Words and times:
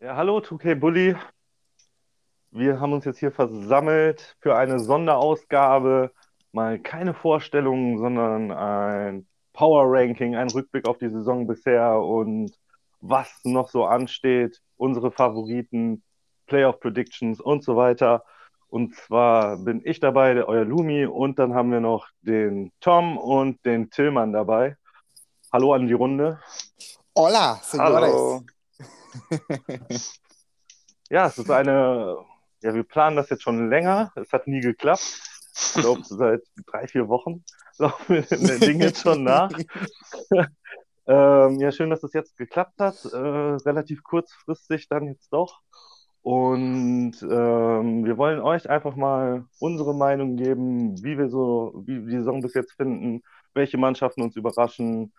Ja, 0.00 0.14
hallo 0.14 0.38
2K 0.38 0.76
Bully. 0.76 1.16
Wir 2.52 2.78
haben 2.78 2.92
uns 2.92 3.04
jetzt 3.04 3.18
hier 3.18 3.32
versammelt 3.32 4.36
für 4.38 4.54
eine 4.54 4.78
Sonderausgabe. 4.78 6.12
Mal 6.52 6.78
keine 6.78 7.14
Vorstellungen, 7.14 7.98
sondern 7.98 8.52
ein 8.52 9.26
Power 9.52 9.86
Ranking, 9.88 10.36
ein 10.36 10.50
Rückblick 10.50 10.86
auf 10.86 10.98
die 10.98 11.08
Saison 11.08 11.48
bisher 11.48 11.98
und 11.98 12.52
was 13.00 13.40
noch 13.42 13.70
so 13.70 13.86
ansteht, 13.86 14.62
unsere 14.76 15.10
Favoriten, 15.10 16.04
Playoff 16.46 16.78
Predictions 16.78 17.40
und 17.40 17.64
so 17.64 17.74
weiter. 17.74 18.22
Und 18.68 18.94
zwar 18.94 19.56
bin 19.56 19.82
ich 19.84 19.98
dabei, 19.98 20.44
euer 20.44 20.64
Lumi, 20.64 21.06
und 21.06 21.40
dann 21.40 21.54
haben 21.54 21.72
wir 21.72 21.80
noch 21.80 22.06
den 22.20 22.70
Tom 22.78 23.18
und 23.18 23.66
den 23.66 23.90
Tillmann 23.90 24.32
dabei. 24.32 24.76
Hallo 25.52 25.72
an 25.72 25.88
die 25.88 25.94
Runde. 25.94 26.38
Hola, 27.16 27.58
señores. 27.64 28.44
ja, 31.10 31.26
es 31.26 31.38
ist 31.38 31.50
eine, 31.50 32.18
ja, 32.62 32.74
wir 32.74 32.84
planen 32.84 33.16
das 33.16 33.30
jetzt 33.30 33.42
schon 33.42 33.68
länger. 33.70 34.12
Es 34.16 34.32
hat 34.32 34.46
nie 34.46 34.60
geklappt. 34.60 35.20
Ich 35.54 35.74
glaube, 35.74 36.02
seit 36.04 36.42
drei, 36.66 36.86
vier 36.88 37.08
Wochen 37.08 37.44
laufen 37.78 38.14
wir 38.14 38.22
den 38.22 38.60
Ding 38.60 38.80
jetzt 38.80 39.02
schon 39.02 39.24
nach. 39.24 39.50
ähm, 41.06 41.60
ja, 41.60 41.72
schön, 41.72 41.90
dass 41.90 42.02
es 42.02 42.12
jetzt 42.12 42.36
geklappt 42.36 42.80
hat. 42.80 43.04
Äh, 43.04 43.16
relativ 43.16 44.02
kurzfristig 44.02 44.88
dann 44.88 45.06
jetzt 45.06 45.32
doch. 45.32 45.60
Und 46.22 47.14
ähm, 47.22 48.04
wir 48.04 48.18
wollen 48.18 48.40
euch 48.40 48.68
einfach 48.68 48.96
mal 48.96 49.46
unsere 49.60 49.94
Meinung 49.94 50.36
geben, 50.36 51.02
wie 51.02 51.16
wir 51.16 51.28
so, 51.28 51.82
wie 51.86 52.04
wir 52.04 52.10
die 52.10 52.18
Saison 52.18 52.42
bis 52.42 52.54
jetzt 52.54 52.72
finden, 52.72 53.22
welche 53.54 53.78
Mannschaften 53.78 54.22
uns 54.22 54.36
überraschen, 54.36 55.12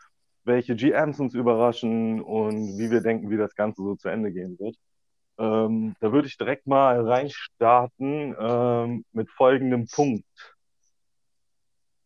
welche 0.49 0.75
GMs 0.75 1.19
uns 1.19 1.33
überraschen 1.33 2.21
und 2.21 2.77
wie 2.77 2.91
wir 2.91 3.01
denken, 3.01 3.29
wie 3.29 3.37
das 3.37 3.55
Ganze 3.55 3.81
so 3.83 3.95
zu 3.95 4.09
Ende 4.09 4.33
gehen 4.33 4.59
wird. 4.59 4.75
Ähm, 5.37 5.95
da 6.01 6.11
würde 6.11 6.27
ich 6.27 6.37
direkt 6.37 6.67
mal 6.67 7.07
reinstarten 7.07 8.35
ähm, 8.37 9.05
mit 9.13 9.29
folgendem 9.29 9.87
Punkt. 9.87 10.25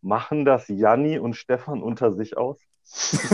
Machen 0.02 0.46
das 0.46 0.68
Janni 0.68 1.18
und 1.18 1.36
Stefan 1.36 1.82
unter 1.82 2.14
sich 2.14 2.38
aus? 2.38 2.60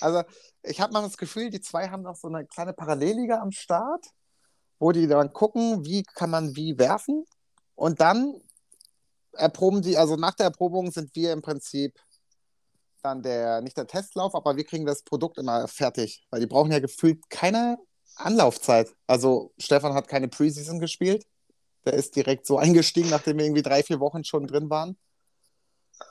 also, 0.00 0.22
ich 0.62 0.80
habe 0.80 0.92
mal 0.92 1.02
das 1.02 1.18
Gefühl, 1.18 1.50
die 1.50 1.60
zwei 1.60 1.88
haben 1.88 2.02
noch 2.02 2.14
so 2.14 2.28
eine 2.28 2.46
kleine 2.46 2.72
Parallelliga 2.72 3.42
am 3.42 3.50
Start, 3.50 4.06
wo 4.78 4.92
die 4.92 5.08
dann 5.08 5.32
gucken, 5.32 5.84
wie 5.84 6.04
kann 6.04 6.30
man 6.30 6.54
wie 6.54 6.78
werfen. 6.78 7.24
Und 7.74 8.00
dann 8.00 8.40
erproben 9.32 9.82
die, 9.82 9.98
also 9.98 10.14
nach 10.14 10.34
der 10.34 10.46
Erprobung 10.46 10.92
sind 10.92 11.16
wir 11.16 11.32
im 11.32 11.42
Prinzip 11.42 11.98
dann 13.04 13.22
der, 13.22 13.60
nicht 13.60 13.76
der 13.76 13.86
Testlauf, 13.86 14.34
aber 14.34 14.56
wir 14.56 14.64
kriegen 14.64 14.86
das 14.86 15.02
Produkt 15.02 15.38
immer 15.38 15.68
fertig, 15.68 16.24
weil 16.30 16.40
die 16.40 16.46
brauchen 16.46 16.72
ja 16.72 16.78
gefühlt 16.78 17.28
keine 17.30 17.78
Anlaufzeit. 18.16 18.94
Also 19.06 19.52
Stefan 19.58 19.94
hat 19.94 20.08
keine 20.08 20.28
Preseason 20.28 20.80
gespielt. 20.80 21.26
Der 21.84 21.94
ist 21.94 22.16
direkt 22.16 22.46
so 22.46 22.58
eingestiegen, 22.58 23.10
nachdem 23.10 23.38
wir 23.38 23.44
irgendwie 23.44 23.62
drei, 23.62 23.82
vier 23.82 24.00
Wochen 24.00 24.24
schon 24.24 24.46
drin 24.46 24.70
waren. 24.70 24.96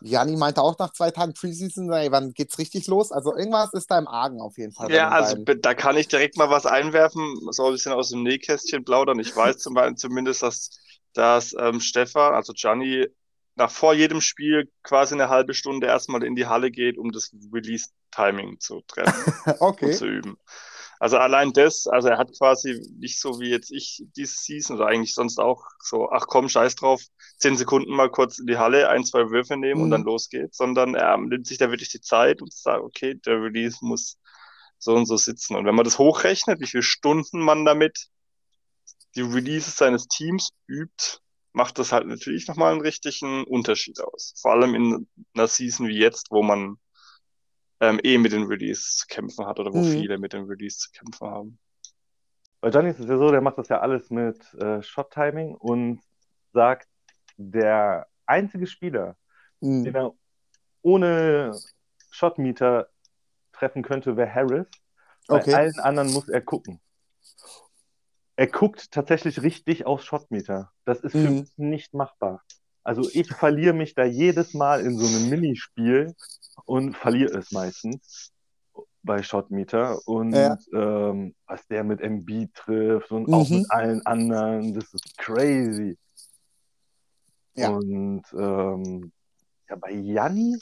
Jani 0.01 0.35
meinte 0.37 0.61
auch 0.61 0.77
nach 0.77 0.93
zwei 0.93 1.11
Tagen 1.11 1.33
Preseason, 1.33 1.91
ey, 1.91 2.11
wann 2.11 2.33
geht's 2.33 2.57
richtig 2.57 2.87
los? 2.87 3.11
Also 3.11 3.35
irgendwas 3.35 3.73
ist 3.73 3.89
da 3.91 3.97
im 3.97 4.07
Argen 4.07 4.39
auf 4.39 4.57
jeden 4.57 4.71
Fall. 4.71 4.91
Ja, 4.91 5.09
also 5.09 5.35
da 5.35 5.73
kann 5.73 5.97
ich 5.97 6.07
direkt 6.07 6.37
mal 6.37 6.49
was 6.49 6.65
einwerfen, 6.65 7.37
so 7.51 7.65
ein 7.65 7.73
bisschen 7.73 7.93
aus 7.93 8.09
dem 8.09 8.23
Nähkästchen 8.23 8.85
plaudern. 8.85 9.19
Ich 9.19 9.35
weiß 9.35 9.57
zum 9.57 9.73
Beispiel 9.73 9.95
zumindest, 9.95 10.41
dass, 10.43 10.69
dass 11.13 11.55
ähm, 11.59 11.79
Stefan, 11.79 12.33
also 12.33 12.53
Gianni, 12.53 13.07
nach 13.55 13.71
vor 13.71 13.93
jedem 13.93 14.21
Spiel 14.21 14.69
quasi 14.83 15.13
eine 15.13 15.29
halbe 15.29 15.53
Stunde 15.53 15.87
erstmal 15.87 16.23
in 16.23 16.35
die 16.35 16.47
Halle 16.47 16.71
geht, 16.71 16.97
um 16.97 17.11
das 17.11 17.35
Release-Timing 17.53 18.59
zu 18.59 18.81
treffen 18.87 19.33
okay. 19.59 19.85
und 19.85 19.93
zu 19.95 20.07
üben. 20.07 20.37
Also 20.99 21.17
allein 21.17 21.51
das, 21.51 21.85
also 21.85 22.07
er 22.07 22.17
hat 22.17 22.31
quasi 22.37 22.81
nicht 22.97 23.19
so 23.19 23.41
wie 23.41 23.49
jetzt 23.49 23.71
ich 23.71 24.05
diese 24.15 24.35
Season 24.35 24.77
oder 24.77 24.87
eigentlich 24.87 25.13
sonst 25.13 25.37
auch 25.37 25.65
so, 25.79 26.09
ach 26.09 26.27
komm, 26.27 26.47
scheiß 26.47 26.75
drauf, 26.75 27.01
zehn 27.37 27.57
Sekunden 27.57 27.93
mal 27.93 28.09
kurz 28.09 28.39
in 28.39 28.47
die 28.47 28.57
Halle, 28.57 28.87
ein, 28.87 29.03
zwei 29.03 29.29
Würfe 29.29 29.57
nehmen 29.57 29.79
mhm. 29.79 29.83
und 29.83 29.91
dann 29.91 30.01
mhm. 30.01 30.07
los 30.07 30.29
geht's, 30.29 30.55
sondern 30.55 30.95
er 30.95 31.17
nimmt 31.17 31.45
sich 31.45 31.57
da 31.57 31.69
wirklich 31.69 31.89
die 31.89 31.99
Zeit 31.99 32.41
und 32.41 32.53
sagt, 32.53 32.81
okay, 32.81 33.15
der 33.15 33.41
Release 33.41 33.79
muss 33.81 34.17
so 34.77 34.95
und 34.95 35.05
so 35.05 35.17
sitzen. 35.17 35.57
Und 35.57 35.65
wenn 35.65 35.75
man 35.75 35.83
das 35.83 35.99
hochrechnet, 35.99 36.61
wie 36.61 36.67
viele 36.67 36.83
Stunden 36.83 37.41
man 37.41 37.65
damit 37.65 38.07
die 39.15 39.21
Releases 39.21 39.75
seines 39.75 40.07
Teams 40.07 40.51
übt, 40.67 41.19
macht 41.53 41.77
das 41.77 41.91
halt 41.91 42.07
natürlich 42.07 42.47
nochmal 42.47 42.71
einen 42.71 42.81
richtigen 42.81 43.43
Unterschied 43.45 44.01
aus. 44.01 44.33
Vor 44.41 44.51
allem 44.51 44.75
in 44.75 45.07
einer 45.35 45.47
Season 45.47 45.87
wie 45.87 45.97
jetzt, 45.97 46.31
wo 46.31 46.41
man 46.41 46.77
ähm, 47.79 47.99
eh 48.03 48.17
mit 48.17 48.31
den 48.31 48.43
Release 48.43 48.97
zu 48.97 49.07
kämpfen 49.07 49.45
hat 49.45 49.59
oder 49.59 49.71
wo 49.71 49.79
mhm. 49.79 49.91
viele 49.91 50.17
mit 50.17 50.33
den 50.33 50.45
Release 50.45 50.77
zu 50.79 50.89
kämpfen 50.91 51.27
haben. 51.27 51.59
Bei 52.59 52.69
Johnny 52.69 52.89
ist 52.89 52.99
es 52.99 53.07
ja 53.07 53.17
so, 53.17 53.29
der 53.29 53.41
macht 53.41 53.57
das 53.57 53.69
ja 53.69 53.79
alles 53.81 54.09
mit 54.09 54.53
äh, 54.55 54.81
Shot-Timing 54.81 55.55
und 55.55 56.01
sagt, 56.53 56.87
der 57.37 58.07
einzige 58.25 58.67
Spieler, 58.67 59.15
mhm. 59.59 59.83
den 59.83 59.95
er 59.95 60.13
ohne 60.81 61.57
Shotmeter 62.09 62.89
treffen 63.51 63.83
könnte, 63.83 64.17
wäre 64.17 64.33
Harris. 64.33 64.67
Bei 65.27 65.41
okay. 65.41 65.53
allen 65.53 65.79
anderen 65.79 66.11
muss 66.11 66.29
er 66.29 66.41
gucken 66.41 66.79
er 68.35 68.47
guckt 68.47 68.91
tatsächlich 68.91 69.41
richtig 69.41 69.85
aufs 69.85 70.05
Shotmeter. 70.05 70.71
Das 70.85 71.01
ist 71.01 71.11
für 71.11 71.29
mhm. 71.29 71.39
mich 71.41 71.57
nicht 71.57 71.93
machbar. 71.93 72.41
Also 72.83 73.09
ich 73.13 73.31
verliere 73.31 73.73
mich 73.73 73.93
da 73.93 74.03
jedes 74.03 74.53
Mal 74.53 74.81
in 74.81 74.97
so 74.97 75.05
einem 75.05 75.29
Minispiel 75.29 76.13
und 76.65 76.97
verliere 76.97 77.37
es 77.37 77.51
meistens 77.51 78.33
bei 79.03 79.21
Shotmeter. 79.21 79.99
Und 80.07 80.33
ja. 80.33 80.57
ähm, 80.73 81.35
was 81.45 81.65
der 81.67 81.83
mit 81.83 82.01
MB 82.01 82.53
trifft 82.53 83.11
und 83.11 83.27
mhm. 83.27 83.33
auch 83.33 83.49
mit 83.49 83.71
allen 83.71 84.05
anderen, 84.05 84.73
das 84.73 84.93
ist 84.93 85.17
crazy. 85.17 85.97
Ja. 87.55 87.69
Und 87.69 88.23
ähm, 88.33 89.11
ja, 89.69 89.75
bei 89.75 89.91
Janni, 89.91 90.57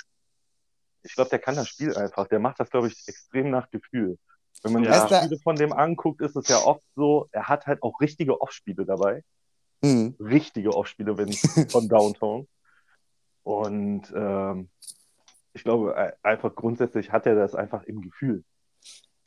ich 1.04 1.16
glaube, 1.16 1.30
der 1.30 1.40
kann 1.40 1.56
das 1.56 1.70
Spiel 1.70 1.96
einfach. 1.96 2.28
Der 2.28 2.40
macht 2.40 2.60
das, 2.60 2.70
glaube 2.70 2.88
ich, 2.88 3.08
extrem 3.08 3.50
nach 3.50 3.70
Gefühl. 3.72 4.18
Wenn 4.64 4.74
man 4.74 4.84
ja. 4.84 5.08
Spiele 5.08 5.40
von 5.40 5.56
dem 5.56 5.74
anguckt, 5.74 6.22
ist 6.22 6.36
es 6.36 6.48
ja 6.48 6.58
oft 6.58 6.84
so, 6.96 7.28
er 7.32 7.48
hat 7.48 7.66
halt 7.66 7.82
auch 7.82 8.00
richtige 8.00 8.42
Off-Spiele 8.42 8.86
dabei. 8.86 9.24
Mhm. 9.82 10.16
Richtige 10.20 10.76
Off-Spiele 10.76 11.18
wenn 11.18 11.34
von 11.70 11.88
Downtown. 11.88 12.48
Und 13.44 14.12
ähm, 14.16 14.70
ich 15.54 15.64
glaube, 15.64 16.16
einfach 16.22 16.56
grundsätzlich 16.56 17.12
hat 17.12 17.26
er 17.26 17.36
das 17.36 17.56
einfach 17.56 17.84
im 17.84 18.02
Gefühl. 18.02 18.44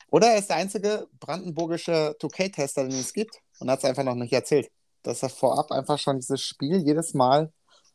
Oder 0.09 0.27
er 0.27 0.39
ist 0.39 0.49
der 0.49 0.57
einzige 0.57 1.07
brandenburgische 1.19 2.15
2K-Tester, 2.21 2.83
den 2.83 2.99
es 2.99 3.13
gibt 3.13 3.41
und 3.59 3.69
hat 3.69 3.79
es 3.79 3.85
einfach 3.85 4.03
noch 4.03 4.15
nicht 4.15 4.33
erzählt, 4.33 4.71
dass 5.03 5.23
er 5.23 5.29
vorab 5.29 5.71
einfach 5.71 5.99
schon 5.99 6.17
dieses 6.19 6.41
Spiel 6.41 6.77
jedes 6.77 7.13
Mal 7.13 7.51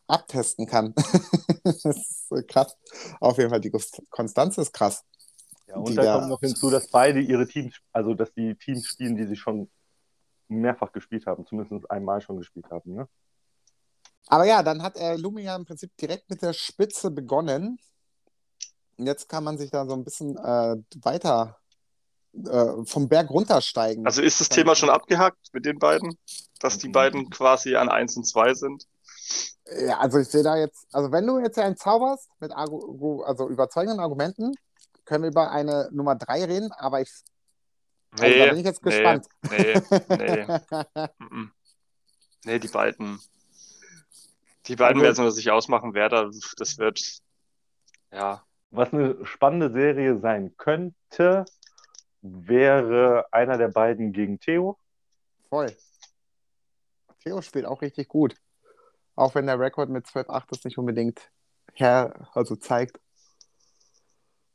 abtesten 0.06 0.66
kann. 0.66 0.94
das 1.64 1.84
ist 1.86 2.48
krass. 2.48 2.76
Auf 3.20 3.38
jeden 3.38 3.50
Fall, 3.50 3.60
die 3.60 3.72
Konstanz 4.10 4.58
ist 4.58 4.72
krass. 4.72 5.04
Ja, 5.70 5.76
und 5.76 5.94
da 5.96 6.14
kommt 6.14 6.28
noch 6.28 6.40
hinzu, 6.40 6.68
dass 6.70 6.88
beide 6.88 7.20
ihre 7.20 7.46
Teams, 7.46 7.76
also 7.92 8.14
dass 8.14 8.32
die 8.32 8.54
Teams 8.56 8.86
spielen, 8.86 9.16
die 9.16 9.26
sie 9.26 9.36
schon 9.36 9.70
mehrfach 10.48 10.92
gespielt 10.92 11.26
haben, 11.26 11.46
zumindest 11.46 11.90
einmal 11.90 12.20
schon 12.20 12.38
gespielt 12.38 12.66
haben. 12.70 12.94
Ne? 12.94 13.08
Aber 14.26 14.44
ja, 14.44 14.62
dann 14.62 14.82
hat 14.82 14.96
er 14.96 15.16
Lumia 15.16 15.54
im 15.54 15.64
Prinzip 15.64 15.96
direkt 15.96 16.28
mit 16.28 16.42
der 16.42 16.52
Spitze 16.52 17.10
begonnen. 17.10 17.78
Jetzt 18.96 19.28
kann 19.28 19.44
man 19.44 19.58
sich 19.58 19.70
da 19.70 19.86
so 19.86 19.94
ein 19.94 20.04
bisschen 20.04 20.36
äh, 20.36 20.76
weiter 21.02 21.56
äh, 22.32 22.84
vom 22.84 23.08
Berg 23.08 23.30
runtersteigen. 23.30 24.04
Also 24.06 24.22
ist 24.22 24.40
das 24.40 24.48
Thema 24.48 24.74
schon 24.74 24.90
abgehakt 24.90 25.48
mit 25.52 25.64
den 25.64 25.78
beiden, 25.78 26.16
dass 26.58 26.78
die 26.78 26.88
beiden 26.88 27.30
quasi 27.30 27.76
an 27.76 27.88
1 27.88 28.16
und 28.16 28.24
2 28.24 28.54
sind? 28.54 28.86
Ja, 29.86 29.98
also 29.98 30.18
ich 30.18 30.28
sehe 30.28 30.42
da 30.42 30.56
jetzt, 30.56 30.86
also 30.92 31.12
wenn 31.12 31.26
du 31.26 31.38
jetzt 31.38 31.58
einen 31.58 31.76
zauberst 31.76 32.28
mit 32.40 32.50
also 32.52 33.48
überzeugenden 33.48 34.00
Argumenten, 34.00 34.54
können 35.10 35.24
wir 35.24 35.30
über 35.30 35.50
eine 35.50 35.88
Nummer 35.90 36.14
3 36.14 36.44
reden, 36.44 36.70
aber 36.70 37.00
ich. 37.00 37.10
Also 38.12 38.24
nee, 38.24 38.38
da 38.38 38.50
bin 38.50 38.58
ich 38.60 38.64
jetzt 38.64 38.80
gespannt. 38.80 39.26
Nee, 39.50 39.80
nee. 40.08 40.46
nee, 42.44 42.58
die 42.60 42.68
beiden. 42.68 43.18
Die 44.66 44.76
beiden 44.76 45.02
also, 45.02 45.22
werden 45.24 45.32
sich 45.34 45.50
ausmachen, 45.50 45.94
wer 45.94 46.08
da. 46.08 46.30
Das 46.56 46.78
wird. 46.78 47.02
Ja. 48.12 48.44
Was 48.70 48.92
eine 48.92 49.26
spannende 49.26 49.72
Serie 49.72 50.16
sein 50.18 50.56
könnte, 50.56 51.44
wäre 52.22 53.26
einer 53.32 53.58
der 53.58 53.68
beiden 53.68 54.12
gegen 54.12 54.38
Theo. 54.38 54.78
Voll. 55.48 55.76
Theo 57.18 57.42
spielt 57.42 57.66
auch 57.66 57.82
richtig 57.82 58.06
gut. 58.06 58.36
Auch 59.16 59.34
wenn 59.34 59.46
der 59.46 59.58
Rekord 59.58 59.90
mit 59.90 60.06
12-8 60.06 60.44
das 60.50 60.62
nicht 60.62 60.78
unbedingt 60.78 61.32
her, 61.74 62.28
also 62.32 62.54
zeigt. 62.54 63.00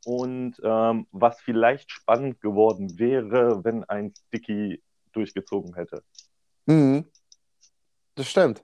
Und 0.05 0.55
ähm, 0.63 1.07
was 1.11 1.41
vielleicht 1.41 1.91
spannend 1.91 2.39
geworden 2.39 2.97
wäre, 2.99 3.63
wenn 3.63 3.83
ein 3.85 4.13
Sticky 4.27 4.81
durchgezogen 5.13 5.73
hätte. 5.73 6.03
Mhm. 6.67 7.05
Das 8.13 8.27
stimmt. 8.27 8.63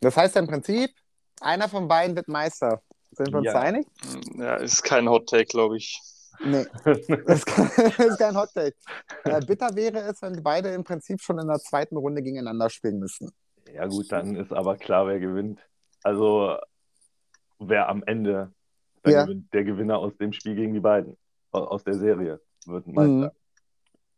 Das 0.00 0.16
heißt 0.16 0.36
im 0.36 0.46
Prinzip, 0.46 0.90
einer 1.40 1.68
von 1.68 1.88
beiden 1.88 2.16
wird 2.16 2.28
Meister. 2.28 2.82
Sind 3.12 3.30
wir 3.32 3.38
uns 3.38 3.46
ja. 3.46 3.60
einig? 3.60 3.86
Ja, 4.34 4.56
ist 4.56 4.82
kein 4.82 5.08
Hot 5.08 5.28
Take, 5.28 5.44
glaube 5.44 5.76
ich. 5.76 6.00
Nee, 6.42 6.64
das 6.84 6.98
ist 7.38 8.18
kein 8.18 8.36
Hot 8.36 8.48
Take. 8.54 8.74
Äh, 9.24 9.40
bitter 9.44 9.76
wäre 9.76 9.98
es, 10.00 10.22
wenn 10.22 10.42
beide 10.42 10.70
im 10.70 10.84
Prinzip 10.84 11.20
schon 11.20 11.38
in 11.38 11.46
der 11.46 11.58
zweiten 11.58 11.96
Runde 11.96 12.22
gegeneinander 12.22 12.70
spielen 12.70 12.98
müssten. 12.98 13.30
Ja, 13.72 13.86
gut, 13.86 14.10
dann 14.10 14.34
ist 14.36 14.52
aber 14.52 14.76
klar, 14.76 15.06
wer 15.06 15.20
gewinnt. 15.20 15.60
Also, 16.02 16.56
wer 17.58 17.88
am 17.88 18.02
Ende 18.04 18.52
ja. 19.10 19.24
gewinnt, 19.24 19.52
der 19.52 19.64
Gewinner 19.64 19.98
aus 19.98 20.16
dem 20.16 20.32
Spiel 20.32 20.54
gegen 20.54 20.74
die 20.74 20.80
beiden, 20.80 21.16
aus 21.50 21.84
der 21.84 21.94
Serie, 21.94 22.40
wird 22.66 22.86
ein 22.86 22.94
Meister. 22.94 23.12
Mhm. 23.12 23.30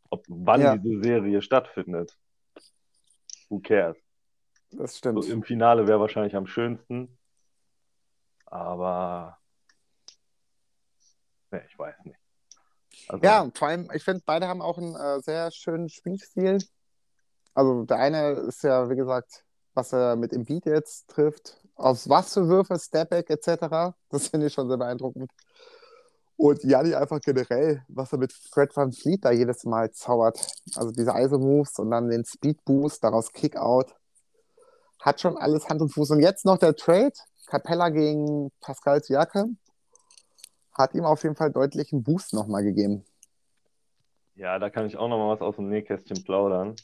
Ob, 0.09 0.25
wann 0.27 0.61
ja. 0.61 0.77
diese 0.77 1.01
Serie 1.01 1.41
stattfindet, 1.41 2.17
who 3.49 3.59
cares? 3.59 3.97
Das 4.71 4.97
stimmt. 4.97 5.23
So, 5.23 5.31
Im 5.31 5.43
Finale 5.43 5.87
wäre 5.87 5.99
wahrscheinlich 5.99 6.35
am 6.35 6.47
schönsten, 6.47 7.17
aber 8.45 9.37
ne, 11.51 11.63
ich 11.67 11.77
weiß 11.77 11.95
nicht. 12.03 12.19
Also, 13.07 13.23
ja, 13.23 13.49
vor 13.53 13.67
allem, 13.67 13.89
ich 13.93 14.03
finde, 14.03 14.23
beide 14.25 14.47
haben 14.47 14.61
auch 14.61 14.77
einen 14.77 14.95
äh, 14.95 15.19
sehr 15.21 15.51
schönen 15.51 15.89
Spielstil. 15.89 16.59
Also 17.53 17.85
der 17.85 17.97
eine 17.97 18.31
ist 18.31 18.63
ja, 18.63 18.89
wie 18.89 18.95
gesagt, 18.95 19.45
was 19.73 19.93
er 19.93 20.15
mit 20.15 20.31
Beat 20.45 20.65
jetzt 20.65 21.09
trifft, 21.09 21.61
aus 21.75 22.09
was 22.09 22.33
für 22.33 22.47
Würfe, 22.47 22.77
Stepback 22.79 23.29
etc. 23.29 23.93
Das 24.09 24.27
finde 24.27 24.47
ich 24.47 24.53
schon 24.53 24.67
sehr 24.67 24.77
beeindruckend. 24.77 25.29
Und 26.37 26.63
Janni 26.63 26.93
einfach 26.93 27.21
generell, 27.21 27.83
was 27.87 28.11
er 28.11 28.17
mit 28.17 28.33
Fred 28.33 28.75
Van 28.75 28.91
Fleet 28.91 29.23
da 29.23 29.31
jedes 29.31 29.63
Mal 29.63 29.91
zaubert. 29.91 30.45
Also 30.75 30.91
diese 30.91 31.11
ISO-Moves 31.11 31.79
und 31.79 31.91
dann 31.91 32.09
den 32.09 32.25
Speed-Boost, 32.25 33.03
daraus 33.03 33.31
Kick-Out. 33.31 33.95
Hat 34.99 35.21
schon 35.21 35.37
alles 35.37 35.69
Hand 35.69 35.81
und 35.81 35.93
Fuß. 35.93 36.11
Und 36.11 36.19
jetzt 36.19 36.45
noch 36.45 36.57
der 36.57 36.75
Trade, 36.75 37.13
Capella 37.45 37.89
gegen 37.89 38.51
Pascal 38.59 39.01
Siakam, 39.01 39.57
hat 40.73 40.93
ihm 40.93 41.05
auf 41.05 41.23
jeden 41.23 41.35
Fall 41.35 41.51
deutlich 41.51 41.93
einen 41.93 42.03
Boost 42.03 42.33
nochmal 42.33 42.63
gegeben. 42.63 43.05
Ja, 44.35 44.59
da 44.59 44.69
kann 44.69 44.85
ich 44.85 44.97
auch 44.97 45.07
nochmal 45.07 45.29
was 45.29 45.41
aus 45.41 45.55
dem 45.55 45.69
Nähkästchen 45.69 46.23
plaudern. 46.23 46.75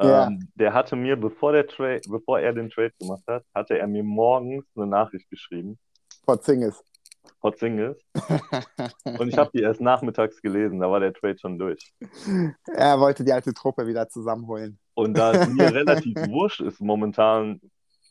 Ja. 0.00 0.28
Ähm, 0.28 0.48
der 0.54 0.72
hatte 0.72 0.96
mir, 0.96 1.16
bevor, 1.16 1.52
der 1.52 1.64
bevor 2.08 2.38
er 2.38 2.52
den 2.52 2.70
Trade 2.70 2.92
gemacht 3.00 3.24
hat, 3.26 3.44
hatte 3.54 3.78
er 3.78 3.86
mir 3.86 4.04
morgens 4.04 4.64
eine 4.76 4.86
Nachricht 4.86 5.28
geschrieben. 5.28 5.78
Porzingis. 6.24 6.82
Porzingis. 7.40 7.96
Und 9.18 9.28
ich 9.28 9.38
habe 9.38 9.50
die 9.52 9.62
erst 9.62 9.80
nachmittags 9.80 10.40
gelesen, 10.40 10.80
da 10.80 10.90
war 10.90 11.00
der 11.00 11.12
Trade 11.12 11.38
schon 11.38 11.58
durch. 11.58 11.92
Er 12.66 13.00
wollte 13.00 13.24
die 13.24 13.32
alte 13.32 13.52
Truppe 13.52 13.86
wieder 13.86 14.08
zusammenholen. 14.08 14.78
Und 14.94 15.16
da 15.16 15.32
es 15.32 15.48
mir 15.48 15.72
relativ 15.74 16.16
wurscht 16.28 16.60
ist 16.60 16.80
momentan 16.80 17.60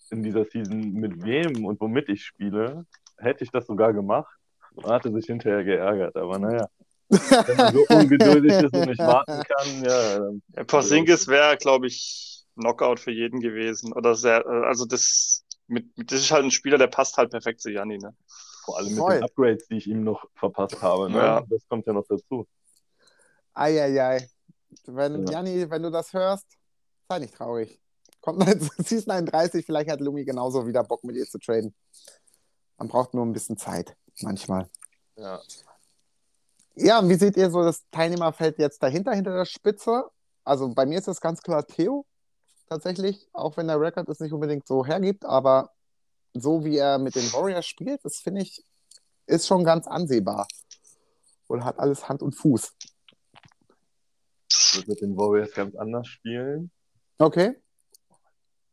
in 0.10 0.24
dieser 0.24 0.46
Season, 0.46 0.94
mit 0.94 1.24
wem 1.24 1.66
und 1.66 1.80
womit 1.82 2.10
ich 2.10 2.24
spiele, 2.24 2.86
hätte 3.18 3.44
ich 3.44 3.52
das 3.52 3.66
sogar 3.66 3.94
gemacht 3.94 4.34
und 4.74 4.86
hatte 4.86 5.12
sich 5.12 5.26
hinterher 5.26 5.64
geärgert. 5.64 6.16
Aber 6.16 6.40
naja. 6.40 6.68
Wenn 7.10 7.58
man 7.58 7.74
so 7.74 7.86
ungeduldig 7.90 8.52
ist 8.52 8.74
und 8.74 8.86
nicht 8.86 9.00
warten 9.00 9.42
kann, 9.48 9.84
ja. 9.84 10.30
ja 10.56 10.64
Porzingis 10.64 11.28
wäre, 11.28 11.58
glaube 11.58 11.88
ich, 11.88 12.46
Knockout 12.56 13.00
für 13.00 13.12
jeden 13.12 13.40
gewesen. 13.40 13.94
Oder 13.94 14.16
sehr, 14.16 14.46
also 14.46 14.86
das, 14.86 15.44
mit, 15.68 15.86
das 15.96 16.22
ist 16.22 16.32
halt 16.32 16.44
ein 16.44 16.52
Spieler, 16.52 16.78
der 16.78 16.88
passt 16.88 17.18
halt 17.18 17.32
perfekt 17.32 17.62
zu 17.62 17.72
Janni, 17.72 17.98
ne? 17.98 18.16
Vor 18.66 18.78
allem 18.78 18.90
mit 18.90 18.98
Voll. 18.98 19.14
den 19.14 19.24
Upgrades, 19.24 19.68
die 19.68 19.78
ich 19.78 19.88
ihm 19.88 20.04
noch 20.04 20.26
verpasst 20.36 20.82
habe. 20.82 21.10
Ne? 21.10 21.18
Ja. 21.18 21.44
Das 21.50 21.66
kommt 21.70 21.88
ja 21.88 21.94
noch 21.94 22.06
dazu. 22.08 22.46
Eieiei. 23.54 24.30
Wenn, 24.86 25.26
ja. 25.28 25.34
Janni, 25.34 25.70
wenn 25.70 25.84
du 25.84 25.90
das 25.90 26.12
hörst, 26.12 26.46
sei 27.08 27.20
nicht 27.20 27.34
traurig. 27.34 27.80
Kommt 28.20 28.44
Season 28.86 29.12
31, 29.12 29.66
vielleicht 29.66 29.90
hat 29.90 30.02
Lumi 30.02 30.26
genauso 30.26 30.68
wieder 30.68 30.84
Bock 30.84 31.04
mit 31.06 31.16
ihr 31.16 31.26
zu 31.26 31.40
traden. 31.40 31.74
Man 32.78 32.90
braucht 32.90 33.14
nur 33.14 33.26
ein 33.26 33.32
bisschen 33.32 33.58
Zeit, 33.58 33.96
manchmal. 34.22 34.70
Ja. 35.16 35.42
Ja, 36.80 37.00
und 37.00 37.10
wie 37.10 37.16
seht 37.16 37.36
ihr 37.38 37.50
so 37.50 37.64
das 37.64 37.90
Teilnehmerfeld 37.90 38.60
jetzt 38.60 38.84
dahinter, 38.84 39.12
hinter 39.12 39.34
der 39.34 39.46
Spitze? 39.46 40.06
Also 40.44 40.70
bei 40.70 40.86
mir 40.86 41.00
ist 41.00 41.08
das 41.08 41.20
ganz 41.20 41.42
klar 41.42 41.66
Theo, 41.66 42.06
tatsächlich, 42.70 43.28
auch 43.34 43.58
wenn 43.58 43.68
der 43.68 43.82
Rekord 43.82 44.08
es 44.10 44.20
nicht 44.20 44.32
unbedingt 44.32 44.68
so 44.68 44.86
hergibt, 44.86 45.26
aber 45.26 45.72
so 46.34 46.64
wie 46.64 46.78
er 46.78 47.00
mit 47.00 47.16
den 47.16 47.34
Warriors 47.34 47.66
spielt, 47.66 48.06
das 48.06 48.18
finde 48.18 48.42
ich, 48.44 48.64
ist 49.26 49.48
schon 49.48 49.64
ganz 49.64 49.88
ansehbar. 49.88 50.48
Und 51.48 51.66
hat 51.66 51.80
alles 51.80 52.08
Hand 52.10 52.22
und 52.22 52.34
Fuß. 52.34 52.76
Ich 54.50 54.76
würde 54.76 54.92
mit 54.92 55.02
den 55.02 55.18
Warriors 55.18 55.52
ganz 55.54 55.76
anders 55.76 56.08
spielen. 56.08 56.70
Okay. 57.18 57.56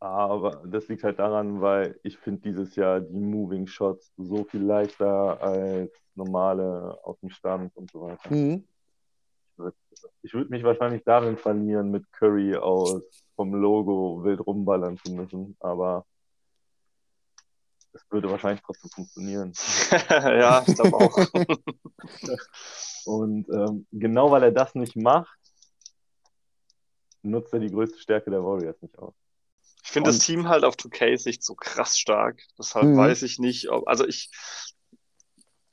Aber 0.05 0.63
das 0.67 0.87
liegt 0.89 1.03
halt 1.03 1.19
daran, 1.19 1.63
weil 1.63 1.99
ich 2.03 2.19
finde 2.19 2.43
dieses 2.43 2.77
Jahr 2.77 3.01
die 3.01 3.19
Moving 3.19 3.67
Shots 3.67 4.13
so 4.19 4.45
viel 4.45 4.63
leichter 4.63 5.41
als 5.41 5.93
normale 6.15 6.99
aus 7.03 7.19
dem 7.21 7.31
Stand 7.31 7.75
und 7.75 7.91
so 7.91 8.03
weiter. 8.03 8.31
Mhm. 8.31 8.69
Ich 10.21 10.35
würde 10.35 10.51
mich 10.51 10.63
wahrscheinlich 10.63 11.05
darin 11.05 11.39
verlieren, 11.39 11.91
mit 11.91 12.13
Curry 12.13 12.55
aus 12.55 13.03
vom 13.35 13.55
Logo 13.55 14.23
wild 14.23 14.47
rumballern 14.47 14.99
zu 14.99 15.11
müssen, 15.11 15.57
aber 15.61 16.05
es 17.95 18.05
würde 18.11 18.31
wahrscheinlich 18.31 18.61
trotzdem 18.63 18.91
funktionieren. 18.91 19.53
ja, 20.11 20.63
ich 20.67 20.75
glaube 20.75 20.97
auch. 20.99 21.17
und 23.07 23.49
ähm, 23.49 23.87
genau 23.91 24.31
weil 24.31 24.43
er 24.43 24.53
das 24.53 24.75
nicht 24.75 24.97
macht, 24.97 25.39
nutzt 27.23 27.55
er 27.55 27.61
die 27.61 27.71
größte 27.71 27.99
Stärke 27.99 28.31
der 28.31 28.45
Warriors 28.45 28.77
nicht 28.83 28.99
aus. 28.99 29.15
Ich 29.95 29.97
finde 29.97 30.11
das 30.11 30.19
Team 30.19 30.49
halt 30.49 30.65
auf 30.65 30.75
2K-Sicht 30.75 31.45
so 31.45 31.55
krass 31.55 31.97
stark. 31.97 32.43
Deshalb 32.59 32.87
mhm. 32.87 32.97
weiß 32.97 33.23
ich 33.23 33.39
nicht, 33.39 33.71
ob, 33.71 33.87
also 33.87 34.05
ich, 34.05 34.29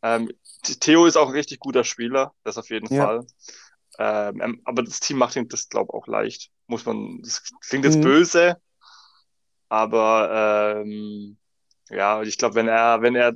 ähm, 0.03 0.31
Theo 0.62 1.07
ist 1.07 1.18
auch 1.18 1.29
ein 1.29 1.33
richtig 1.33 1.59
guter 1.59 1.83
Spieler, 1.83 2.31
das 2.44 2.59
auf 2.59 2.69
jeden 2.69 2.94
ja. 2.94 3.03
Fall. 3.03 3.25
Ähm, 3.97 4.41
ähm 4.41 4.62
aber 4.63 4.83
das 4.83 5.00
Team 5.00 5.18
macht 5.18 5.35
ihm 5.38 5.50
das, 5.50 5.69
glaube 5.69 5.89
ich, 5.91 5.95
auch 5.95 6.06
leicht. 6.06 6.51
Muss 6.68 6.85
man, 6.85 7.19
das 7.23 7.41
klingt 7.62 7.83
jetzt 7.83 7.97
mhm. 7.97 8.03
böse, 8.03 8.62
aber 9.69 10.75
ähm, 10.85 11.39
ja, 11.89 12.21
ich 12.21 12.38
glaube, 12.38 12.53
wenn 12.53 12.67
er, 12.67 13.01
wenn 13.01 13.15
er 13.15 13.33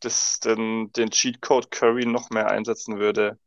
das, 0.00 0.40
den, 0.40 0.90
den 0.92 1.10
Cheatcode 1.10 1.70
Curry 1.70 2.06
noch 2.06 2.30
mehr 2.30 2.48
einsetzen 2.48 2.98
würde, 2.98 3.38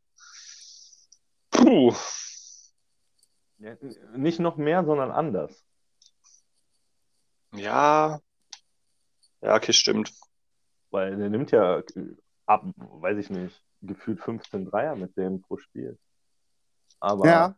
puh. 1.50 1.92
Ja, 3.58 3.74
nicht 4.16 4.38
noch 4.38 4.56
mehr, 4.56 4.84
sondern 4.84 5.10
anders. 5.10 5.66
Ja. 7.54 8.20
Ja, 9.40 9.56
okay, 9.56 9.72
stimmt. 9.72 10.12
Weil 10.90 11.20
er 11.20 11.28
nimmt 11.28 11.50
ja 11.50 11.82
ab, 12.46 12.64
weiß 12.76 13.18
ich 13.18 13.30
nicht, 13.30 13.62
gefühlt 13.80 14.20
15 14.20 14.66
Dreier 14.66 14.96
mit 14.96 15.16
dem 15.16 15.42
pro 15.42 15.56
Spiel. 15.56 15.98
Aber, 17.00 17.26
ja. 17.26 17.56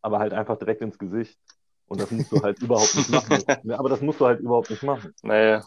aber 0.00 0.18
halt 0.20 0.32
einfach 0.32 0.58
direkt 0.58 0.82
ins 0.82 0.98
Gesicht. 0.98 1.38
Und 1.86 2.00
das 2.00 2.10
musst 2.10 2.32
du 2.32 2.40
halt 2.42 2.58
überhaupt 2.60 2.94
nicht 2.94 3.10
machen. 3.10 3.70
Aber 3.72 3.88
das 3.90 4.00
musst 4.00 4.20
du 4.20 4.24
halt 4.24 4.40
überhaupt 4.40 4.70
nicht 4.70 4.82
machen. 4.82 5.14
Nee. 5.22 5.60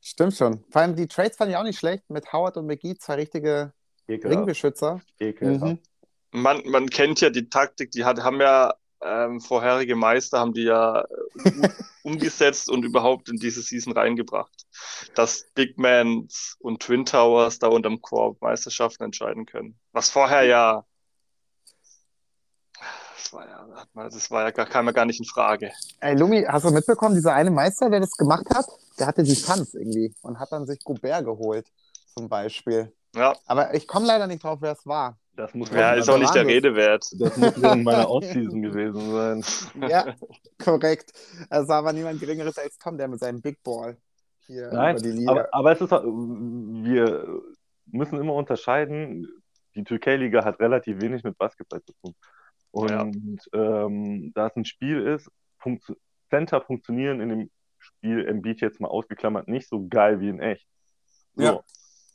Stimmt 0.00 0.34
schon. 0.34 0.64
Vor 0.70 0.80
allem 0.80 0.96
die 0.96 1.06
Trades 1.06 1.36
fand 1.36 1.50
ich 1.50 1.56
auch 1.56 1.62
nicht 1.62 1.78
schlecht. 1.78 2.08
Mit 2.08 2.32
Howard 2.32 2.56
und 2.56 2.66
McGee, 2.66 2.96
zwei 2.96 3.16
richtige 3.16 3.74
Ekelhaft. 4.08 4.38
Ringbeschützer. 4.38 5.00
Mhm. 5.20 5.78
Man, 6.30 6.62
man 6.66 6.88
kennt 6.88 7.20
ja 7.20 7.28
die 7.28 7.50
Taktik, 7.50 7.90
die 7.90 8.04
hat, 8.04 8.22
haben 8.22 8.40
ja 8.40 8.74
ähm, 9.02 9.40
vorherige 9.40 9.96
Meister 9.96 10.40
haben 10.40 10.52
die 10.52 10.64
ja 10.64 11.00
äh, 11.44 11.68
umgesetzt 12.02 12.70
und 12.70 12.84
überhaupt 12.84 13.28
in 13.28 13.36
diese 13.36 13.62
Season 13.62 13.92
reingebracht, 13.92 14.66
dass 15.14 15.46
Big 15.54 15.78
Mans 15.78 16.56
und 16.60 16.80
Twin 16.82 17.04
Towers 17.04 17.58
da 17.58 17.68
unterm 17.68 18.00
Korb 18.00 18.40
Meisterschaften 18.40 19.04
entscheiden 19.04 19.46
können. 19.46 19.78
Was 19.92 20.10
vorher 20.10 20.44
ja 20.44 20.84
das 23.30 23.32
war 23.34 23.46
ja, 23.46 24.08
das 24.08 24.30
war 24.30 24.42
ja 24.42 24.50
gar, 24.50 24.66
kam 24.66 24.86
ja 24.86 24.92
gar 24.92 25.04
nicht 25.04 25.20
in 25.20 25.26
Frage. 25.26 25.70
Ey, 26.00 26.16
Lumi, 26.16 26.44
hast 26.48 26.64
du 26.64 26.70
mitbekommen, 26.70 27.14
dieser 27.14 27.34
eine 27.34 27.50
Meister, 27.50 27.88
der 27.88 28.00
das 28.00 28.16
gemacht 28.16 28.46
hat, 28.52 28.66
der 28.98 29.06
hatte 29.06 29.22
die 29.22 29.40
Tanz 29.40 29.74
irgendwie 29.74 30.14
und 30.22 30.40
hat 30.40 30.50
dann 30.50 30.66
sich 30.66 30.82
Gobert 30.82 31.24
geholt, 31.24 31.66
zum 32.14 32.28
Beispiel. 32.28 32.92
Ja. 33.14 33.36
Aber 33.46 33.74
ich 33.74 33.86
komme 33.86 34.06
leider 34.06 34.26
nicht 34.26 34.42
drauf, 34.42 34.58
wer 34.62 34.72
es 34.72 34.86
war. 34.86 35.16
Das 35.40 35.54
muss 35.54 35.70
ja, 35.70 35.94
ist 35.94 36.10
auch 36.10 36.18
nicht 36.18 36.34
der 36.34 36.46
Rede 36.46 36.74
wert. 36.74 37.06
Das 37.18 37.34
muss 37.38 37.56
in 37.56 37.82
meiner 37.82 38.10
Offseason 38.10 38.60
gewesen 38.62 39.10
sein. 39.10 39.88
Ja, 39.88 40.14
korrekt. 40.62 41.12
Es 41.48 41.66
war 41.66 41.78
aber 41.78 41.94
niemand 41.94 42.20
Geringeres 42.20 42.58
als 42.58 42.76
Tom, 42.76 42.98
der 42.98 43.08
mit 43.08 43.20
seinem 43.20 43.40
Big 43.40 43.62
Ball 43.62 43.96
hier 44.46 44.70
Nein, 44.70 44.96
über 44.96 45.02
die 45.02 45.12
Liga. 45.12 45.30
Aber, 45.30 45.48
aber 45.52 45.72
es 45.72 45.80
ist, 45.80 45.90
wir 45.92 47.40
müssen 47.86 48.20
immer 48.20 48.34
unterscheiden, 48.34 49.28
die 49.74 49.84
Türkei-Liga 49.84 50.44
hat 50.44 50.60
relativ 50.60 51.00
wenig 51.00 51.24
mit 51.24 51.38
Basketball 51.38 51.82
zu 51.84 51.94
tun. 52.02 52.14
Und 52.70 53.48
ja. 53.54 53.86
ähm, 53.86 54.32
da 54.34 54.48
es 54.48 54.56
ein 54.56 54.66
Spiel 54.66 55.06
ist, 55.06 55.30
funktio 55.56 55.96
Center 56.28 56.60
funktionieren 56.60 57.22
in 57.22 57.28
dem 57.30 57.50
Spiel 57.78 58.26
Embiid 58.26 58.60
jetzt 58.60 58.78
mal 58.78 58.88
ausgeklammert 58.88 59.48
nicht 59.48 59.68
so 59.68 59.88
geil 59.88 60.20
wie 60.20 60.28
in 60.28 60.38
echt. 60.38 60.66
So. 61.34 61.42
Ja. 61.42 61.60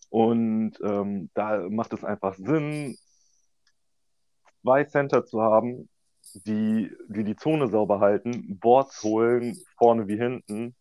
Und 0.09 0.79
ähm, 0.83 1.31
da 1.33 1.67
macht 1.69 1.91
es 1.91 2.03
einfach 2.03 2.35
Sinn, 2.35 2.95
zwei 4.65 4.83
Center 4.85 5.23
zu 5.25 5.41
haben, 5.43 5.87
die, 6.47 6.91
die 7.07 7.23
die 7.23 7.35
Zone 7.35 7.67
sauber 7.69 7.99
halten, 7.99 8.57
Boards 8.59 9.03
holen, 9.03 9.55
vorne 9.77 10.07
wie 10.07 10.17
hinten. 10.17 10.75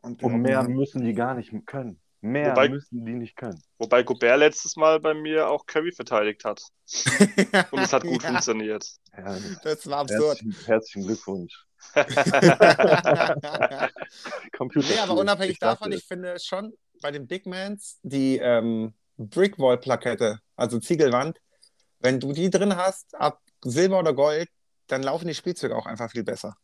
Und, 0.00 0.20
und 0.24 0.42
mehr 0.42 0.64
müssen 0.68 1.04
die 1.04 1.14
gar 1.14 1.34
nicht 1.34 1.52
können. 1.66 2.00
Mehr 2.20 2.50
Wobei- 2.52 2.68
müssen 2.68 3.04
die 3.04 3.12
nicht 3.14 3.36
können. 3.36 3.62
Wobei 3.78 4.02
Gobert 4.02 4.38
letztes 4.40 4.74
Mal 4.76 4.98
bei 5.00 5.14
mir 5.14 5.48
auch 5.48 5.66
Curry 5.66 5.92
verteidigt 5.92 6.44
hat. 6.44 6.60
Und 7.72 7.80
es 7.80 7.92
hat 7.92 8.02
gut 8.02 8.22
Ja, 8.22 8.28
funktioniert. 8.30 8.84
Ja, 9.16 9.36
Das 9.62 9.88
war 9.88 9.98
absurd. 10.00 10.40
herzlichen, 10.40 10.66
herzlichen 10.66 11.06
Glückwunsch. 11.06 11.64
Computer. 14.56 14.88
Nee, 14.88 14.98
aber 15.00 15.14
unabhängig 15.16 15.58
davon, 15.58 15.92
ich 15.92 16.04
finde 16.04 16.38
schon 16.40 16.72
bei 17.00 17.10
den 17.10 17.26
Big 17.26 17.46
Mans 17.46 17.98
die 18.02 18.38
ähm, 18.38 18.94
Brickwall-Plakette, 19.18 20.38
also 20.56 20.78
Ziegelwand, 20.78 21.38
wenn 22.02 22.20
du 22.20 22.32
die 22.32 22.50
drin 22.50 22.76
hast, 22.76 23.14
ab 23.14 23.40
Silber 23.64 24.00
oder 24.00 24.12
Gold, 24.12 24.48
dann 24.88 25.02
laufen 25.02 25.28
die 25.28 25.34
Spielzüge 25.34 25.76
auch 25.76 25.86
einfach 25.86 26.10
viel 26.10 26.24
besser. 26.24 26.56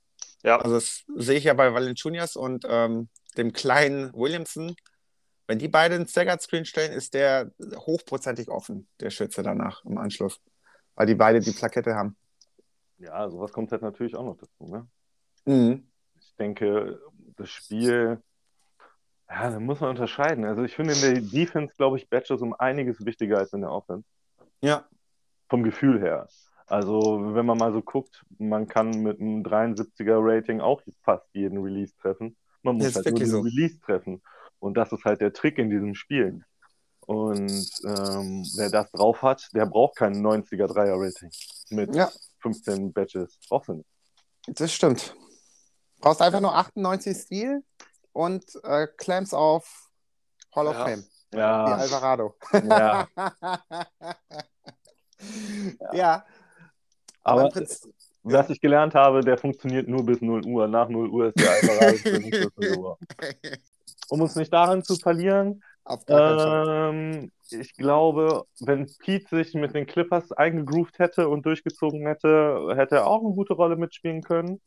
Ja. 0.42 0.58
Also 0.58 0.74
das 0.74 1.04
sehe 1.16 1.38
ich 1.38 1.44
ja 1.44 1.54
bei 1.54 1.72
Valanciunas 1.72 2.36
und 2.36 2.64
ähm, 2.68 3.08
dem 3.36 3.52
kleinen 3.52 4.12
Williamson. 4.12 4.74
Wenn 5.46 5.58
die 5.58 5.68
beide 5.68 5.94
einen 5.94 6.06
Staggered 6.06 6.42
Screen 6.42 6.64
stellen, 6.64 6.92
ist 6.92 7.14
der 7.14 7.50
hochprozentig 7.76 8.48
offen, 8.48 8.86
der 9.00 9.10
Schütze 9.10 9.42
danach 9.42 9.84
im 9.84 9.96
Anschluss. 9.96 10.40
Weil 10.94 11.06
die 11.06 11.14
beide 11.14 11.40
die 11.40 11.52
Plakette 11.52 11.94
haben. 11.94 12.16
Ja, 12.98 13.30
sowas 13.30 13.52
kommt 13.52 13.72
halt 13.72 13.82
natürlich 13.82 14.16
auch 14.16 14.24
noch 14.24 14.36
dazu. 14.36 14.66
Ne? 14.66 14.88
Mhm. 15.46 15.88
Ich 16.20 16.34
denke, 16.36 17.00
das 17.36 17.48
Spiel, 17.48 18.20
ja, 19.30 19.50
da 19.50 19.60
muss 19.60 19.80
man 19.80 19.90
unterscheiden. 19.90 20.44
Also 20.44 20.64
ich 20.64 20.74
finde 20.74 20.94
in 20.94 21.00
der 21.00 21.20
Defense, 21.20 21.74
glaube 21.76 21.98
ich, 21.98 22.08
Badgers 22.08 22.42
um 22.42 22.54
einiges 22.54 23.04
wichtiger 23.04 23.38
als 23.38 23.52
in 23.52 23.60
der 23.60 23.70
Offense. 23.70 24.06
Ja. 24.60 24.86
Vom 25.48 25.62
Gefühl 25.62 26.00
her. 26.00 26.28
Also 26.66 27.20
wenn 27.34 27.46
man 27.46 27.56
mal 27.58 27.72
so 27.72 27.80
guckt, 27.80 28.24
man 28.38 28.68
kann 28.68 28.90
mit 29.02 29.20
einem 29.20 29.42
73er 29.42 30.18
Rating 30.20 30.60
auch 30.60 30.82
fast 31.02 31.24
jeden 31.32 31.58
Release 31.62 31.94
treffen. 31.96 32.36
Man 32.62 32.76
muss 32.76 32.94
halt 32.94 33.06
nur 33.06 33.18
den 33.18 33.28
so. 33.30 33.40
Release 33.40 33.80
treffen. 33.80 34.22
Und 34.58 34.74
das 34.76 34.92
ist 34.92 35.04
halt 35.04 35.20
der 35.20 35.32
Trick 35.32 35.56
in 35.58 35.70
diesem 35.70 35.94
Spiel. 35.94 36.44
Und 37.06 37.48
ähm, 37.86 38.44
wer 38.56 38.68
das 38.70 38.90
drauf 38.90 39.22
hat, 39.22 39.48
der 39.54 39.64
braucht 39.64 39.96
keinen 39.96 40.20
90er 40.26 40.66
Dreier 40.66 40.96
Rating 40.98 41.30
mit 41.70 41.94
Ja. 41.94 42.10
15 42.40 42.92
Badges. 42.92 43.38
Brauchst 43.48 43.68
du 43.68 43.74
nicht. 43.74 43.88
Das 44.48 44.72
stimmt. 44.72 45.16
Brauchst 46.00 46.20
einfach 46.20 46.40
nur 46.40 46.54
98 46.54 47.16
Stil 47.16 47.64
und 48.12 48.44
äh, 48.64 48.86
Clamps 48.98 49.32
auf 49.32 49.88
Hall 50.54 50.66
of 50.66 50.74
Ja. 50.74 50.84
Fame. 50.84 51.04
Wie 51.30 51.36
Ja, 51.38 51.64
Alvarado. 51.64 52.34
ja. 52.52 53.08
ja. 55.92 56.24
Aber 57.22 57.44
im 57.44 57.50
Prinzip, 57.50 57.92
was 58.22 58.50
ich 58.50 58.60
gelernt 58.60 58.94
habe, 58.94 59.20
der 59.20 59.38
funktioniert 59.38 59.88
nur 59.88 60.04
bis 60.04 60.20
0 60.20 60.44
Uhr. 60.46 60.68
Nach 60.68 60.88
0 60.88 61.08
Uhr 61.08 61.28
ist 61.28 61.38
der 61.38 62.18
nicht 62.20 62.36
verfügbar. 62.54 62.98
Um 64.08 64.20
uns 64.20 64.36
nicht 64.36 64.52
daran 64.52 64.82
zu 64.82 64.96
verlieren, 64.96 65.62
ähm, 66.08 67.30
ich 67.50 67.74
glaube, 67.74 68.44
wenn 68.60 68.86
Pete 68.98 69.36
sich 69.36 69.54
mit 69.54 69.74
den 69.74 69.86
Clippers 69.86 70.32
eingegroovt 70.32 70.98
hätte 70.98 71.28
und 71.28 71.46
durchgezogen 71.46 72.06
hätte, 72.06 72.74
hätte 72.74 72.96
er 72.96 73.06
auch 73.06 73.22
eine 73.24 73.34
gute 73.34 73.54
Rolle 73.54 73.76
mitspielen 73.76 74.22
können. 74.22 74.60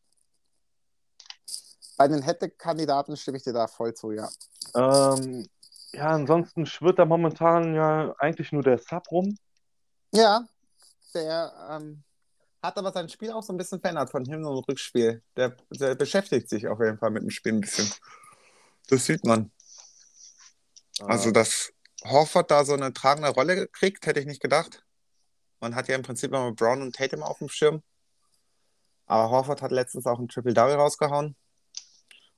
Bei 1.97 2.07
den 2.07 2.23
Hätte-Kandidaten 2.23 3.15
stimme 3.15 3.37
ich 3.37 3.43
dir 3.43 3.53
da 3.53 3.67
voll 3.67 3.93
zu, 3.93 4.11
ja. 4.11 4.27
Ähm, 4.75 5.47
ja, 5.93 6.07
ansonsten 6.07 6.65
schwirrt 6.65 6.97
da 6.97 7.05
momentan 7.05 7.75
ja 7.75 8.15
eigentlich 8.17 8.51
nur 8.51 8.63
der 8.63 8.79
Sub 8.79 9.11
rum. 9.11 9.37
Ja, 10.11 10.45
der 11.13 11.53
ähm, 11.69 12.03
hat 12.61 12.77
aber 12.77 12.91
sein 12.91 13.09
Spiel 13.09 13.31
auch 13.31 13.43
so 13.43 13.53
ein 13.53 13.57
bisschen 13.57 13.79
verändert 13.79 14.11
von 14.11 14.25
Hin- 14.25 14.45
und 14.45 14.63
Rückspiel. 14.67 15.23
Der, 15.35 15.55
der 15.71 15.95
beschäftigt 15.95 16.49
sich 16.49 16.67
auf 16.67 16.79
jeden 16.79 16.97
Fall 16.97 17.11
mit 17.11 17.23
dem 17.23 17.29
Spiel 17.29 17.53
ein 17.53 17.61
bisschen. 17.61 17.89
Das 18.89 19.05
sieht 19.05 19.25
man. 19.25 19.51
Also, 21.01 21.29
Äh, 21.29 21.33
dass 21.33 21.73
Horford 22.03 22.51
da 22.51 22.65
so 22.65 22.73
eine 22.73 22.93
tragende 22.93 23.29
Rolle 23.29 23.67
kriegt, 23.67 24.05
hätte 24.05 24.19
ich 24.19 24.25
nicht 24.25 24.41
gedacht. 24.41 24.83
Man 25.59 25.75
hat 25.75 25.87
ja 25.87 25.95
im 25.95 26.01
Prinzip 26.01 26.31
immer 26.31 26.51
Brown 26.51 26.81
und 26.81 26.95
Tatum 26.95 27.23
auf 27.23 27.37
dem 27.37 27.49
Schirm. 27.49 27.83
Aber 29.05 29.29
Horford 29.29 29.61
hat 29.61 29.71
letztens 29.71 30.05
auch 30.05 30.19
ein 30.19 30.27
Triple-Double 30.27 30.75
rausgehauen. 30.75 31.35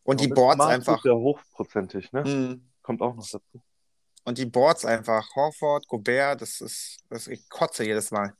Und 0.03 0.20
die 0.20 0.27
mit 0.27 0.36
Boards 0.36 0.62
einfach. 0.62 1.03
ja 1.06 1.13
hochprozentig, 1.13 2.12
ne? 2.12 2.24
Mhm. 2.24 2.72
Kommt 2.82 3.01
auch 3.01 3.15
noch 3.15 3.24
dazu. 3.30 3.62
Und 4.24 4.38
die 4.38 4.46
Boards 4.46 4.86
einfach. 4.86 5.36
Horford, 5.36 5.88
Gobert, 5.88 6.42
das 6.42 6.62
ist, 6.62 7.00
das 7.10 7.27
ich 7.27 7.50
kotze 7.50 7.84
jedes 7.84 8.12
Mal. 8.12 8.34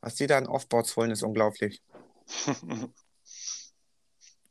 Was 0.00 0.14
die 0.14 0.26
da 0.26 0.38
an 0.38 0.46
Offboards 0.46 0.96
holen, 0.96 1.10
ist 1.10 1.22
unglaublich. 1.22 1.82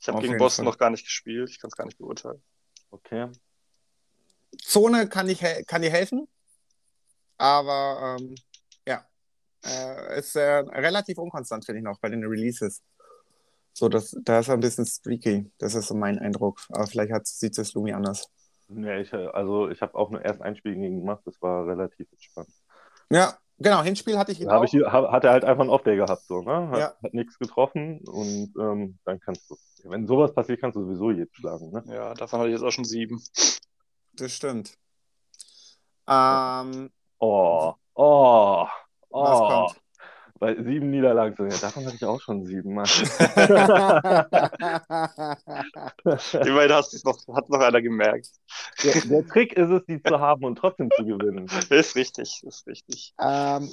Ich 0.02 0.08
habe 0.08 0.20
gegen 0.20 0.38
Boston 0.38 0.66
Fall. 0.66 0.72
noch 0.72 0.80
gar 0.80 0.90
nicht 0.90 1.04
gespielt. 1.04 1.50
Ich 1.52 1.60
kann 1.60 1.68
es 1.68 1.76
gar 1.76 1.86
nicht 1.86 2.00
beurteilen. 2.00 2.42
Okay. 2.90 3.30
Zone 4.60 5.08
kann, 5.08 5.30
ich, 5.30 5.40
kann 5.68 5.84
dir 5.84 5.92
helfen. 5.92 6.28
Aber 7.38 8.18
ähm, 8.20 8.36
ja, 8.88 9.06
äh, 9.64 10.20
ist 10.20 10.36
äh, 10.36 10.42
relativ 10.42 11.20
unkonstant, 11.20 11.66
finde 11.66 11.80
ich 11.80 11.84
noch, 11.84 12.00
bei 12.00 12.10
den 12.10 12.26
Releases. 12.26 12.82
So, 13.74 13.90
das, 13.90 14.16
da 14.24 14.40
ist 14.40 14.48
er 14.48 14.56
ein 14.56 14.60
bisschen 14.60 14.88
streaky. 14.88 15.52
Das 15.60 15.76
ist 15.76 15.88
so 15.88 15.94
mein 15.94 16.18
Eindruck. 16.18 16.62
Aber 16.70 16.88
vielleicht 16.88 17.14
hat, 17.14 17.28
sieht 17.28 17.58
es 17.58 17.74
Lumi 17.74 17.94
anders. 17.94 18.28
Nee, 18.74 19.02
ich, 19.02 19.14
also 19.14 19.70
ich 19.70 19.82
habe 19.82 19.96
auch 19.96 20.10
nur 20.10 20.24
erst 20.24 20.42
ein 20.42 20.56
Spiel 20.56 20.74
gegen 20.74 20.84
ihn 20.86 21.00
gemacht, 21.02 21.22
das 21.26 21.42
war 21.42 21.68
relativ 21.68 22.12
entspannt. 22.12 22.50
Ja, 23.10 23.34
genau. 23.60 23.82
Hinspiel 23.84 24.18
hatte 24.18 24.32
ich 24.32 24.40
ihn 24.42 24.50
auch. 24.50 24.64
ich, 24.64 24.74
hab, 24.74 25.12
hat 25.12 25.24
er 25.26 25.32
halt 25.32 25.44
einfach 25.44 25.62
einen 25.62 25.70
Off-Day 25.70 25.98
gehabt, 25.98 26.24
so, 26.24 26.42
ne? 26.42 26.70
Hat, 26.70 26.80
Ja. 26.80 26.94
hat 27.04 27.14
nichts 27.14 27.38
getroffen 27.38 28.00
und 28.08 28.54
ähm, 28.60 28.98
dann 29.06 29.20
kannst 29.20 29.50
du, 29.50 29.56
wenn 29.90 30.08
sowas 30.08 30.34
passiert, 30.34 30.62
kannst 30.62 30.78
du 30.78 30.84
sowieso 30.86 31.12
jeden 31.12 31.34
schlagen, 31.34 31.72
ne? 31.72 31.84
Ja, 31.88 32.14
davon 32.14 32.40
hatte 32.40 32.50
ich 32.50 32.54
jetzt 32.56 32.64
auch 32.64 32.72
schon 32.72 32.86
sieben. 32.86 33.22
Das 34.14 34.32
stimmt. 34.34 34.78
Ähm, 36.08 36.90
Oh, 37.24 37.76
oh, 37.94 38.66
was 39.12 39.40
oh. 39.40 39.48
kommt? 39.48 39.82
Bei 40.42 40.56
sieben 40.56 40.90
Niederlagen, 40.90 41.36
so, 41.38 41.44
ja, 41.44 41.52
davon 41.52 41.86
hatte 41.86 41.98
ich 41.98 42.04
auch 42.04 42.20
schon 42.20 42.44
sieben, 42.48 42.74
Mann. 42.74 42.88
Immerhin 46.34 46.72
hast 46.72 47.06
noch, 47.06 47.20
hat 47.36 47.48
noch 47.48 47.60
einer 47.60 47.80
gemerkt. 47.80 48.28
der, 48.84 48.94
der 49.04 49.28
Trick 49.28 49.54
ist 49.54 49.70
es, 49.70 49.86
die 49.86 50.02
zu 50.02 50.20
haben 50.20 50.44
und 50.44 50.56
trotzdem 50.58 50.90
zu 50.98 51.06
gewinnen. 51.06 51.46
Ist 51.70 51.96
richtig, 51.96 52.42
ist 52.44 52.66
richtig. 52.66 53.14
ähm, 53.22 53.70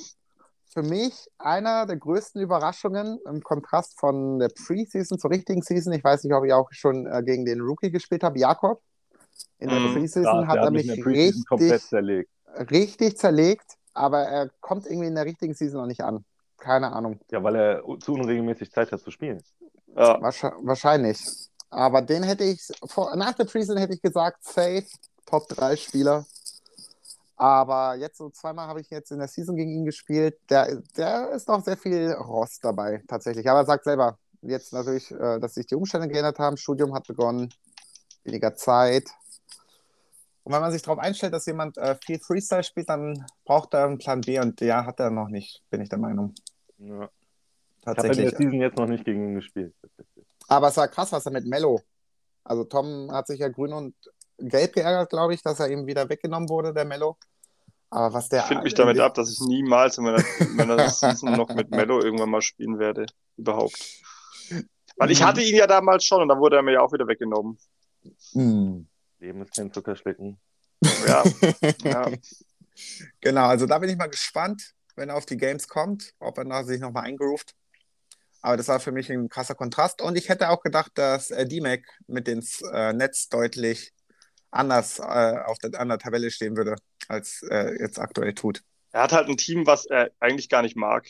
für 0.67 0.83
mich 0.83 1.15
einer 1.39 1.87
der 1.87 1.97
größten 1.97 2.43
Überraschungen 2.43 3.19
im 3.25 3.41
Kontrast 3.43 3.99
von 3.99 4.39
der 4.39 4.51
Preseason 4.51 5.19
zur 5.19 5.31
richtigen 5.31 5.63
Season. 5.63 5.95
Ich 5.95 6.05
weiß 6.05 6.23
nicht, 6.25 6.35
ob 6.35 6.45
ich 6.45 6.53
auch 6.53 6.69
schon 6.73 7.07
äh, 7.07 7.23
gegen 7.23 7.47
den 7.47 7.63
Rookie 7.63 7.91
gespielt 7.91 8.23
habe, 8.23 8.39
Jakob. 8.39 8.83
In 9.59 9.71
der 9.71 9.77
Mhm, 9.77 9.95
Preseason 9.95 10.47
hat 10.47 10.57
der 10.57 10.65
er 10.65 10.71
mich 10.71 11.07
richtig, 11.07 11.81
zerlegt. 11.81 12.29
richtig 12.71 13.17
zerlegt, 13.17 13.73
aber 13.95 14.19
er 14.21 14.51
kommt 14.61 14.85
irgendwie 14.87 15.09
in 15.09 15.15
der 15.15 15.25
richtigen 15.25 15.55
Season 15.55 15.81
noch 15.81 15.87
nicht 15.87 16.03
an. 16.03 16.27
Keine 16.69 16.93
Ahnung. 16.93 17.19
Ja, 17.31 17.43
weil 17.43 17.57
er 17.57 17.83
zu 18.01 18.13
unregelmäßig 18.13 18.71
Zeit 18.71 18.93
hat 18.93 19.01
zu 19.01 19.11
spielen. 19.11 19.43
Ja, 19.97 20.21
Wahrscheinlich. 20.21 21.19
Aber 21.71 22.03
den 22.03 22.23
hätte 22.23 22.45
ich, 22.45 22.61
vor, 22.85 23.17
nach 23.17 23.33
der 23.33 23.47
Preseason 23.47 23.79
hätte 23.79 23.95
ich 23.95 24.03
gesagt, 24.03 24.45
safe, 24.45 24.85
Top 25.25 25.49
3 25.49 25.77
Spieler. 25.77 26.27
Aber 27.37 27.95
jetzt 27.95 28.19
so 28.19 28.29
zweimal 28.29 28.69
habe 28.69 28.83
ich 28.83 28.91
jetzt 28.91 29.11
in 29.11 29.19
der 29.19 29.29
Season 29.29 29.57
gegen 29.57 29.71
ihn 29.71 29.87
gespielt. 29.87 30.39
Der, 30.51 30.83
der 30.95 31.31
ist 31.31 31.49
noch 31.49 31.65
sehr 31.65 31.79
viel 31.79 32.13
Rost 32.13 32.63
dabei, 32.63 33.03
tatsächlich. 33.09 33.49
Aber 33.49 33.61
er 33.61 33.67
sagt 33.67 33.85
selber, 33.85 34.19
jetzt 34.43 34.75
natürlich, 34.75 35.11
äh, 35.11 35.41
dass 35.41 35.55
sich 35.55 35.67
die 35.67 35.75
Umstände 35.75 36.09
geändert 36.09 36.39
haben. 36.39 36.59
Studium 36.59 36.95
hat 36.95 37.07
begonnen, 37.07 37.49
weniger 38.25 38.55
Zeit. 38.57 39.09
Und 40.45 40.53
wenn 40.53 40.61
man 40.61 40.73
sich 40.73 40.83
darauf 40.83 40.99
einstellt, 40.99 41.33
dass 41.33 41.47
jemand 41.47 41.79
äh, 41.79 41.97
viel 42.05 42.19
Freestyle 42.19 42.63
spielt, 42.63 42.91
dann 42.91 43.25
braucht 43.47 43.73
er 43.73 43.87
einen 43.87 43.97
Plan 43.97 44.21
B 44.21 44.39
und 44.39 44.61
der 44.61 44.85
hat 44.85 45.01
er 45.01 45.09
noch 45.11 45.29
nicht, 45.29 45.63
bin 45.71 45.81
ich 45.81 45.89
der 45.89 45.99
Meinung. 45.99 46.35
Ja. 46.79 47.11
Ich 47.81 47.87
habe 47.87 48.01
in 48.01 48.07
Tatsächlich. 48.07 48.31
der 48.31 48.39
Season 48.39 48.61
jetzt 48.61 48.77
noch 48.77 48.87
nicht 48.87 49.05
gegen 49.05 49.29
ihn 49.29 49.35
gespielt. 49.37 49.75
tatsächlich. 49.81 50.27
Aber 50.49 50.69
es 50.69 50.77
war 50.77 50.89
krass, 50.89 51.13
was 51.13 51.27
er 51.27 51.33
mit 51.33 51.47
Mello. 51.47 51.81
Also 52.45 52.65
Tom 52.65 53.11
hat 53.13 53.27
sich 53.27 53.41
ja 53.41 53.49
grün 53.49 53.73
und 53.73 53.95
gelb 54.39 54.73
geärgert, 54.73 55.11
glaube 55.11 55.35
ich, 55.35 55.43
dass 55.43 55.61
er 55.61 55.69
ihm 55.71 55.87
wieder 55.87 56.09
weggenommen 56.09 56.49
wurde, 56.49 56.73
der 56.73 56.85
Mello. 56.85 57.17
Aber 57.91 58.13
was 58.13 58.29
der. 58.29 58.41
ich 58.41 58.47
finde 58.47 58.65
mich 58.65 58.75
damit 58.75 58.99
ab, 58.99 59.15
dass 59.15 59.33
ich 59.33 59.41
niemals 59.41 59.97
in 59.99 60.05
meiner, 60.05 60.23
in 60.41 60.57
meiner 60.57 60.89
Season 60.91 61.33
noch 61.33 61.49
mit 61.55 61.71
Mello 61.71 62.01
irgendwann 62.01 62.31
mal 62.31 62.43
spielen 62.43 62.79
werde. 62.79 63.07
Überhaupt. 63.37 63.79
Weil 64.97 65.11
ich 65.11 65.23
hatte 65.23 65.43
ihn 65.43 65.57
ja 65.57 65.67
damals 65.67 66.05
schon 66.05 66.23
und 66.23 66.29
dann 66.29 66.41
wurde 66.41 66.57
er 66.57 66.63
mir 66.63 66.73
ja 66.73 66.81
auch 66.81 66.93
wieder 66.93 67.07
weggenommen. 67.07 67.57
Hm. 68.33 68.89
Leben 69.21 69.43
ist 69.43 69.55
kein 69.55 69.73
Zuckerschlecken. 69.73 70.39
Ja, 71.07 71.25
ja. 71.85 72.11
Genau, 73.21 73.47
also 73.47 73.67
da 73.67 73.79
bin 73.79 73.91
ich 73.91 73.97
mal 73.97 74.09
gespannt, 74.09 74.75
wenn 74.99 75.09
er 75.09 75.17
auf 75.17 75.27
die 75.27 75.37
Games 75.37 75.69
kommt, 75.69 76.13
ob 76.19 76.39
er 76.39 76.65
sich 76.65 76.81
nochmal 76.81 77.05
eingeruft. 77.05 77.55
Aber 78.43 78.57
das 78.57 78.69
war 78.69 78.81
für 78.81 78.93
mich 78.93 79.11
ein 79.11 79.29
krasser 79.29 79.55
Kontrast. 79.55 80.01
Und 80.03 80.17
ich 80.17 80.29
hätte 80.29 80.51
auch 80.51 80.63
gedacht, 80.63 80.93
dass 80.95 81.31
äh, 81.31 81.47
D-Mac 81.47 81.83
mit 82.07 82.27
dem 82.27 82.43
äh, 82.73 82.93
Netz 82.93 83.29
deutlich 83.29 83.93
anders 84.51 84.99
äh, 84.99 85.03
auf 85.03 85.59
der, 85.59 85.79
an 85.81 85.89
der 85.89 85.99
Tabelle 85.99 86.31
stehen 86.31 86.57
würde, 86.57 86.77
als 87.09 87.43
er 87.43 87.81
jetzt 87.81 87.99
aktuell 87.99 88.35
tut. 88.35 88.63
Er 88.93 89.03
hat 89.03 89.13
halt 89.13 89.29
ein 89.29 89.37
Team, 89.37 89.67
was 89.67 89.87
er 89.87 90.11
eigentlich 90.21 90.49
gar 90.49 90.63
nicht 90.63 90.77
mag. 90.77 91.09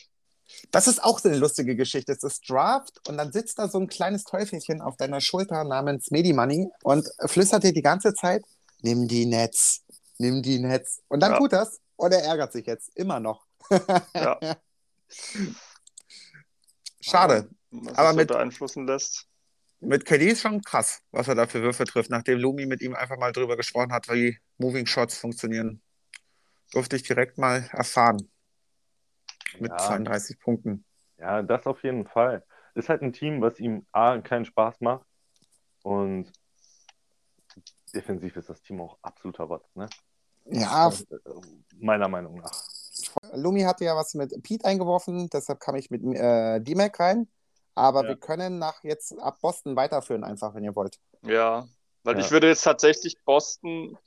Das 0.71 0.87
ist 0.87 1.03
auch 1.03 1.19
so 1.19 1.29
eine 1.29 1.37
lustige 1.37 1.75
Geschichte. 1.75 2.11
Es 2.11 2.23
ist 2.23 2.49
Draft 2.49 3.07
und 3.07 3.17
dann 3.17 3.31
sitzt 3.31 3.59
da 3.59 3.67
so 3.67 3.79
ein 3.79 3.87
kleines 3.87 4.23
Teufelchen 4.23 4.81
auf 4.81 4.97
deiner 4.97 5.21
Schulter 5.21 5.63
namens 5.63 6.09
Medimoney 6.09 6.67
und 6.83 7.07
flüstert 7.25 7.63
dir 7.63 7.73
die 7.73 7.83
ganze 7.83 8.13
Zeit, 8.15 8.43
nimm 8.81 9.07
die 9.07 9.27
Nets, 9.27 9.83
nimm 10.17 10.41
die 10.41 10.59
Nets. 10.59 11.01
Und 11.07 11.21
dann 11.21 11.33
Ja. 11.33 11.37
tut 11.37 11.53
das 11.53 11.79
und 11.95 12.11
er 12.13 12.23
ärgert 12.23 12.51
sich 12.51 12.65
jetzt 12.65 12.89
immer 12.95 13.19
noch. 13.19 13.45
Ja. 14.13 14.39
Schade. 17.01 17.49
Was 17.71 17.97
Aber 17.97 18.07
sich 18.07 18.11
so 18.11 18.17
mit- 18.17 18.27
beeinflussen 18.29 18.87
lässt. 18.87 19.25
Mit 19.81 20.03
KD 20.05 20.31
ist 20.31 20.41
schon 20.41 20.61
krass, 20.61 21.01
was 21.11 21.29
er 21.29 21.35
da 21.35 21.47
für 21.47 21.61
Würfe 21.61 21.85
trifft, 21.85 22.09
nachdem 22.09 22.37
Lumi 22.39 22.65
mit 22.65 22.81
ihm 22.81 22.93
einfach 22.95 23.17
mal 23.17 23.31
drüber 23.31 23.55
gesprochen 23.55 23.93
hat, 23.93 24.09
wie 24.09 24.37
Moving 24.57 24.85
Shots 24.85 25.17
funktionieren. 25.17 25.81
Durfte 26.73 26.97
ich 26.97 27.03
direkt 27.03 27.37
mal 27.37 27.69
erfahren. 27.71 28.29
Mit 29.57 29.71
Ja. 29.71 29.77
32 29.77 30.37
Punkten. 30.39 30.83
Ja, 31.17 31.41
das 31.41 31.65
auf 31.65 31.81
jeden 31.83 32.05
Fall. 32.07 32.45
Ist 32.75 32.89
halt 32.89 33.01
ein 33.01 33.13
Team, 33.13 33.41
was 33.41 33.59
ihm 33.59 33.85
A, 33.93 34.17
keinen 34.19 34.43
Spaß 34.45 34.81
macht 34.81 35.05
und 35.83 36.29
defensiv 37.93 38.35
ist 38.35 38.49
das 38.49 38.61
Team 38.61 38.81
auch 38.81 38.97
absoluter 39.01 39.45
Rotz, 39.45 39.73
ne? 39.75 39.87
Ja, 40.51 40.89
Äh, 40.89 40.93
Meiner 41.77 42.07
Meinung 42.09 42.35
nach. 42.35 42.51
Lumi 43.33 43.61
hatte 43.61 43.85
ja 43.85 43.95
was 43.95 44.13
mit 44.13 44.41
Pete 44.43 44.65
eingeworfen, 44.65 45.29
deshalb 45.29 45.59
kam 45.59 45.75
ich 45.75 45.89
mit 45.89 46.03
äh, 46.15 46.59
D-Mac 46.59 46.99
rein. 46.99 47.27
Aber 47.75 48.03
Ja. 48.03 48.09
wir 48.09 48.15
können 48.17 48.59
nach 48.59 48.83
jetzt 48.83 49.17
ab 49.19 49.39
Boston 49.41 49.75
weiterführen, 49.75 50.23
einfach, 50.23 50.53
wenn 50.53 50.63
ihr 50.63 50.75
wollt. 50.75 50.99
Ja, 51.23 51.67
weil 52.03 52.15
Ja. 52.17 52.25
ich 52.25 52.31
würde 52.31 52.47
jetzt 52.47 52.63
tatsächlich 52.63 53.17
Boston 53.23 53.97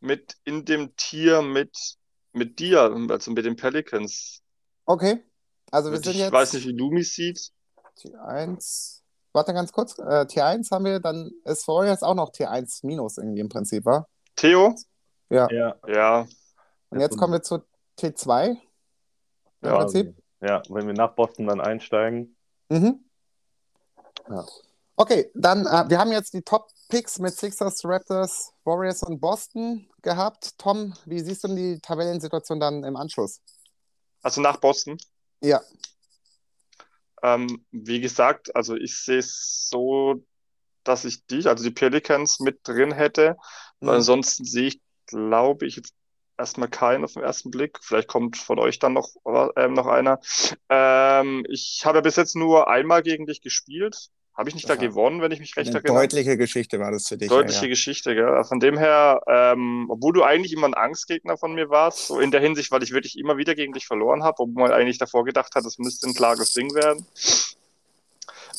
mit 0.00 0.36
in 0.44 0.64
dem 0.64 0.96
Tier 0.96 1.42
mit, 1.42 1.96
mit 2.32 2.58
dir, 2.58 2.80
also 3.08 3.30
mit 3.30 3.44
den 3.44 3.56
Pelicans. 3.56 4.40
Okay. 4.86 5.24
Also 5.70 5.90
wir 5.92 5.98
ich 6.00 6.04
sind 6.04 6.16
jetzt 6.16 6.32
weiß 6.32 6.54
nicht, 6.54 6.66
wie 6.66 6.72
Lumi 6.72 7.02
sieht. 7.04 7.52
T1. 7.98 9.00
Warte 9.32 9.54
ganz 9.54 9.72
kurz. 9.72 9.98
Äh, 9.98 10.26
T1 10.26 10.70
haben 10.70 10.84
wir, 10.84 11.00
dann 11.00 11.30
ist 11.44 11.66
Warriors 11.68 12.02
auch 12.02 12.14
noch 12.14 12.32
T1 12.32 12.84
minus 12.86 13.18
irgendwie 13.18 13.40
im 13.40 13.48
Prinzip, 13.48 13.84
wa? 13.84 14.06
Theo? 14.36 14.74
Ja, 15.30 15.48
Ja, 15.86 16.26
Und 16.90 17.00
jetzt 17.00 17.16
kommen 17.16 17.32
wir 17.32 17.42
zu 17.42 17.62
T2 18.02 18.48
im 18.50 18.58
Ja, 19.62 19.76
Prinzip. 19.78 20.16
ja, 20.40 20.62
wenn 20.68 20.86
wir 20.86 20.94
nach 20.94 21.14
Boston 21.14 21.46
dann 21.46 21.60
einsteigen. 21.60 22.36
Mhm. 22.68 23.04
Ja. 24.28 24.44
Okay, 24.96 25.30
dann, 25.34 25.66
äh, 25.66 25.88
wir 25.88 25.98
haben 25.98 26.12
jetzt 26.12 26.34
die 26.34 26.42
Top-Picks 26.42 27.18
mit 27.18 27.34
Sixers, 27.34 27.80
Raptors, 27.84 28.52
Warriors 28.64 29.02
und 29.02 29.20
Boston 29.20 29.88
gehabt. 30.02 30.58
Tom, 30.58 30.94
wie 31.06 31.20
siehst 31.20 31.44
du 31.44 31.48
denn 31.48 31.56
die 31.56 31.80
Tabellensituation 31.80 32.60
dann 32.60 32.84
im 32.84 32.96
Anschluss? 32.96 33.40
also 34.24 34.40
nach 34.40 34.58
Boston. 34.58 34.98
Ja. 35.40 35.60
Ähm, 37.24 37.64
wie 37.72 38.00
gesagt, 38.00 38.54
also 38.54 38.76
ich 38.76 38.96
sehe 39.02 39.18
es 39.18 39.68
so, 39.68 40.24
dass 40.84 41.04
ich 41.04 41.26
dich, 41.26 41.48
also 41.48 41.64
die 41.64 41.70
Pelicans 41.72 42.38
mit 42.40 42.60
drin 42.62 42.92
hätte. 42.92 43.36
Weil 43.80 43.88
Mhm. 43.90 43.96
ansonsten 43.96 44.44
sehe 44.44 44.68
ich, 44.68 44.80
glaube 45.06 45.66
ich, 45.66 45.74
jetzt 45.76 45.94
erstmal 46.38 46.68
keinen 46.68 47.04
auf 47.04 47.14
den 47.14 47.22
ersten 47.22 47.50
Blick. 47.50 47.78
Vielleicht 47.82 48.08
kommt 48.08 48.36
von 48.36 48.58
euch 48.58 48.78
dann 48.78 48.94
noch, 48.94 49.10
ähm, 49.56 49.74
noch 49.74 49.86
einer. 49.86 50.20
Ähm, 50.68 51.44
ich 51.48 51.82
habe 51.84 52.02
bis 52.02 52.16
jetzt 52.16 52.36
nur 52.36 52.68
einmal 52.68 53.02
gegen 53.02 53.26
dich 53.26 53.40
gespielt. 53.40 54.10
Habe 54.34 54.48
ich 54.48 54.54
nicht 54.54 54.68
da 54.68 54.74
Aha. 54.74 54.80
gewonnen, 54.80 55.20
wenn 55.20 55.30
ich 55.30 55.40
mich 55.40 55.56
recht 55.56 55.68
Eine 55.68 55.78
erinnere? 55.78 56.00
deutliche 56.00 56.38
Geschichte 56.38 56.80
war 56.80 56.90
das 56.90 57.06
für 57.06 57.18
dich. 57.18 57.28
Deutliche 57.28 57.66
ja, 57.66 57.68
Geschichte, 57.68 58.14
gell? 58.14 58.44
Von 58.44 58.60
dem 58.60 58.78
her, 58.78 59.20
ähm, 59.28 59.86
obwohl 59.90 60.14
du 60.14 60.22
eigentlich 60.22 60.54
immer 60.54 60.66
ein 60.66 60.74
Angstgegner 60.74 61.36
von 61.36 61.54
mir 61.54 61.68
warst, 61.68 62.06
so 62.06 62.18
in 62.18 62.30
der 62.30 62.40
Hinsicht, 62.40 62.70
weil 62.70 62.82
ich 62.82 62.92
wirklich 62.92 63.18
immer 63.18 63.36
wieder 63.36 63.54
gegen 63.54 63.74
dich 63.74 63.86
verloren 63.86 64.22
habe, 64.24 64.40
obwohl 64.40 64.62
man 64.62 64.72
eigentlich 64.72 64.96
davor 64.96 65.26
gedacht 65.26 65.54
hat, 65.54 65.66
es 65.66 65.78
müsste 65.78 66.08
ein 66.08 66.14
klares 66.14 66.54
Ding 66.54 66.74
werden. 66.74 67.04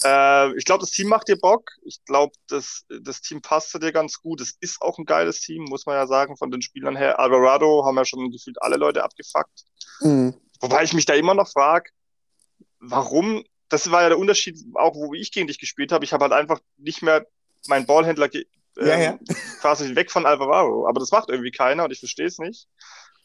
Äh, 0.03 0.57
ich 0.57 0.65
glaube, 0.65 0.81
das 0.81 0.91
Team 0.91 1.07
macht 1.07 1.27
dir 1.27 1.37
Bock. 1.37 1.69
Ich 1.83 2.03
glaube, 2.05 2.33
das, 2.47 2.83
das 3.01 3.21
Team 3.21 3.41
passt 3.41 3.71
zu 3.71 3.79
dir 3.79 3.91
ganz 3.91 4.19
gut. 4.19 4.41
Es 4.41 4.55
ist 4.59 4.81
auch 4.81 4.97
ein 4.97 5.05
geiles 5.05 5.39
Team, 5.41 5.63
muss 5.63 5.85
man 5.85 5.95
ja 5.95 6.07
sagen, 6.07 6.37
von 6.37 6.51
den 6.51 6.61
Spielern 6.61 6.95
her. 6.95 7.19
Alvarado 7.19 7.85
haben 7.85 7.97
ja 7.97 8.05
schon 8.05 8.29
gefühlt 8.31 8.61
alle 8.61 8.77
Leute 8.77 9.03
abgefuckt. 9.03 9.63
ja. 10.01 10.07
Mhm. 10.07 10.33
Wobei 10.61 10.83
ich 10.83 10.93
mich 10.93 11.05
da 11.05 11.13
immer 11.13 11.33
noch 11.33 11.49
frage, 11.51 11.89
warum, 12.79 13.43
das 13.69 13.91
war 13.91 14.01
ja 14.03 14.09
der 14.09 14.17
Unterschied, 14.19 14.57
auch 14.75 14.95
wo 14.95 15.13
ich 15.13 15.31
gegen 15.31 15.47
dich 15.47 15.59
gespielt 15.59 15.91
habe. 15.91 16.05
Ich 16.05 16.13
habe 16.13 16.23
halt 16.23 16.33
einfach 16.33 16.59
nicht 16.77 17.01
mehr 17.01 17.25
meinen 17.67 17.85
Ballhändler 17.85 18.29
ge- 18.29 18.45
Ja, 18.77 18.95
ähm, 18.95 19.19
quasi 19.61 19.95
weg 19.95 20.09
von 20.11 20.25
Alvarado. 20.25 20.87
Aber 20.87 20.99
das 20.99 21.11
macht 21.11 21.29
irgendwie 21.29 21.51
keiner 21.51 21.83
und 21.85 21.91
ich 21.91 21.99
verstehe 21.99 22.27
es 22.27 22.37
nicht. 22.39 22.67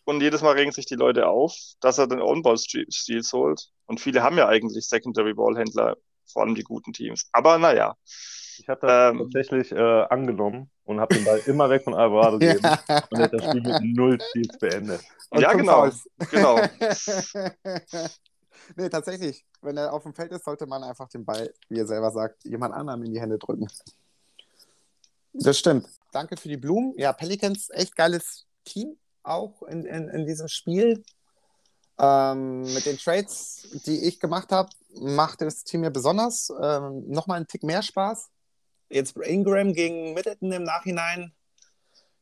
Und 0.05 0.21
jedes 0.23 0.41
Mal 0.43 0.55
regen 0.55 0.73
sich 0.73 0.87
die 0.87 0.95
Leute 0.95 1.29
auf, 1.29 1.55
dass 1.81 1.99
er 1.99 2.07
den 2.07 2.23
On-Ball-Steals 2.23 3.33
holt. 3.33 3.69
Und 3.87 4.01
viele 4.01 4.23
haben 4.23 4.37
ja 4.39 4.49
eigentlich 4.49 4.89
Secondary-Ballhändler, 4.89 5.97
vor 6.33 6.43
allem 6.43 6.55
die 6.55 6.63
guten 6.65 6.93
Teams. 6.93 7.29
Aber 7.33 7.59
naja, 7.59 7.97
Ich 8.61 8.69
habe 8.69 8.85
das 8.87 9.13
Ähm. 9.13 9.19
tatsächlich 9.19 9.71
äh, 9.73 10.03
angenommen 10.11 10.69
und 10.85 10.99
habe 11.01 11.15
den 11.15 11.25
Ball 11.25 11.41
immer 11.47 11.71
weg 11.71 11.85
von 11.85 11.95
Alvarado 11.95 12.39
gegeben 12.41 12.67
und 13.11 13.19
er 13.19 13.25
hat 13.25 13.33
das 13.33 13.45
Spiel 13.45 13.61
mit 13.63 13.83
null 13.97 14.19
Steals 14.21 14.59
beendet. 14.59 15.01
Und 15.31 15.41
ja, 15.41 15.53
genau, 15.53 15.89
genau. 16.31 16.57
nee, 18.77 18.89
tatsächlich. 18.89 19.45
Wenn 19.63 19.77
er 19.77 19.93
auf 19.93 20.03
dem 20.03 20.15
Feld 20.15 20.33
ist, 20.33 20.45
sollte 20.45 20.67
man 20.67 20.83
einfach 20.83 21.09
den 21.09 21.25
Ball, 21.25 21.53
wie 21.69 21.79
er 21.79 21.87
selber 21.87 22.11
sagt, 22.11 22.45
jemand 22.45 22.75
anderem 22.75 23.03
in 23.05 23.13
die 23.13 23.21
Hände 23.21 23.39
drücken. 23.39 23.69
Das 25.35 25.59
stimmt. 25.59 25.87
Danke 26.11 26.37
für 26.37 26.49
die 26.49 26.57
Blumen. 26.57 26.95
Ja, 26.97 27.13
Pelicans, 27.13 27.71
echt 27.71 27.95
geiles 27.95 28.47
Team 28.65 28.97
auch 29.23 29.63
in, 29.63 29.85
in, 29.85 30.09
in 30.09 30.27
diesem 30.27 30.49
Spiel. 30.49 31.03
Ähm, 32.01 32.63
mit 32.63 32.87
den 32.87 32.97
Trades, 32.97 33.69
die 33.87 34.05
ich 34.07 34.21
gemacht 34.21 34.51
habe, 34.53 34.71
macht 35.01 35.41
das 35.41 35.65
Team 35.65 35.81
mir 35.83 35.91
besonders 35.91 36.51
ähm, 36.63 37.05
nochmal 37.09 37.39
einen 37.39 37.47
Tick 37.47 37.63
mehr 37.63 37.83
Spaß. 37.83 38.29
Jetzt 38.91 39.17
Ingram 39.17 39.73
gegen 39.73 40.15
Middleton 40.15 40.53
im 40.53 40.63
Nachhinein. 40.65 41.35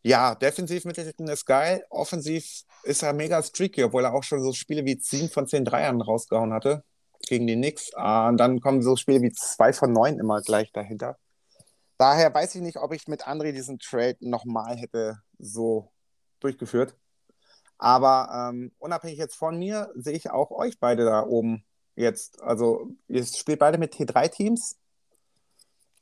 Ja, 0.03 0.35
defensiv 0.35 0.85
Middleton 0.85 1.29
ist 1.29 1.47
geil. 1.47 1.85
Offensiv 1.91 2.63
ist 2.85 3.03
er 3.03 3.13
mega 3.13 3.43
streaky, 3.43 3.85
obwohl 3.85 4.05
er 4.05 4.15
auch 4.15 4.23
schon 4.23 4.43
so 4.43 4.53
Spiele 4.53 4.85
wie 4.85 4.99
7 5.01 5.29
von 5.29 5.47
10 5.47 5.65
Dreiern 5.65 6.01
rausgehauen 6.01 6.53
hatte 6.53 6.85
gegen 7.27 7.47
die 7.47 7.57
Knicks. 7.57 7.93
Ah, 7.95 8.29
Und 8.29 8.37
dann 8.39 8.61
kommen 8.61 8.83
so 8.83 8.97
Spiele 8.97 9.23
wie 9.23 9.33
2 9.33 9.73
von 9.73 9.93
9 9.93 10.19
immer 10.19 10.41
gleich 10.43 10.73
dahinter. 10.73 11.19
Daher 11.99 12.33
weiß 12.33 12.55
ich 12.55 12.63
nicht, 12.63 12.77
ob 12.77 12.93
ich 12.93 13.09
mit 13.09 13.27
André 13.27 13.53
diesen 13.53 13.79
Trade 13.79 14.19
nochmal 14.21 14.77
hätte 14.77 15.23
so 15.39 15.91
durchgeführt. 16.41 16.95
Aber 17.79 18.51
ähm, 18.51 18.73
unabhängig 18.79 19.19
jetzt 19.19 19.35
von 19.35 19.59
mir, 19.59 19.91
sehe 19.95 20.15
ich 20.15 20.31
auch 20.31 20.51
euch 20.51 20.79
beide 20.79 21.05
da 21.05 21.25
oben 21.25 21.65
jetzt. 21.97 22.41
Also, 22.43 22.91
ihr 23.09 23.25
spielt 23.25 23.59
beide 23.59 23.79
mit 23.79 23.95
T3-Teams. 23.95 24.79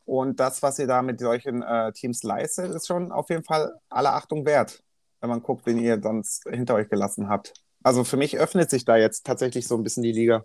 Und 0.05 0.39
das, 0.39 0.63
was 0.63 0.79
ihr 0.79 0.87
da 0.87 1.01
mit 1.01 1.19
solchen 1.21 1.63
äh, 1.63 1.91
Teams 1.93 2.23
leistet, 2.23 2.71
ist 2.75 2.87
schon 2.87 3.11
auf 3.11 3.31
jeden 3.31 3.45
Fall 3.45 3.75
aller 3.89 4.13
Achtung 4.15 4.45
wert, 4.45 4.83
wenn 5.21 5.31
man 5.31 5.43
guckt, 5.43 5.65
wen 5.65 5.79
ihr 5.79 6.01
sonst 6.03 6.45
hinter 6.51 6.75
euch 6.75 6.91
gelassen 6.91 7.29
habt. 7.31 7.55
Also 7.83 8.05
für 8.05 8.19
mich 8.19 8.39
öffnet 8.39 8.69
sich 8.69 8.85
da 8.85 8.97
jetzt 8.97 9.25
tatsächlich 9.25 9.67
so 9.67 9.77
ein 9.77 9.83
bisschen 9.83 10.03
die 10.03 10.13
Liga. 10.13 10.45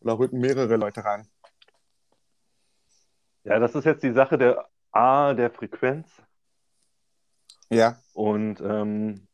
Oder 0.00 0.18
rücken 0.18 0.38
mehrere 0.38 0.76
Leute 0.76 1.04
rein. 1.04 1.28
Ja, 3.44 3.58
das 3.58 3.74
ist 3.74 3.84
jetzt 3.84 4.02
die 4.02 4.12
Sache 4.12 4.38
der 4.38 4.68
A, 4.92 5.34
der 5.34 5.50
Frequenz. 5.50 6.08
Ja. 7.70 7.98
Und 8.12 8.60
ähm, 8.60 9.26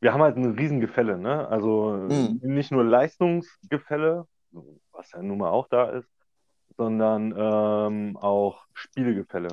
wir 0.00 0.12
haben 0.12 0.22
halt 0.22 0.36
ein 0.36 0.52
Riesengefälle, 0.56 1.16
ne? 1.18 1.48
Also 1.48 1.92
Mhm. 2.10 2.40
nicht 2.42 2.70
nur 2.70 2.84
Leistungsgefälle, 2.84 4.26
was 4.92 5.12
ja 5.12 5.22
nun 5.22 5.38
mal 5.38 5.50
auch 5.50 5.68
da 5.68 5.90
ist, 5.90 6.08
sondern 6.76 7.34
ähm, 7.36 8.16
auch 8.16 8.64
Spielegefälle. 8.72 9.48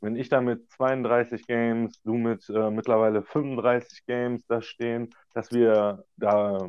Wenn 0.00 0.16
ich 0.16 0.28
da 0.28 0.40
mit 0.40 0.70
32 0.70 1.46
Games, 1.46 2.00
du 2.02 2.14
mit 2.14 2.48
äh, 2.48 2.70
mittlerweile 2.70 3.22
35 3.22 4.06
Games 4.06 4.46
da 4.46 4.62
stehen, 4.62 5.14
dass 5.34 5.52
wir 5.52 6.04
da, 6.16 6.66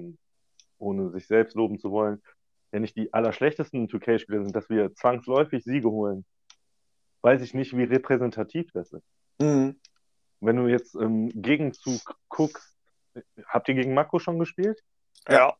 ohne 0.77 1.12
sich 1.12 1.27
selbst 1.27 1.55
loben 1.55 1.79
zu 1.79 1.91
wollen, 1.91 2.21
ja 2.73 2.79
nicht 2.79 2.95
die 2.95 3.13
allerschlechtesten 3.13 3.88
2K-Spieler 3.88 4.43
sind, 4.43 4.55
dass 4.55 4.69
wir 4.69 4.93
zwangsläufig 4.95 5.63
Siege 5.63 5.89
holen, 5.89 6.25
weiß 7.21 7.41
ich 7.41 7.53
nicht, 7.53 7.75
wie 7.75 7.84
repräsentativ 7.84 8.71
das 8.73 8.91
ist. 8.91 9.07
Mhm. 9.39 9.79
Wenn 10.39 10.55
du 10.55 10.67
jetzt 10.67 10.95
im 10.95 11.29
Gegenzug 11.29 12.17
guckst, 12.27 12.75
habt 13.45 13.69
ihr 13.69 13.75
gegen 13.75 13.93
Mako 13.93 14.19
schon 14.19 14.39
gespielt? 14.39 14.81
Ja, 15.29 15.55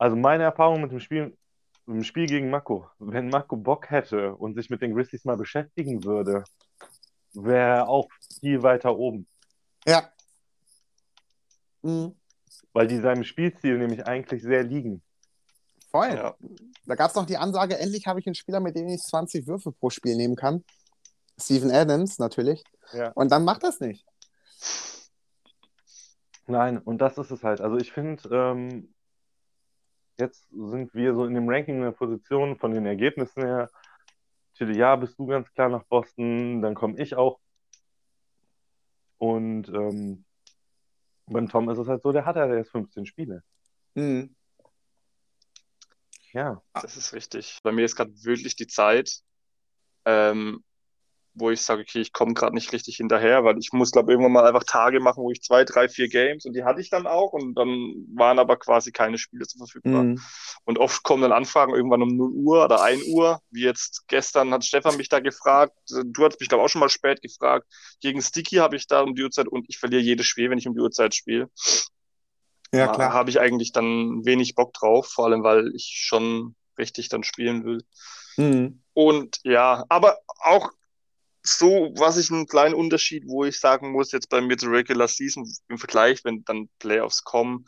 Also 0.00 0.16
meine 0.16 0.44
Erfahrung 0.44 0.80
mit 0.80 0.90
dem 0.92 0.98
Spiel, 1.00 1.36
im 1.86 2.02
Spiel 2.04 2.24
gegen 2.24 2.48
Mako, 2.48 2.88
wenn 2.98 3.28
Mako 3.28 3.56
Bock 3.56 3.90
hätte 3.90 4.34
und 4.34 4.54
sich 4.54 4.70
mit 4.70 4.80
den 4.80 4.94
Grizzlies 4.94 5.26
mal 5.26 5.36
beschäftigen 5.36 6.04
würde, 6.04 6.42
wäre 7.34 7.76
er 7.76 7.88
auch 7.90 8.08
viel 8.40 8.62
weiter 8.62 8.96
oben, 8.96 9.26
Ja. 9.86 10.10
Mhm. 11.82 12.14
weil 12.72 12.86
die 12.86 12.96
seinem 12.98 13.24
Spielstil 13.24 13.76
nämlich 13.76 14.06
eigentlich 14.06 14.42
sehr 14.42 14.62
liegen. 14.62 15.02
Voll. 15.90 16.08
ja. 16.14 16.34
Da 16.86 16.94
gab 16.94 17.10
es 17.10 17.16
noch 17.16 17.26
die 17.26 17.36
Ansage, 17.36 17.78
endlich 17.78 18.06
habe 18.06 18.20
ich 18.20 18.26
einen 18.26 18.34
Spieler, 18.34 18.60
mit 18.60 18.76
dem 18.76 18.88
ich 18.88 19.02
20 19.02 19.46
Würfe 19.46 19.70
pro 19.70 19.90
Spiel 19.90 20.16
nehmen 20.16 20.34
kann. 20.34 20.64
Steven 21.38 21.70
Adams 21.70 22.18
natürlich. 22.18 22.64
Ja. 22.94 23.10
Und 23.12 23.30
dann 23.30 23.44
macht 23.44 23.64
das 23.64 23.80
nicht. 23.80 24.06
Nein, 26.46 26.78
und 26.78 26.98
das 27.02 27.18
ist 27.18 27.30
es 27.30 27.42
halt. 27.44 27.60
Also 27.60 27.76
ich 27.76 27.92
finde, 27.92 28.28
ähm, 28.32 28.94
jetzt 30.20 30.48
sind 30.50 30.94
wir 30.94 31.14
so 31.14 31.24
in 31.24 31.34
dem 31.34 31.48
Ranking 31.48 31.76
in 31.76 31.82
der 31.82 31.92
Position 31.92 32.56
von 32.58 32.72
den 32.72 32.86
Ergebnissen 32.86 33.42
her. 33.42 33.70
Chile, 34.54 34.76
ja, 34.76 34.96
bist 34.96 35.18
du 35.18 35.26
ganz 35.26 35.52
klar 35.52 35.68
nach 35.68 35.84
Boston, 35.84 36.62
dann 36.62 36.74
komme 36.74 36.98
ich 36.98 37.14
auch 37.14 37.40
Und 39.20 39.68
ähm, 39.68 40.24
beim 41.26 41.48
Tom 41.48 41.68
ist 41.68 41.78
es 41.78 41.88
halt 41.88 42.02
so, 42.02 42.10
der 42.10 42.24
hat 42.24 42.36
ja 42.36 42.52
erst 42.52 42.70
15 42.70 43.04
Spiele. 43.04 43.42
Mhm. 43.94 44.34
Ja. 46.32 46.62
Das 46.72 46.96
ist 46.96 47.12
richtig. 47.12 47.58
Bei 47.62 47.70
mir 47.70 47.84
ist 47.84 47.96
gerade 47.96 48.12
wirklich 48.24 48.56
die 48.56 48.66
Zeit, 48.66 49.20
ähm, 50.06 50.64
wo 51.40 51.50
ich 51.50 51.62
sage, 51.62 51.82
okay, 51.82 52.00
ich 52.00 52.12
komme 52.12 52.34
gerade 52.34 52.54
nicht 52.54 52.72
richtig 52.72 52.96
hinterher, 52.96 53.44
weil 53.44 53.58
ich 53.58 53.72
muss, 53.72 53.90
glaube 53.90 54.12
irgendwann 54.12 54.32
mal 54.32 54.46
einfach 54.46 54.64
Tage 54.64 55.00
machen, 55.00 55.22
wo 55.22 55.30
ich 55.30 55.42
zwei, 55.42 55.64
drei, 55.64 55.88
vier 55.88 56.08
Games 56.08 56.44
und 56.44 56.54
die 56.54 56.64
hatte 56.64 56.80
ich 56.80 56.90
dann 56.90 57.06
auch 57.06 57.32
und 57.32 57.54
dann 57.54 58.06
waren 58.14 58.38
aber 58.38 58.56
quasi 58.56 58.92
keine 58.92 59.18
Spiele 59.18 59.46
zur 59.46 59.66
verfügbar. 59.66 60.04
Mhm. 60.04 60.20
Und 60.64 60.78
oft 60.78 61.02
kommen 61.02 61.22
dann 61.22 61.32
Anfragen 61.32 61.74
irgendwann 61.74 62.02
um 62.02 62.16
0 62.16 62.30
Uhr 62.32 62.64
oder 62.64 62.82
1 62.82 63.04
Uhr, 63.08 63.40
wie 63.50 63.62
jetzt 63.62 64.04
gestern 64.06 64.52
hat 64.52 64.64
Stefan 64.64 64.96
mich 64.96 65.08
da 65.08 65.20
gefragt, 65.20 65.76
du 65.88 66.24
hast 66.24 66.38
mich 66.38 66.48
glaube 66.48 66.62
auch 66.64 66.68
schon 66.68 66.80
mal 66.80 66.88
spät 66.88 67.22
gefragt, 67.22 67.66
gegen 68.00 68.22
Sticky 68.22 68.56
habe 68.56 68.76
ich 68.76 68.86
da 68.86 69.00
um 69.00 69.14
die 69.14 69.24
Uhrzeit 69.24 69.48
und 69.48 69.66
ich 69.68 69.78
verliere 69.78 70.02
jedes 70.02 70.26
Spiel, 70.26 70.50
wenn 70.50 70.58
ich 70.58 70.68
um 70.68 70.74
die 70.74 70.80
Uhrzeit 70.80 71.14
spiele. 71.14 71.50
Ja, 72.72 72.86
klar. 72.86 73.08
Da 73.08 73.12
habe 73.12 73.30
ich 73.30 73.40
eigentlich 73.40 73.72
dann 73.72 74.24
wenig 74.24 74.54
Bock 74.54 74.72
drauf, 74.74 75.08
vor 75.08 75.26
allem 75.26 75.42
weil 75.42 75.72
ich 75.74 75.92
schon 75.96 76.54
richtig 76.78 77.08
dann 77.08 77.24
spielen 77.24 77.64
will. 77.64 77.84
Mhm. 78.36 78.82
Und 78.92 79.40
ja, 79.44 79.84
aber 79.88 80.18
auch 80.40 80.70
so, 81.42 81.92
was 81.96 82.16
ich 82.18 82.30
einen 82.30 82.46
kleinen 82.46 82.74
Unterschied, 82.74 83.24
wo 83.26 83.44
ich 83.44 83.58
sagen 83.58 83.92
muss, 83.92 84.12
jetzt 84.12 84.28
bei 84.28 84.40
mir 84.40 84.56
zur 84.56 84.72
Regular 84.72 85.08
Season 85.08 85.50
im 85.68 85.78
Vergleich, 85.78 86.24
wenn 86.24 86.44
dann 86.44 86.68
Playoffs 86.78 87.24
kommen, 87.24 87.64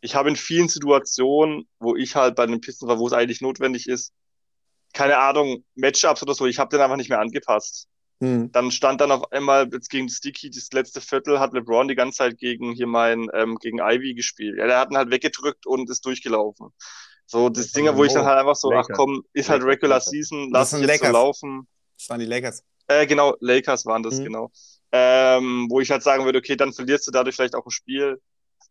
ich 0.00 0.14
habe 0.14 0.28
in 0.28 0.36
vielen 0.36 0.68
Situationen, 0.68 1.66
wo 1.78 1.96
ich 1.96 2.14
halt 2.14 2.36
bei 2.36 2.44
den 2.44 2.60
Pisten 2.60 2.86
war, 2.86 2.98
wo 2.98 3.06
es 3.06 3.14
eigentlich 3.14 3.40
notwendig 3.40 3.88
ist, 3.88 4.12
keine 4.92 5.18
Ahnung, 5.18 5.64
Matchups 5.74 6.22
oder 6.22 6.34
so, 6.34 6.46
ich 6.46 6.58
habe 6.58 6.68
den 6.68 6.80
einfach 6.80 6.96
nicht 6.96 7.08
mehr 7.08 7.20
angepasst. 7.20 7.88
Hm. 8.20 8.52
Dann 8.52 8.70
stand 8.70 9.00
dann 9.00 9.10
auf 9.10 9.32
einmal 9.32 9.68
jetzt 9.72 9.88
gegen 9.88 10.08
Sticky, 10.08 10.50
das 10.50 10.68
letzte 10.72 11.00
Viertel 11.00 11.40
hat 11.40 11.54
LeBron 11.54 11.88
die 11.88 11.94
ganze 11.94 12.18
Zeit 12.18 12.38
gegen 12.38 12.72
hier 12.72 12.86
mein, 12.86 13.28
ähm, 13.32 13.56
gegen 13.60 13.78
Ivy 13.78 14.14
gespielt. 14.14 14.58
Ja, 14.58 14.66
der 14.66 14.78
hat 14.78 14.90
ihn 14.90 14.96
halt 14.96 15.10
weggedrückt 15.10 15.66
und 15.66 15.88
ist 15.88 16.04
durchgelaufen. 16.04 16.68
So, 17.26 17.48
das, 17.48 17.72
Dinger, 17.72 17.96
wo 17.96 18.04
ich 18.04 18.12
dann 18.12 18.26
halt 18.26 18.38
einfach 18.38 18.56
so, 18.56 18.70
Lakers. 18.70 18.88
ach 18.90 18.96
komm, 18.96 19.24
ist 19.32 19.48
halt 19.48 19.64
Regular 19.64 20.00
Season, 20.00 20.50
lass 20.52 20.74
ihn 20.74 20.86
jetzt 20.86 21.02
so 21.02 21.10
laufen. 21.10 21.66
Das 21.98 22.10
waren 22.10 22.20
die 22.20 22.26
Lakers. 22.26 22.62
Äh, 22.88 23.06
genau, 23.06 23.34
Lakers 23.40 23.86
waren 23.86 24.02
das, 24.02 24.18
mhm. 24.18 24.24
genau. 24.24 24.50
Ähm, 24.92 25.66
wo 25.70 25.80
ich 25.80 25.90
halt 25.90 26.02
sagen 26.02 26.24
würde, 26.24 26.38
okay, 26.38 26.56
dann 26.56 26.72
verlierst 26.72 27.06
du 27.06 27.10
dadurch 27.10 27.34
vielleicht 27.34 27.54
auch 27.54 27.66
ein 27.66 27.70
Spiel. 27.70 28.20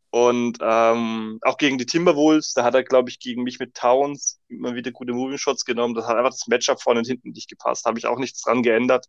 Und 0.09 0.59
ähm, 0.61 1.39
auch 1.41 1.57
gegen 1.57 1.79
die 1.79 1.87
Timberwolves, 1.87 2.53
da 2.53 2.63
hat 2.63 2.75
er, 2.75 2.83
glaube 2.83 3.09
ich, 3.09 3.19
gegen 3.19 3.41
mich 3.41 3.57
mit 3.57 3.73
Towns 3.73 4.39
immer 4.47 4.75
wieder 4.75 4.91
gute 4.91 5.11
Moving 5.11 5.39
Shots 5.39 5.65
genommen. 5.65 5.95
Das 5.95 6.05
hat 6.05 6.17
einfach 6.17 6.29
das 6.29 6.47
Matchup 6.47 6.79
vorne 6.79 6.99
und 6.99 7.07
hinten 7.07 7.31
nicht 7.31 7.49
gepasst. 7.49 7.85
Habe 7.85 7.97
ich 7.97 8.05
auch 8.05 8.19
nichts 8.19 8.41
dran 8.43 8.61
geändert. 8.61 9.07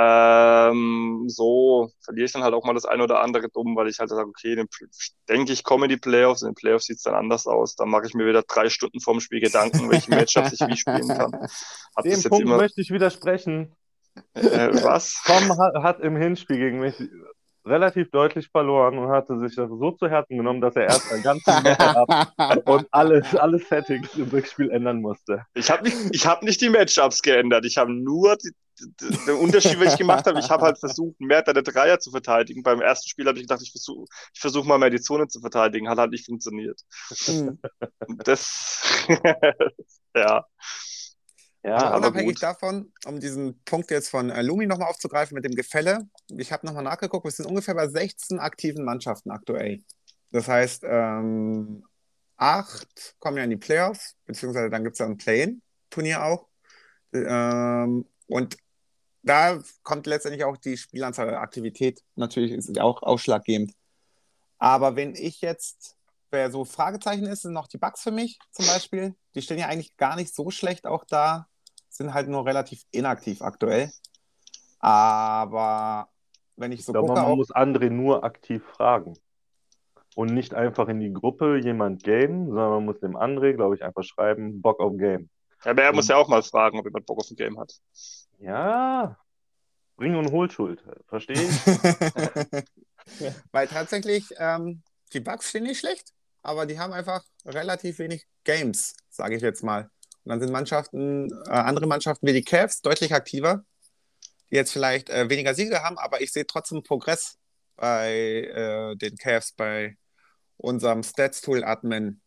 Ähm, 0.00 1.24
so 1.26 1.90
verliere 2.04 2.26
ich 2.26 2.32
dann 2.32 2.44
halt 2.44 2.54
auch 2.54 2.64
mal 2.64 2.74
das 2.74 2.84
eine 2.84 3.02
oder 3.02 3.20
andere 3.20 3.48
dumm, 3.48 3.74
weil 3.74 3.88
ich 3.88 3.98
halt 3.98 4.10
sage, 4.10 4.28
okay, 4.28 4.54
den, 4.54 4.68
denke 5.28 5.52
ich, 5.52 5.64
komme 5.64 5.86
in 5.86 5.90
die 5.90 5.96
Playoffs, 5.96 6.42
in 6.42 6.50
den 6.50 6.54
Playoffs 6.54 6.86
sieht 6.86 6.98
es 6.98 7.02
dann 7.02 7.14
anders 7.14 7.46
aus. 7.46 7.74
Dann 7.74 7.88
mache 7.88 8.06
ich 8.06 8.14
mir 8.14 8.26
wieder 8.26 8.42
drei 8.42 8.68
Stunden 8.68 9.00
vorm 9.00 9.20
Spiel 9.20 9.40
Gedanken, 9.40 9.90
welche 9.90 10.10
Matchups 10.10 10.52
ich 10.52 10.60
wie 10.60 10.76
spielen 10.76 11.08
kann. 11.08 11.32
Hab 11.96 12.04
Dem 12.04 12.22
Punkt 12.22 12.44
immer... 12.44 12.58
möchte 12.58 12.80
ich 12.80 12.90
widersprechen. 12.90 13.74
Äh, 14.34 14.70
was? 14.82 15.20
Tom 15.24 15.58
hat, 15.58 15.82
hat 15.82 16.00
im 16.00 16.16
Hinspiel 16.16 16.58
gegen 16.58 16.80
mich 16.80 16.94
relativ 17.68 18.10
deutlich 18.10 18.48
verloren 18.48 18.98
und 18.98 19.08
hatte 19.08 19.38
sich 19.38 19.54
das 19.54 19.68
so 19.68 19.90
zu 19.92 20.08
Herzen 20.08 20.36
genommen, 20.36 20.60
dass 20.60 20.76
er 20.76 20.84
erst 20.84 21.12
ein 21.12 21.22
ganzes 21.22 21.62
Matchup 21.62 22.08
und 22.66 22.86
alles, 22.90 23.34
alle 23.34 23.58
Settings 23.58 24.14
im 24.16 24.28
Rückspiel 24.28 24.70
ändern 24.70 25.00
musste. 25.00 25.44
Ich 25.54 25.70
habe 25.70 25.84
nicht, 25.84 26.26
hab 26.26 26.42
nicht 26.42 26.60
die 26.60 26.70
Matchups 26.70 27.22
geändert. 27.22 27.64
Ich 27.64 27.78
habe 27.78 27.92
nur 27.92 28.36
die, 28.36 28.52
der 29.26 29.38
Unterschied, 29.38 29.78
was 29.80 29.94
ich 29.94 29.98
gemacht 29.98 30.26
habe, 30.26 30.38
ich 30.38 30.50
habe 30.50 30.64
halt 30.64 30.78
versucht, 30.78 31.20
mehr 31.20 31.42
deine 31.42 31.62
Dreier 31.62 31.98
zu 31.98 32.10
verteidigen. 32.10 32.62
Beim 32.62 32.80
ersten 32.80 33.08
Spiel 33.08 33.26
habe 33.26 33.38
ich 33.38 33.44
gedacht, 33.44 33.62
ich 33.62 33.70
versuche 33.70 34.06
ich 34.32 34.40
versuch 34.40 34.64
mal 34.64 34.78
mehr 34.78 34.90
die 34.90 35.00
Zone 35.00 35.28
zu 35.28 35.40
verteidigen. 35.40 35.88
Hat 35.88 35.98
halt 35.98 36.10
nicht 36.10 36.26
funktioniert. 36.26 36.80
Mhm. 37.26 37.58
Das, 38.24 39.06
ja. 40.14 40.44
Ja, 41.68 41.76
aber 41.90 41.98
unabhängig 41.98 42.36
gut. 42.36 42.42
davon, 42.42 42.92
um 43.04 43.20
diesen 43.20 43.62
Punkt 43.64 43.90
jetzt 43.90 44.08
von 44.08 44.30
äh, 44.30 44.42
Lumi 44.42 44.66
nochmal 44.66 44.88
aufzugreifen 44.88 45.34
mit 45.34 45.44
dem 45.44 45.54
Gefälle, 45.54 46.08
ich 46.28 46.52
habe 46.52 46.66
nochmal 46.66 46.84
nachgeguckt, 46.84 47.24
wir 47.24 47.30
sind 47.30 47.46
ungefähr 47.46 47.74
bei 47.74 47.88
16 47.88 48.38
aktiven 48.38 48.84
Mannschaften 48.84 49.30
aktuell. 49.30 49.82
Das 50.30 50.48
heißt, 50.48 50.84
ähm, 50.86 51.84
acht 52.36 53.16
kommen 53.18 53.36
ja 53.36 53.44
in 53.44 53.50
die 53.50 53.56
Playoffs, 53.56 54.16
beziehungsweise 54.24 54.70
dann 54.70 54.84
gibt 54.84 54.94
es 54.94 55.00
ja 55.00 55.06
ein 55.06 55.16
Play-In-Turnier 55.18 56.24
auch. 56.24 56.46
Ähm, 57.12 58.06
und 58.26 58.56
da 59.22 59.60
kommt 59.82 60.06
letztendlich 60.06 60.44
auch 60.44 60.56
die 60.56 60.76
Spielanzahl 60.76 61.34
Aktivität 61.34 62.02
natürlich 62.14 62.52
ist 62.52 62.80
auch 62.80 63.02
ausschlaggebend. 63.02 63.72
Aber 64.58 64.96
wenn 64.96 65.14
ich 65.14 65.40
jetzt, 65.40 65.96
wer 66.30 66.50
so 66.50 66.64
Fragezeichen 66.64 67.26
ist, 67.26 67.42
sind 67.42 67.52
noch 67.52 67.66
die 67.66 67.78
Bugs 67.78 68.02
für 68.02 68.10
mich 68.10 68.38
zum 68.52 68.66
Beispiel. 68.66 69.14
Die 69.34 69.42
stehen 69.42 69.58
ja 69.58 69.66
eigentlich 69.66 69.96
gar 69.96 70.16
nicht 70.16 70.34
so 70.34 70.50
schlecht 70.50 70.86
auch 70.86 71.04
da, 71.04 71.47
sind 71.98 72.14
halt 72.14 72.28
nur 72.28 72.46
relativ 72.46 72.84
inaktiv 72.92 73.42
aktuell. 73.42 73.90
Aber 74.78 76.08
wenn 76.56 76.72
ich 76.72 76.84
so 76.84 76.92
ich 76.92 76.94
glaube, 76.94 77.08
gucke. 77.08 77.20
Man 77.20 77.30
auch, 77.32 77.36
muss 77.36 77.50
andere 77.50 77.90
nur 77.90 78.24
aktiv 78.24 78.64
fragen. 78.64 79.14
Und 80.14 80.32
nicht 80.32 80.54
einfach 80.54 80.88
in 80.88 81.00
die 81.00 81.12
Gruppe 81.12 81.58
jemand 81.58 82.02
gamen, 82.02 82.46
sondern 82.46 82.70
man 82.70 82.84
muss 82.86 83.00
dem 83.00 83.16
André, 83.16 83.52
glaube 83.52 83.76
ich, 83.76 83.84
einfach 83.84 84.02
schreiben, 84.02 84.62
Bock 84.62 84.80
auf 84.80 84.96
Game. 84.96 85.28
Ja, 85.64 85.72
aber 85.72 85.82
er 85.82 85.92
muss 85.92 86.08
ja 86.08 86.16
auch 86.16 86.28
mal 86.28 86.42
fragen, 86.42 86.78
ob 86.78 86.86
jemand 86.86 87.06
Bock 87.06 87.18
auf 87.18 87.30
ein 87.30 87.36
Game 87.36 87.58
hat. 87.58 87.72
Ja, 88.38 89.16
Bring- 89.96 90.16
und 90.16 90.30
Hohlschuld, 90.30 90.82
verstehe 91.06 91.36
ich. 91.36 91.66
Weil 93.52 93.66
tatsächlich, 93.66 94.24
ähm, 94.38 94.82
die 95.12 95.20
Bugs 95.20 95.50
stehen 95.50 95.64
nicht 95.64 95.80
schlecht, 95.80 96.12
aber 96.42 96.66
die 96.66 96.78
haben 96.78 96.92
einfach 96.92 97.24
relativ 97.44 97.98
wenig 97.98 98.26
Games, 98.44 98.96
sage 99.10 99.36
ich 99.36 99.42
jetzt 99.42 99.62
mal. 99.62 99.90
Und 100.28 100.32
dann 100.32 100.40
sind 100.40 100.52
Mannschaften, 100.52 101.30
äh, 101.46 101.52
andere 101.52 101.86
Mannschaften 101.86 102.26
wie 102.26 102.34
die 102.34 102.44
Cavs 102.44 102.82
deutlich 102.82 103.14
aktiver, 103.14 103.64
die 104.50 104.56
jetzt 104.56 104.72
vielleicht 104.72 105.08
äh, 105.08 105.30
weniger 105.30 105.54
Siege 105.54 105.82
haben, 105.82 105.96
aber 105.96 106.20
ich 106.20 106.32
sehe 106.34 106.46
trotzdem 106.46 106.82
Progress 106.82 107.38
bei 107.76 108.12
äh, 108.12 108.94
den 108.96 109.16
Cavs, 109.16 109.52
bei 109.52 109.96
unserem 110.58 111.02
Stats-Tool-Admin. 111.02 112.20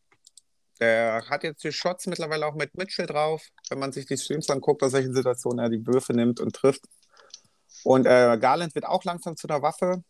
Der 0.79 1.29
hat 1.29 1.43
jetzt 1.43 1.63
die 1.63 1.71
Shots 1.71 2.07
mittlerweile 2.07 2.47
auch 2.47 2.55
mit 2.55 2.75
Mitchell 2.75 3.05
drauf, 3.05 3.43
wenn 3.69 3.77
man 3.77 3.91
sich 3.91 4.07
die 4.07 4.17
Streams 4.17 4.49
anguckt, 4.49 4.81
aus 4.81 4.93
solchen 4.93 5.13
Situationen 5.13 5.59
er 5.59 5.69
die 5.69 5.85
Würfe 5.85 6.13
nimmt 6.13 6.39
und 6.39 6.55
trifft. 6.55 6.81
Und 7.83 8.07
äh, 8.07 8.35
Garland 8.41 8.73
wird 8.73 8.85
auch 8.85 9.03
langsam 9.03 9.37
zu 9.37 9.45
der 9.45 9.61
Waffe. 9.61 10.03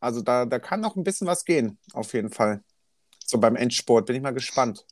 Also 0.00 0.22
da, 0.22 0.46
da 0.46 0.58
kann 0.58 0.80
noch 0.80 0.96
ein 0.96 1.04
bisschen 1.04 1.26
was 1.26 1.44
gehen, 1.44 1.78
auf 1.92 2.14
jeden 2.14 2.30
Fall. 2.30 2.64
So 3.26 3.36
beim 3.36 3.56
Endsport 3.56 4.06
bin 4.06 4.16
ich 4.16 4.22
mal 4.22 4.32
gespannt. 4.32 4.86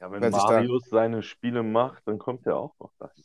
Ja, 0.00 0.10
wenn 0.10 0.30
Marius 0.30 0.84
da... 0.84 0.96
seine 0.96 1.22
Spiele 1.22 1.62
macht, 1.62 2.06
dann 2.06 2.18
kommt 2.18 2.46
er 2.46 2.56
auch 2.56 2.74
noch 2.78 2.92
dahin. 2.98 3.24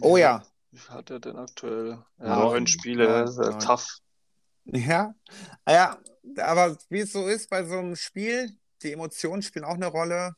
Oh 0.00 0.16
ja. 0.16 0.44
Wie 0.70 0.78
hat 0.90 1.10
er 1.10 1.18
denn 1.18 1.36
aktuell? 1.36 2.04
Ja, 2.18 2.36
neun 2.36 2.66
Spiele, 2.66 3.04
ja, 3.06 3.22
äh, 3.24 3.58
tough. 3.58 3.98
Ja, 4.64 5.14
ja, 5.66 5.98
aber 6.36 6.76
wie 6.90 7.00
es 7.00 7.12
so 7.12 7.26
ist 7.26 7.48
bei 7.48 7.64
so 7.64 7.78
einem 7.78 7.96
Spiel, 7.96 8.56
die 8.82 8.92
Emotionen 8.92 9.42
spielen 9.42 9.64
auch 9.64 9.74
eine 9.74 9.86
Rolle. 9.86 10.34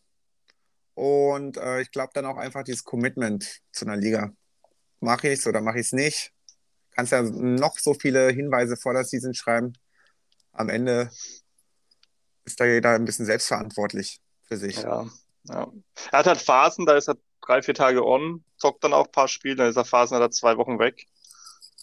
Und 0.94 1.56
äh, 1.56 1.80
ich 1.80 1.90
glaube 1.90 2.12
dann 2.14 2.26
auch 2.26 2.36
einfach 2.36 2.62
dieses 2.62 2.84
Commitment 2.84 3.60
zu 3.72 3.86
einer 3.86 3.96
Liga. 3.96 4.32
Mache 5.00 5.28
ich 5.28 5.40
es 5.40 5.46
oder 5.46 5.60
mache 5.60 5.80
ich 5.80 5.86
es 5.86 5.92
nicht? 5.92 6.32
Kannst 6.92 7.12
ja 7.12 7.22
noch 7.22 7.78
so 7.78 7.94
viele 7.94 8.30
Hinweise 8.30 8.76
vor 8.76 8.92
der 8.92 9.04
Season 9.04 9.34
schreiben. 9.34 9.72
Am 10.52 10.68
Ende 10.68 11.10
ist 12.44 12.60
da 12.60 12.66
jeder 12.66 12.90
ein 12.90 13.04
bisschen 13.04 13.26
selbstverantwortlich 13.26 14.20
für 14.42 14.56
sich. 14.56 14.76
Ja, 14.82 15.06
ja. 15.44 15.66
Er 16.12 16.18
hat 16.18 16.26
halt 16.26 16.40
Phasen, 16.40 16.86
da 16.86 16.96
ist 16.96 17.08
er 17.08 17.16
drei, 17.40 17.62
vier 17.62 17.74
Tage 17.74 18.04
on, 18.04 18.44
zockt 18.56 18.84
dann 18.84 18.92
auch 18.92 19.06
ein 19.06 19.12
paar 19.12 19.28
Spiele, 19.28 19.56
dann 19.56 19.70
ist 19.70 19.76
er 19.76 19.84
Phasen, 19.84 20.16
hat 20.16 20.22
er 20.22 20.30
zwei 20.30 20.56
Wochen 20.56 20.78
weg. 20.78 21.06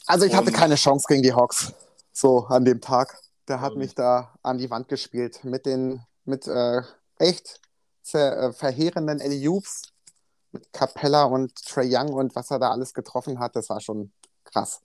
Also 0.06 0.26
ich 0.26 0.36
hatte 0.36 0.52
keine 0.52 0.76
Chance 0.76 1.06
gegen 1.08 1.24
die 1.24 1.34
Hawks, 1.34 1.74
so 2.12 2.46
an 2.48 2.66
dem 2.66 2.82
Tag. 2.82 3.18
Der 3.48 3.62
hat 3.62 3.74
mhm. 3.74 3.80
mich 3.80 3.96
da 3.96 4.34
an 4.44 4.58
die 4.58 4.70
Wand 4.70 4.88
gespielt 4.88 5.44
mit 5.44 5.66
den 5.66 6.02
mit 6.26 6.48
äh, 6.48 6.82
echt 7.18 7.62
ver 8.04 8.38
äh, 8.38 8.54
verheerenden 8.54 9.20
Eliups 9.20 9.94
mit 10.52 10.72
Capella 10.74 11.24
und 11.26 11.56
Trey 11.56 11.88
Young 11.90 12.14
und 12.14 12.36
was 12.36 12.52
er 12.52 12.60
da 12.60 12.72
alles 12.72 12.94
getroffen 12.94 13.40
hat, 13.40 13.56
das 13.56 13.70
war 13.70 13.82
schon 13.82 14.12
krass. 14.44 14.82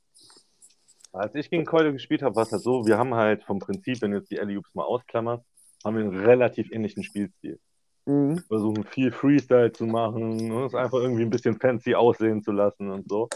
Als 1.13 1.35
ich 1.35 1.51
gegen 1.51 1.67
Keule 1.67 1.93
gespielt 1.93 2.23
habe, 2.23 2.35
war 2.37 2.45
es 2.45 2.53
halt 2.53 2.63
so, 2.63 2.87
wir 2.87 2.99
haben 2.99 3.15
halt 3.15 3.45
vom 3.45 3.59
Prinzip, 3.59 4.01
wenn 4.01 4.13
du 4.13 4.19
jetzt 4.19 4.31
die 4.31 4.39
Eliups 4.39 4.75
mal 4.75 4.85
ausklammerst, 4.85 5.45
haben 5.85 5.97
wir 5.97 6.05
einen 6.05 6.25
relativ 6.25 6.71
ähnlichen 6.71 7.03
Spielstil. 7.03 7.61
Mhm. 8.07 8.39
Versuchen 8.49 8.85
viel 8.85 9.13
Freestyle 9.13 9.73
zu 9.73 9.87
machen, 9.87 10.37
ne, 10.37 10.65
es 10.65 10.75
einfach 10.75 10.99
irgendwie 10.99 11.23
ein 11.23 11.31
bisschen 11.31 11.59
fancy 11.59 11.95
aussehen 11.95 12.43
zu 12.43 12.53
lassen 12.53 12.91
und 12.91 13.09
so. 13.09 13.29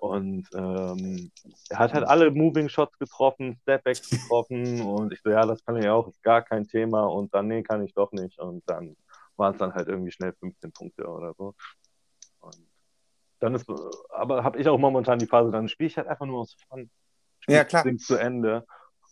Und 0.00 0.46
ähm, 0.54 1.30
er 1.70 1.78
hat 1.78 1.94
halt 1.94 2.04
alle 2.04 2.30
Moving 2.30 2.68
Shots 2.68 2.98
getroffen, 2.98 3.56
Stepbacks 3.62 4.10
getroffen 4.10 4.82
und 4.82 5.12
ich 5.12 5.22
so, 5.22 5.30
ja, 5.30 5.46
das 5.46 5.64
kann 5.64 5.76
ich 5.76 5.88
auch, 5.88 6.06
ist 6.08 6.22
gar 6.22 6.42
kein 6.42 6.68
Thema 6.68 7.04
und 7.04 7.32
dann, 7.34 7.48
nee, 7.48 7.62
kann 7.62 7.82
ich 7.82 7.94
doch 7.94 8.12
nicht. 8.12 8.38
Und 8.38 8.62
dann 8.66 8.96
waren 9.36 9.52
es 9.52 9.58
dann 9.58 9.74
halt 9.74 9.88
irgendwie 9.88 10.10
schnell 10.10 10.34
15 10.34 10.72
Punkte 10.72 11.06
oder 11.08 11.32
so. 11.38 11.54
Und 12.40 12.68
dann 13.40 13.54
ist, 13.54 13.66
aber 14.10 14.44
habe 14.44 14.58
ich 14.58 14.68
auch 14.68 14.78
momentan 14.78 15.18
die 15.18 15.26
Phase, 15.26 15.50
dann 15.50 15.68
spiele 15.68 15.86
ich 15.86 15.96
halt 15.96 16.08
einfach 16.08 16.26
nur 16.26 16.40
aus 16.40 16.54
Fun. 16.68 16.90
Ja, 17.46 17.64
klar. 17.64 17.84
zu 17.96 18.16
Ende 18.16 18.66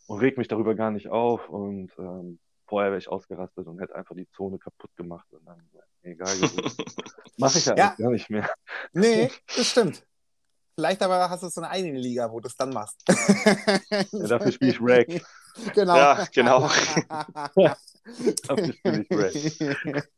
und 0.07 0.21
reg 0.21 0.37
mich 0.39 0.49
darüber 0.49 0.75
gar 0.75 0.91
nicht 0.91 1.09
auf. 1.09 1.49
Und 1.49 1.91
ähm, 1.99 2.39
vorher 2.73 2.91
wäre 2.91 2.99
ich 3.01 3.09
ausgerastet 3.09 3.67
und 3.67 3.79
hätte 3.81 3.95
einfach 3.95 4.15
die 4.17 4.27
Zone 4.31 4.59
kaputt 4.59 4.97
gemacht 4.97 5.27
und 5.31 5.45
dann 5.45 5.61
egal. 6.01 6.35
Mache 7.37 7.59
ich 7.59 7.67
ja, 7.67 7.77
Ja. 7.77 7.95
gar 7.99 8.11
nicht 8.11 8.31
mehr. 8.31 8.49
Nee, 8.95 9.31
das 9.57 9.67
stimmt. 9.67 10.07
Vielleicht 10.75 11.03
aber 11.03 11.29
hast 11.29 11.43
du 11.43 11.49
so 11.51 11.61
eine 11.61 11.69
eigene 11.69 11.99
Liga, 11.99 12.33
wo 12.33 12.41
du 12.41 12.49
es 12.49 12.57
dann 12.57 12.71
machst. 12.71 13.05
Ja, 14.11 14.27
dafür 14.27 14.53
spiele 14.53 14.71
ich 14.71 14.79
Rag. 14.81 15.07
Genau. 15.75 15.97
Ja, 15.97 16.27
genau. 16.33 16.61
Dafür 17.53 18.73
spiele 18.73 19.05
ich 19.35 19.61
Rag. 19.61 20.09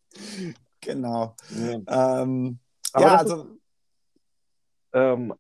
genau. 0.80 1.34
Ja. 1.50 2.22
Ähm, 2.22 2.60
Aber 2.92 3.04
ja, 3.04 3.14
ist- 3.16 3.20
also, 3.32 3.58
Ähm, 4.92 5.34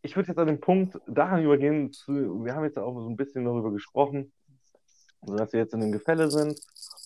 ich 0.00 0.16
würde 0.16 0.28
jetzt 0.28 0.38
an 0.38 0.46
den 0.46 0.60
Punkt 0.60 0.98
daran 1.06 1.42
übergehen, 1.42 1.92
zu, 1.92 2.42
wir 2.44 2.54
haben 2.54 2.64
jetzt 2.64 2.78
auch 2.78 2.94
so 2.98 3.10
ein 3.10 3.16
bisschen 3.16 3.44
darüber 3.44 3.70
gesprochen, 3.72 4.32
dass 5.22 5.52
wir 5.52 5.60
jetzt 5.60 5.74
in 5.74 5.82
einem 5.82 5.92
Gefälle 5.92 6.30
sind, 6.30 6.58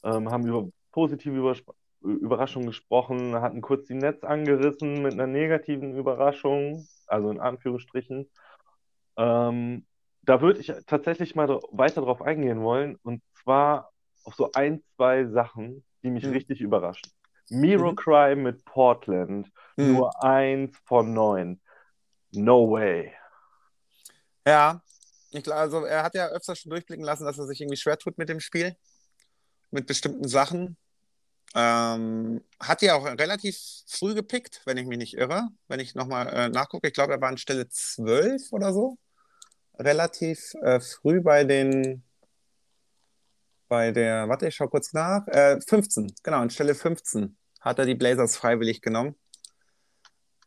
ähm, 0.05 0.31
haben 0.31 0.47
über 0.47 0.69
positive 0.93 1.37
Übersp 1.37 1.71
Überraschungen 2.03 2.67
gesprochen, 2.69 3.35
hatten 3.43 3.61
kurz 3.61 3.85
die 3.85 3.95
Netz 3.95 4.25
angerissen 4.25 5.03
mit 5.03 5.13
einer 5.13 5.27
negativen 5.27 5.95
Überraschung, 5.95 6.89
also 7.07 7.31
in 7.31 7.39
Anführungsstrichen. 7.39 8.31
Ähm, 9.19 9.85
da 10.23 10.41
würde 10.41 10.61
ich 10.61 10.73
tatsächlich 10.87 11.35
mal 11.35 11.49
weiter 11.73 12.01
drauf 12.01 12.23
eingehen 12.23 12.63
wollen, 12.63 12.97
und 13.03 13.23
zwar 13.43 13.91
auf 14.25 14.35
so 14.35 14.51
ein, 14.53 14.83
zwei 14.97 15.27
Sachen, 15.27 15.85
die 16.03 16.11
mich 16.11 16.25
Hm. 16.25 16.33
richtig 16.33 16.63
überraschen. 16.63 17.11
Miro 17.51 17.93
Mhm. 17.93 18.43
Mit 18.43 18.65
Portland, 18.65 19.51
hm, 19.77 19.93
nur 19.93 20.23
eins 20.23 20.79
von 20.85 21.13
neun. 21.13 21.61
No 22.33 22.71
way. 22.71 23.13
ja. 24.47 24.81
Ich, 25.33 25.45
glaub, 25.45 25.59
also 25.59 25.85
er 25.85 26.03
hat 26.03 26.15
ja 26.15 26.29
öfter 26.29 26.57
schon 26.57 26.71
durchblicken 26.71 27.05
lassen, 27.05 27.25
dass 27.25 27.39
er 27.39 27.47
sich 27.47 27.61
irgendwie 27.61 27.77
schwer 27.77 27.99
tut 27.99 28.19
mit 28.19 28.29
dem 28.29 28.41
Spiel, 28.41 28.77
mit 29.71 29.87
bestimmten 29.87 30.29
Sachen. 30.29 30.77
Ähm, 31.55 32.45
hat 32.61 32.83
ja 32.83 32.95
auch 32.95 33.05
relativ 33.05 33.57
früh 33.87 34.15
gepickt, 34.15 34.63
wenn 34.67 34.77
ich 34.77 34.87
mich 34.87 34.99
nicht 34.99 35.15
irre. 35.15 35.49
Wenn 35.69 35.81
ich 35.81 35.95
nochmal 35.95 36.29
äh, 36.29 36.49
nachgucke, 36.49 36.89
ich 36.89 36.95
glaube, 36.95 37.13
er 37.15 37.21
war 37.21 37.29
an 37.29 37.39
Stelle 37.39 37.69
12 37.69 38.53
oder 38.53 38.73
so. 38.73 38.99
Relativ 39.79 40.55
äh, 40.63 40.81
früh 40.81 41.21
bei 41.21 41.45
den, 41.45 42.05
bei 43.69 43.93
der, 43.93 44.29
warte, 44.29 44.49
ich 44.49 44.55
schau 44.57 44.69
kurz 44.69 44.93
nach. 44.93 45.27
Äh, 45.29 45.61
15, 45.61 46.15
genau, 46.23 46.39
an 46.39 46.51
Stelle 46.51 46.75
15 46.75 47.37
hat 47.61 47.79
er 47.79 47.87
die 47.87 47.95
Blazers 47.95 48.37
freiwillig 48.37 48.81
genommen. 48.83 49.17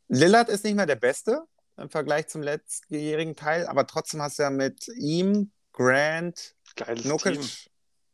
Lillard 0.08 0.50
ist 0.50 0.64
nicht 0.64 0.76
mehr 0.76 0.86
der 0.86 0.96
Beste 0.96 1.44
im 1.78 1.90
Vergleich 1.90 2.28
zum 2.28 2.42
letztjährigen 2.42 3.36
Teil, 3.36 3.68
aber 3.68 3.88
trotzdem 3.88 4.22
hast 4.22 4.40
du 4.40 4.44
ja 4.44 4.50
mit 4.50 4.88
ihm, 4.96 5.52
Grant, 5.74 6.56
Geiles 6.76 7.06
Nukic, 7.06 7.40
Team. 7.40 7.50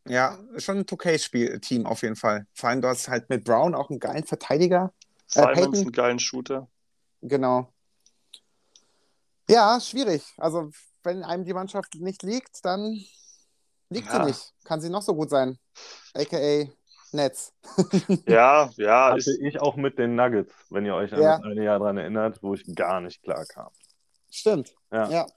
ja, 0.07 0.39
schon 0.57 0.77
ein 0.79 0.85
2K-Team 0.85 1.85
auf 1.85 2.01
jeden 2.03 2.15
Fall. 2.15 2.47
Vor 2.53 2.69
allem, 2.69 2.81
du 2.81 2.87
hast 2.87 3.09
halt 3.09 3.29
mit 3.29 3.43
Brown 3.43 3.75
auch 3.75 3.89
einen 3.89 3.99
geilen 3.99 4.23
Verteidiger. 4.25 4.93
Äh, 5.33 5.41
Simons, 5.41 5.55
Peyton? 5.55 5.75
einen 5.75 5.91
geilen 5.91 6.19
Shooter. 6.19 6.69
Genau. 7.21 7.73
Ja, 9.49 9.79
schwierig. 9.81 10.23
Also, 10.37 10.71
wenn 11.03 11.23
einem 11.23 11.43
die 11.43 11.53
Mannschaft 11.53 11.95
nicht 11.95 12.23
liegt, 12.23 12.63
dann 12.63 13.03
liegt 13.89 14.07
Ja. 14.07 14.19
sie 14.21 14.25
nicht. 14.27 14.53
Kann 14.63 14.79
sie 14.79 14.89
noch 14.89 15.01
so 15.01 15.15
gut 15.15 15.29
sein. 15.29 15.57
AKA 16.13 16.67
Netz. 17.13 17.53
Ja, 18.27 18.69
ja, 18.77 19.11
Hatte 19.11 19.37
ich 19.41 19.59
auch 19.61 19.75
mit 19.75 19.97
den 19.97 20.15
Nuggets, 20.15 20.53
wenn 20.69 20.85
ihr 20.85 20.95
euch 20.95 21.13
an 21.13 21.21
Ja. 21.21 21.37
das 21.37 21.45
eine 21.45 21.63
Jahr 21.63 21.79
daran 21.79 21.97
erinnert, 21.97 22.41
wo 22.41 22.53
ich 22.53 22.63
gar 22.75 23.01
nicht 23.01 23.23
klar 23.23 23.45
kam. 23.45 23.69
Stimmt. 24.29 24.75
Ja. 24.91 25.09
Ja. 25.09 25.27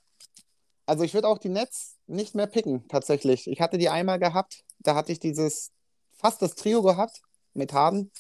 Also, 0.87 1.05
ich 1.05 1.15
würde 1.15 1.29
auch 1.29 1.39
die 1.39 1.49
Netz 1.49 1.97
nicht 2.07 2.35
mehr 2.35 2.47
picken, 2.47 2.87
tatsächlich. 2.89 3.47
Ich 3.47 3.61
hatte 3.61 3.79
die 3.79 3.89
einmal 3.89 4.19
gehabt. 4.19 4.65
Da 4.81 4.95
hatte 4.95 5.13
ich 5.13 5.21
dieses, 5.21 5.71
fast 6.19 6.43
das 6.43 6.55
Trio 6.55 6.83
gehabt 6.83 7.23
mit 7.55 7.73
Harden. 7.73 8.11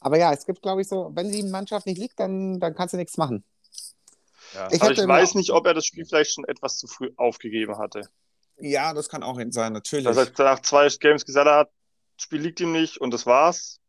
Aber 0.00 0.18
ja, 0.18 0.32
es 0.32 0.46
gibt, 0.46 0.62
glaube 0.62 0.82
ich, 0.82 0.88
so, 0.88 1.10
wenn 1.14 1.30
die 1.30 1.42
Mannschaft 1.42 1.86
nicht 1.86 1.98
liegt, 1.98 2.20
dann, 2.20 2.60
dann 2.60 2.74
kannst 2.74 2.92
du 2.92 2.98
nichts 2.98 3.16
machen. 3.16 3.44
Ja. 4.54 4.68
Ich 4.70 4.82
ich 4.82 5.06
weiß 5.06 5.34
nicht, 5.34 5.50
ob 5.50 5.66
er 5.66 5.74
das 5.74 5.84
Spiel 5.86 6.04
vielleicht 6.04 6.32
schon 6.32 6.44
etwas 6.44 6.78
zu 6.78 6.86
früh 6.86 7.10
aufgegeben 7.16 7.76
hatte. 7.78 8.08
Ja, 8.60 8.92
das 8.92 9.08
kann 9.08 9.22
auch 9.22 9.38
sein, 9.50 9.72
natürlich. 9.72 10.04
Dass 10.04 10.16
er 10.16 10.44
nach 10.44 10.60
zwei 10.60 10.88
Games 10.88 11.24
gesagt 11.24 11.48
hat, 11.48 11.70
Spiel 12.18 12.40
liegt 12.40 12.60
ihm 12.60 12.72
nicht 12.72 12.98
und 12.98 13.12
das 13.12 13.26
war's. 13.26 13.80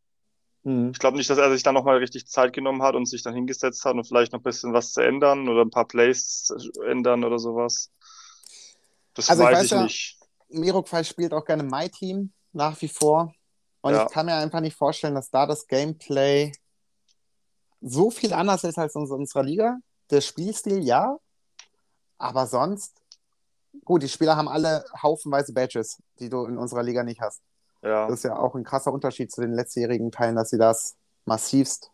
Hm. 0.64 0.92
Ich 0.92 1.00
glaube 1.00 1.18
nicht, 1.18 1.30
dass 1.30 1.38
er 1.38 1.52
sich 1.52 1.64
dann 1.64 1.74
nochmal 1.74 1.98
richtig 1.98 2.28
Zeit 2.28 2.54
genommen 2.54 2.82
hat 2.84 2.96
und 2.96 3.06
sich 3.08 3.24
dann 3.24 3.34
hingesetzt 3.34 3.84
hat 3.86 3.96
und 3.96 4.06
vielleicht 4.06 4.32
noch 4.34 4.40
ein 4.40 4.44
bisschen 4.44 4.74
was 4.74 4.94
zu 4.94 5.02
ändern 5.02 5.48
oder 5.50 5.62
ein 5.62 5.70
paar 5.72 5.88
Plays 5.88 6.44
zu 6.44 6.56
ändern 6.84 7.24
oder 7.24 7.40
sowas. 7.40 7.92
Das 9.14 9.30
Also 9.30 9.44
ich 9.44 9.50
weiß 9.50 9.58
weiß 9.58 9.66
ich 9.66 9.72
ja- 9.72 9.84
nicht. 9.84 10.20
Miroquai 10.50 11.04
spielt 11.04 11.34
auch 11.34 11.46
gerne 11.46 11.64
My 11.64 11.90
Team 11.90 12.32
nach 12.54 12.80
wie 12.82 12.88
vor. 12.88 13.34
Und 13.82 13.94
Ja. 13.94 14.06
ich 14.06 14.12
kann 14.12 14.26
mir 14.26 14.36
einfach 14.36 14.60
nicht 14.60 14.76
vorstellen, 14.76 15.16
dass 15.16 15.30
da 15.30 15.46
das 15.46 15.66
Gameplay 15.68 16.52
so 17.82 18.12
viel 18.12 18.34
anders 18.34 18.64
ist 18.64 18.78
als 18.78 18.96
in 18.96 19.04
unserer 19.04 19.44
Liga. 19.44 19.78
Der 20.10 20.22
Spielstil 20.22 20.84
ja, 20.84 21.18
aber 22.18 22.46
sonst, 22.48 23.02
gut, 23.86 24.04
die 24.04 24.10
Spieler 24.10 24.36
haben 24.36 24.50
alle 24.50 24.84
haufenweise 25.02 25.54
Badges, 25.54 26.02
die 26.20 26.30
du 26.30 26.46
in 26.46 26.58
unserer 26.58 26.84
Liga 26.84 27.04
nicht 27.04 27.22
hast. 27.22 27.42
Ja. 27.82 28.08
Das 28.08 28.20
ist 28.20 28.24
ja 28.24 28.38
auch 28.38 28.56
ein 28.56 28.64
krasser 28.64 28.92
Unterschied 28.92 29.32
zu 29.32 29.42
den 29.42 29.54
letztjährigen 29.54 30.12
Teilen, 30.12 30.36
dass 30.36 30.50
sie 30.50 30.58
das 30.58 30.98
massivst 31.26 31.92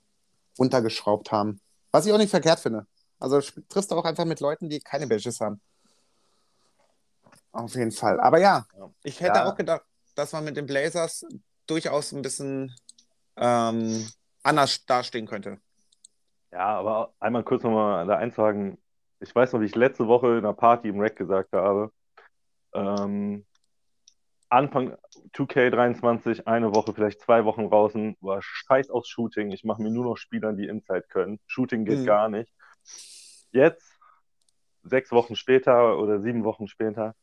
runtergeschraubt 0.57 1.31
haben. 1.31 1.59
Was 1.91 2.05
ich 2.05 2.13
auch 2.13 2.17
nicht 2.17 2.31
verkehrt 2.31 2.59
finde. 2.59 2.87
Also 3.19 3.39
triffst 3.69 3.91
du 3.91 3.95
auch 3.95 4.05
einfach 4.05 4.25
mit 4.25 4.39
Leuten, 4.39 4.69
die 4.69 4.79
keine 4.79 5.07
Badges 5.07 5.39
haben. 5.39 5.61
Auf 7.51 7.73
jeden 7.75 7.91
Fall. 7.91 8.19
Aber 8.19 8.39
ja, 8.39 8.65
Ja. 8.77 8.89
ich 9.03 9.21
hätte 9.21 9.39
Ja. 9.39 9.45
auch 9.45 9.55
gedacht, 9.55 9.83
dass 10.15 10.33
man 10.33 10.43
mit 10.43 10.57
den 10.57 10.65
Blazers 10.65 11.25
durchaus 11.67 12.11
ein 12.11 12.21
bisschen 12.21 12.73
ähm, 13.37 14.07
anders 14.43 14.85
dastehen 14.85 15.27
könnte. 15.27 15.59
Ja, 16.51 16.77
aber 16.79 17.13
einmal 17.19 17.43
kurz 17.43 17.63
nochmal 17.63 18.05
da 18.07 18.15
einzuhaken. 18.17 18.77
Ich 19.19 19.33
weiß 19.35 19.53
noch, 19.53 19.61
wie 19.61 19.65
ich 19.65 19.75
letzte 19.75 20.07
Woche 20.07 20.27
in 20.33 20.37
einer 20.39 20.53
Party 20.53 20.89
im 20.89 20.99
Rack 21.01 21.15
gesagt 21.17 21.51
habe. 21.53 21.91
Ähm, 22.73 23.45
Anfang 24.49 24.95
2K23, 25.33 26.45
eine 26.45 26.73
Woche, 26.75 26.93
vielleicht 26.93 27.21
zwei 27.21 27.45
Wochen 27.45 27.69
draußen, 27.69 28.15
war 28.21 28.41
scheiß 28.41 28.89
aus 28.89 29.07
Shooting. 29.07 29.51
Ich 29.51 29.63
mache 29.63 29.81
mir 29.81 29.91
nur 29.91 30.05
noch 30.05 30.17
Spielern, 30.17 30.55
die 30.57 30.67
Inside 30.67 31.05
können. 31.09 31.39
Shooting 31.47 31.85
geht 31.85 31.99
Mhm. 31.99 32.05
gar 32.05 32.29
nicht. 32.29 32.53
Jetzt, 33.51 33.91
sechs 34.83 35.11
Wochen 35.11 35.35
später 35.35 35.97
oder 35.97 36.19
sieben 36.21 36.43
Wochen 36.43 36.67
später, 36.67 37.15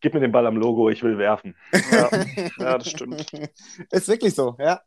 gib 0.00 0.14
mir 0.14 0.20
den 0.20 0.32
Ball 0.32 0.46
am 0.46 0.56
Logo, 0.56 0.90
ich 0.90 1.02
will 1.02 1.18
werfen. 1.18 1.56
Ja. 1.90 2.10
ja, 2.58 2.78
das 2.78 2.90
stimmt. 2.90 3.32
Ist 3.90 4.08
wirklich 4.08 4.34
so, 4.34 4.56
ja. 4.58 4.80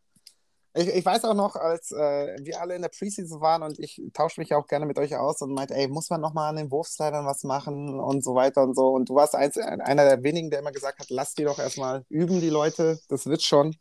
Ich, 0.76 0.88
ich 0.88 1.06
weiß 1.06 1.26
auch 1.26 1.34
noch, 1.34 1.56
als 1.56 1.92
äh, 1.92 2.38
wir 2.42 2.62
alle 2.62 2.76
in 2.76 2.84
der 2.84 2.90
Preseason 2.90 3.42
waren 3.42 3.64
und 3.64 3.80
ich 3.80 4.02
tausche 4.14 4.40
mich 4.40 4.54
auch 4.54 4.68
gerne 4.68 4.86
mit 4.86 5.00
euch 5.00 5.16
aus 5.16 5.42
und 5.42 5.54
meinte, 5.54 5.74
ey, 5.74 5.88
muss 5.88 6.10
man 6.12 6.22
nochmal 6.22 6.50
an 6.50 6.58
den 6.58 6.72
Wurfslidern 6.72 7.26
was 7.26 7.44
machen 7.44 8.00
und 8.00 8.24
so 8.24 8.36
weiter 8.36 8.62
und 8.64 8.76
so. 8.76 8.90
Und 8.90 9.10
du 9.10 9.16
warst 9.16 9.36
eins, 9.36 9.58
einer 9.58 10.06
der 10.06 10.22
wenigen, 10.24 10.52
der 10.52 10.60
immer 10.60 10.72
gesagt 10.72 11.00
hat, 11.00 11.10
lass 11.10 11.34
die 11.34 11.44
doch 11.44 11.58
erstmal 11.58 12.06
üben, 12.10 12.40
die 12.40 12.50
Leute, 12.50 13.00
das 13.10 13.26
wird 13.26 13.42
schon. 13.42 13.76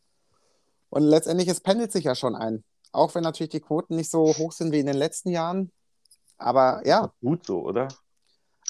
Und 0.89 1.03
letztendlich, 1.03 1.49
es 1.49 1.61
pendelt 1.61 1.93
sich 1.93 2.05
ja 2.05 2.15
schon 2.15 2.35
ein. 2.35 2.65
Auch 2.93 3.15
wenn 3.15 3.23
natürlich 3.23 3.51
die 3.51 3.61
Quoten 3.61 3.97
nicht 3.97 4.11
so 4.11 4.35
hoch 4.39 4.53
sind 4.53 4.73
wie 4.73 4.81
in 4.81 4.87
den 4.87 4.97
letzten 4.97 5.29
Jahren. 5.29 5.71
Aber 6.39 6.81
ja, 6.87 7.13
Gut 7.21 7.45
so, 7.45 7.61
oder? 7.61 7.89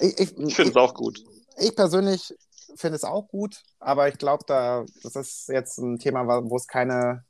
ich, 0.00 0.18
ich, 0.18 0.36
Ich 0.36 0.56
finde 0.56 0.70
es 0.70 0.76
auch 0.76 0.94
gut. 0.94 1.22
ich 1.56 1.76
persönlich 1.76 2.34
finde 2.74 2.96
es 2.96 3.04
auch 3.04 3.28
gut, 3.28 3.62
aber 3.78 4.08
ich 4.08 4.18
glaube, 4.18 4.44
da, 4.46 4.84
das 5.02 5.16
ist 5.16 5.48
jetzt 5.48 5.78
ein 5.78 5.98
Thema, 5.98 6.26
wo 6.26 6.56
es 6.56 6.66
keine 6.66 7.24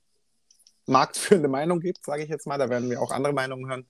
marktführende 0.88 1.48
Meinung 1.48 1.80
gibt, 1.80 2.04
sage 2.04 2.22
ich 2.22 2.28
jetzt 2.28 2.46
mal. 2.46 2.58
Da 2.58 2.68
werden 2.68 2.90
wir 2.90 3.00
auch 3.00 3.10
andere 3.10 3.32
Meinungen 3.32 3.68
hören. 3.68 3.86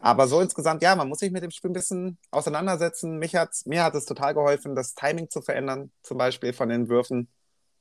Aber 0.00 0.28
so 0.28 0.40
insgesamt, 0.40 0.82
ja, 0.82 0.94
man 0.94 1.08
muss 1.08 1.18
sich 1.18 1.32
mit 1.32 1.42
dem 1.42 1.50
Spiel 1.50 1.70
ein 1.70 1.74
bisschen 1.74 2.18
auseinandersetzen. 2.30 3.18
Mich 3.18 3.34
hat's, 3.34 3.66
mir 3.66 3.82
hat 3.82 3.94
es 3.94 4.04
total 4.04 4.32
geholfen, 4.32 4.76
das 4.76 4.94
Timing 4.94 5.28
zu 5.28 5.42
verändern, 5.42 5.90
zum 6.02 6.18
Beispiel 6.18 6.52
von 6.52 6.68
den 6.68 6.88
Würfen 6.88 7.28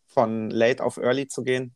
von 0.08 0.50
Late 0.50 0.84
auf 0.84 0.98
Early 0.98 1.28
zu 1.28 1.43
gehen. 1.43 1.76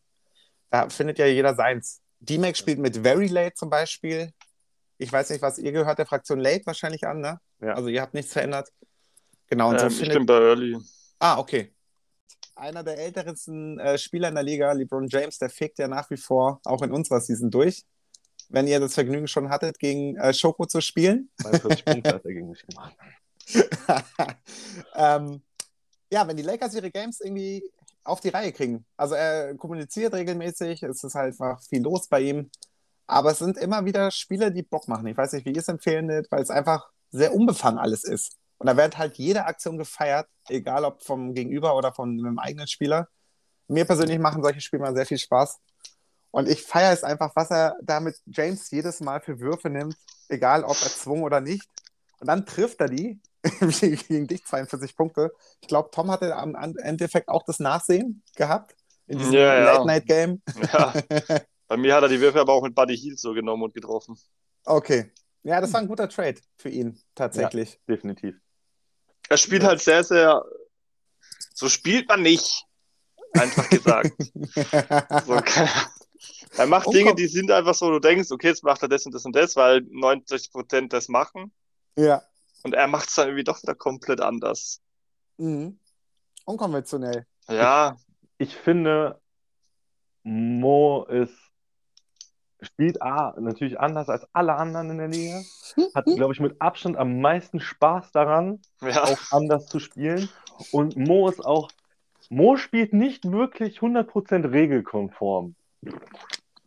Da 0.72 0.90
findet 0.90 1.20
ja 1.20 1.28
jeder 1.28 1.54
seins. 1.54 2.02
D-Mac 2.20 2.58
spielt 2.58 2.80
mit 2.80 2.98
Very 2.98 3.28
Late 3.28 3.54
zum 3.54 3.70
Beispiel. 3.70 4.32
Ich 4.98 5.12
weiß 5.12 5.30
nicht, 5.30 5.42
was 5.42 5.58
ihr 5.60 5.72
gehört, 5.72 6.00
der 6.00 6.06
Fraktion 6.06 6.40
Late 6.40 6.66
wahrscheinlich 6.66 7.06
an, 7.06 7.20
ne? 7.20 7.40
Ja. 7.60 7.74
Also 7.74 7.90
ihr 7.90 8.02
habt 8.02 8.14
nichts 8.14 8.34
verändert. 8.34 8.70
Genau, 9.48 9.70
und 9.70 9.80
so 9.80 9.86
Ähm, 9.86 9.92
ich 9.92 9.98
findet 9.98 10.18
bin 10.18 10.26
bei 10.26 10.40
Early. 10.40 10.78
Ah, 11.20 11.38
okay. 11.38 11.74
Einer 12.56 12.84
der 12.84 12.98
ältesten 12.98 13.80
äh, 13.80 13.98
Spieler 13.98 14.30
in 14.30 14.36
der 14.36 14.44
Liga, 14.44 14.72
LeBron 14.72 15.08
James, 15.08 15.38
der 15.40 15.50
fegt 15.50 15.80
ja 15.80 15.88
nach 15.88 16.10
wie 16.10 16.18
vor 16.18 16.60
auch 16.66 16.82
in 16.82 16.92
unserer 16.92 17.22
Season 17.22 17.50
durch. 17.50 17.84
Wenn 18.50 18.68
ihr 18.68 18.80
das 18.80 18.94
Vergnügen 18.94 19.28
schon 19.28 19.50
hattet, 19.50 19.80
gegen 19.80 20.18
äh, 20.18 20.34
Schoko 20.34 20.66
zu 20.66 20.82
spielen. 20.82 21.30
42 21.42 21.86
Punkte 21.86 22.14
hat 22.14 22.26
er 22.26 22.34
gegen 22.34 22.50
mich 22.50 22.66
gemacht. 22.68 22.96
ähm, 24.96 25.42
ja, 26.12 26.28
wenn 26.28 26.38
die 26.38 26.44
Lakers 26.44 26.76
ihre 26.76 26.92
Games 26.92 27.22
irgendwie 27.22 27.64
auf 28.04 28.20
die 28.20 28.30
Reihe 28.30 28.52
kriegen. 28.52 28.86
Also 28.98 29.16
er 29.16 29.56
kommuniziert 29.56 30.14
regelmäßig, 30.14 30.84
es 30.84 31.04
ist 31.04 31.16
halt 31.16 31.34
einfach 31.40 31.62
viel 31.64 31.82
los 31.82 32.08
bei 32.08 32.22
ihm. 32.22 32.50
Aber 33.08 33.32
es 33.32 33.40
sind 33.40 33.58
immer 33.58 33.86
wieder 33.86 34.12
Spiele, 34.12 34.52
die 34.52 34.64
Bock 34.64 34.88
machen. 34.88 35.08
Ich 35.08 35.18
weiß 35.18 35.34
nicht, 35.34 35.46
wie 35.46 35.52
ihr 35.52 35.60
es 35.60 35.68
empfehlen 35.68 36.08
würdet, 36.08 36.32
weil 36.32 36.42
es 36.42 36.50
einfach 36.50 36.90
sehr 37.12 37.34
unbefangen 37.34 37.80
alles 37.80 38.04
ist. 38.04 38.38
Und 38.58 38.68
da 38.68 38.78
wird 38.78 38.98
halt 38.98 39.18
jede 39.18 39.46
Aktion 39.46 39.78
gefeiert, 39.78 40.28
egal 40.52 40.86
ob 40.86 41.04
vom 41.04 41.34
Gegenüber 41.34 41.76
oder 41.76 41.94
von 41.94 42.20
einem 42.20 42.40
eigenen 42.40 42.68
Spieler. 42.68 43.08
Mir 43.68 43.86
persönlich 43.86 44.20
machen 44.20 44.44
solche 44.44 44.62
Spiele 44.62 44.84
mal 44.84 44.96
sehr 44.96 45.06
viel 45.06 45.18
Spaß. 45.18 45.60
Und 46.32 46.48
ich 46.48 46.64
feiere 46.64 46.94
es 46.94 47.04
einfach, 47.04 47.32
was 47.36 47.52
er 47.52 47.76
da 47.82 48.00
mit 48.00 48.16
James 48.26 48.72
jedes 48.72 49.02
Mal 49.02 49.22
für 49.22 49.40
Würfe 49.40 49.70
nimmt, 49.70 49.96
egal 50.30 50.64
ob 50.64 50.82
erzwungen 50.82 51.24
oder 51.24 51.42
nicht. 51.42 51.68
Und 52.20 52.28
dann 52.28 52.46
trifft 52.46 52.80
er 52.80 52.88
die 52.88 53.20
gegen 54.08 54.28
dich 54.28 54.46
42 54.46 54.96
Punkte. 54.96 55.34
Ich 55.62 55.68
glaube, 55.68 55.90
Tom 55.92 56.10
hatte 56.12 56.36
am 56.36 56.56
Endeffekt 56.78 57.28
auch 57.28 57.44
das 57.44 57.60
Nachsehen 57.60 58.24
gehabt 58.36 58.76
in 59.08 59.18
diesem 59.18 59.34
ja, 59.34 59.56
ja. 59.56 59.74
Late-Night-Game. 59.74 60.42
Ja. 60.72 60.94
Bei 61.68 61.78
mir 61.78 61.96
hat 61.96 62.04
er 62.04 62.10
die 62.10 62.20
Würfe 62.20 62.40
aber 62.40 62.54
auch 62.54 62.64
mit 62.64 62.76
Buddy 62.76 62.98
Heal 62.98 63.18
so 63.18 63.34
genommen 63.34 63.64
und 63.64 63.74
getroffen. 63.74 64.18
Okay. 64.66 65.12
Ja, 65.44 65.60
das 65.60 65.74
war 65.74 65.82
ein 65.82 65.88
guter 65.88 66.08
Trade 66.08 66.40
für 66.58 66.70
ihn, 66.70 67.00
tatsächlich. 67.16 67.80
Definitiv. 67.88 68.36
Er 69.32 69.38
spielt 69.38 69.64
halt 69.64 69.80
sehr, 69.80 70.04
sehr. 70.04 70.44
So 71.54 71.70
spielt 71.70 72.10
man 72.10 72.22
nicht. 72.22 72.66
Einfach 73.32 73.70
gesagt. 73.70 74.12
so, 75.26 75.36
er 76.58 76.68
macht 76.68 76.88
und 76.88 76.94
Dinge, 76.94 77.16
die 77.16 77.28
sind 77.28 77.50
einfach 77.50 77.74
so, 77.74 77.90
du 77.92 78.00
denkst, 78.00 78.30
okay, 78.30 78.48
jetzt 78.48 78.66
macht 78.66 78.82
er 78.82 78.90
das 78.90 79.06
und 79.06 79.16
das 79.16 79.24
und 79.24 79.34
das, 79.34 79.56
weil 79.56 79.78
90% 79.78 80.90
das 80.90 81.08
machen. 81.08 81.54
Ja. 81.96 82.22
Und 82.64 82.74
er 82.74 82.88
macht 82.88 83.08
es 83.08 83.16
dann 83.16 83.30
irgendwie 83.30 83.46
doch 83.46 83.64
wieder 83.64 83.74
komplett 83.74 84.20
anders. 84.20 84.82
Mhm. 85.38 85.80
Unkonventionell. 86.44 87.26
Ja. 87.48 87.96
Ich 88.38 88.58
finde, 88.58 89.22
Mo 90.24 91.06
ist 91.06 91.38
spielt 92.62 93.02
A 93.02 93.36
natürlich 93.40 93.80
anders 93.80 94.10
als 94.10 94.28
alle 94.34 94.56
anderen 94.56 94.92
in 94.92 94.98
der 94.98 95.08
Liga. 95.08 95.42
Hat, 95.96 96.06
glaube 96.06 96.34
ich, 96.34 96.40
mit 96.40 96.62
Abstand 96.62 96.98
am 96.98 97.20
meisten 97.22 97.60
Spaß 97.60 98.12
daran, 98.12 98.60
ja. 98.82 99.04
auch 99.04 99.32
anders 99.32 99.68
zu 99.68 99.80
spielen. 99.80 100.30
Und 100.72 100.96
Mo 100.96 101.28
ist 101.28 101.44
auch, 101.44 101.70
Mo 102.30 102.56
spielt 102.56 102.94
nicht 102.94 103.32
wirklich 103.32 103.80
100% 103.80 104.52
regelkonform. 104.52 105.56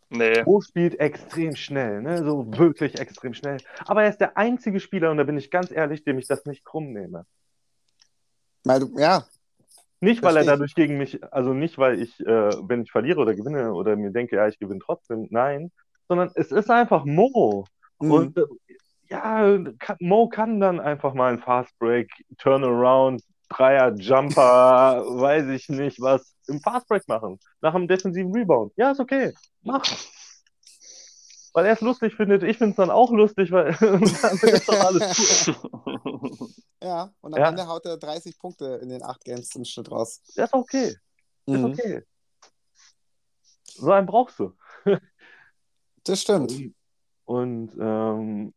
Nee. 0.09 0.43
Mo 0.43 0.61
spielt 0.61 0.99
extrem 0.99 1.55
schnell, 1.55 2.01
ne? 2.01 2.23
so 2.23 2.45
wirklich 2.57 2.99
extrem 2.99 3.33
schnell. 3.33 3.57
Aber 3.85 4.03
er 4.03 4.09
ist 4.09 4.19
der 4.19 4.37
einzige 4.37 4.79
Spieler, 4.79 5.11
und 5.11 5.17
da 5.17 5.23
bin 5.23 5.37
ich 5.37 5.49
ganz 5.49 5.71
ehrlich, 5.71 6.03
dem 6.03 6.19
ich 6.19 6.27
das 6.27 6.45
nicht 6.45 6.63
krumm 6.63 6.93
nehme. 6.93 7.25
Weil 8.63 8.81
du, 8.81 8.99
ja. 8.99 9.25
Nicht, 10.01 10.21
weil 10.21 10.37
er 10.37 10.43
dadurch 10.43 10.75
gegen 10.75 10.97
mich, 10.97 11.23
also 11.33 11.53
nicht, 11.53 11.77
weil 11.77 11.99
ich, 11.99 12.19
äh, 12.19 12.49
wenn 12.67 12.83
ich 12.83 12.91
verliere 12.91 13.19
oder 13.19 13.33
gewinne 13.33 13.73
oder 13.73 13.95
mir 13.95 14.11
denke, 14.11 14.35
ja, 14.35 14.47
ich 14.47 14.59
gewinne 14.59 14.81
trotzdem, 14.83 15.27
nein, 15.31 15.71
sondern 16.07 16.31
es 16.35 16.51
ist 16.51 16.69
einfach 16.69 17.05
Mo. 17.05 17.65
Mhm. 17.99 18.11
Und 18.11 18.37
äh, 18.37 18.43
ja, 19.09 19.57
Mo 19.99 20.27
kann 20.29 20.59
dann 20.59 20.79
einfach 20.79 21.13
mal 21.13 21.33
ein 21.33 21.39
Fast 21.39 21.77
Break, 21.79 22.09
Turnaround, 22.37 23.21
Dreier, 23.49 23.93
Jumper, 23.95 25.03
weiß 25.07 25.47
ich 25.47 25.69
nicht 25.69 26.01
was, 26.01 26.35
im 26.47 26.59
Fast 26.61 26.87
Break 26.87 27.07
machen. 27.07 27.39
Nach 27.61 27.73
einem 27.73 27.87
defensiven 27.87 28.31
Rebound. 28.31 28.73
Ja, 28.75 28.91
ist 28.91 28.99
okay. 28.99 29.33
Mach. 29.61 29.83
Weil 31.53 31.67
er 31.67 31.73
es 31.73 31.81
lustig 31.81 32.13
findet, 32.15 32.43
ich 32.43 32.57
finde 32.57 32.71
es 32.71 32.75
dann 32.75 32.89
auch 32.89 33.11
lustig, 33.11 33.49
weil 33.49 33.73
dann 33.79 34.03
ist 34.03 34.67
doch 34.67 34.85
alles 34.85 35.47
cool. 35.73 36.49
Ja, 36.83 37.13
und 37.21 37.33
am 37.33 37.39
ja. 37.39 37.49
Ende 37.49 37.65
haut 37.65 37.85
er 37.85 37.97
30 37.97 38.37
Punkte 38.37 38.79
in 38.81 38.89
den 38.89 39.01
8 39.01 39.23
Games 39.23 39.55
im 39.55 39.63
Schnitt 39.63 39.89
raus. 39.89 40.21
Das 40.35 40.49
ist 40.49 40.53
okay. 40.53 40.95
Das 41.45 41.57
mhm. 41.57 41.71
ist 41.71 41.79
okay. 41.79 42.03
So 43.63 43.91
einen 43.91 44.05
brauchst 44.05 44.37
du. 44.39 44.53
Das 46.05 46.21
stimmt. 46.21 46.53
Und, 47.25 47.71
ähm, 47.79 48.53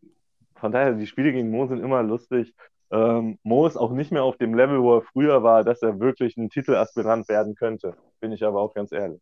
von 0.55 0.73
daher, 0.73 0.93
die 0.95 1.07
Spiele 1.07 1.33
gegen 1.33 1.51
Mo 1.51 1.67
sind 1.67 1.81
immer 1.81 2.03
lustig. 2.03 2.55
Ähm, 2.91 3.39
Mo 3.43 3.67
ist 3.67 3.77
auch 3.77 3.93
nicht 3.93 4.13
mehr 4.13 4.25
auf 4.25 4.37
dem 4.37 4.55
Level, 4.55 4.83
wo 4.83 4.97
er 4.97 5.03
früher 5.03 5.43
war, 5.43 5.65
dass 5.65 5.83
er 5.83 6.01
wirklich 6.01 6.37
ein 6.37 6.51
Titelaspirant 6.51 7.29
werden 7.29 7.55
könnte. 7.55 7.97
Bin 8.21 8.33
ich 8.33 8.45
aber 8.45 8.61
auch 8.61 8.75
ganz 8.75 8.93
ehrlich. 8.93 9.21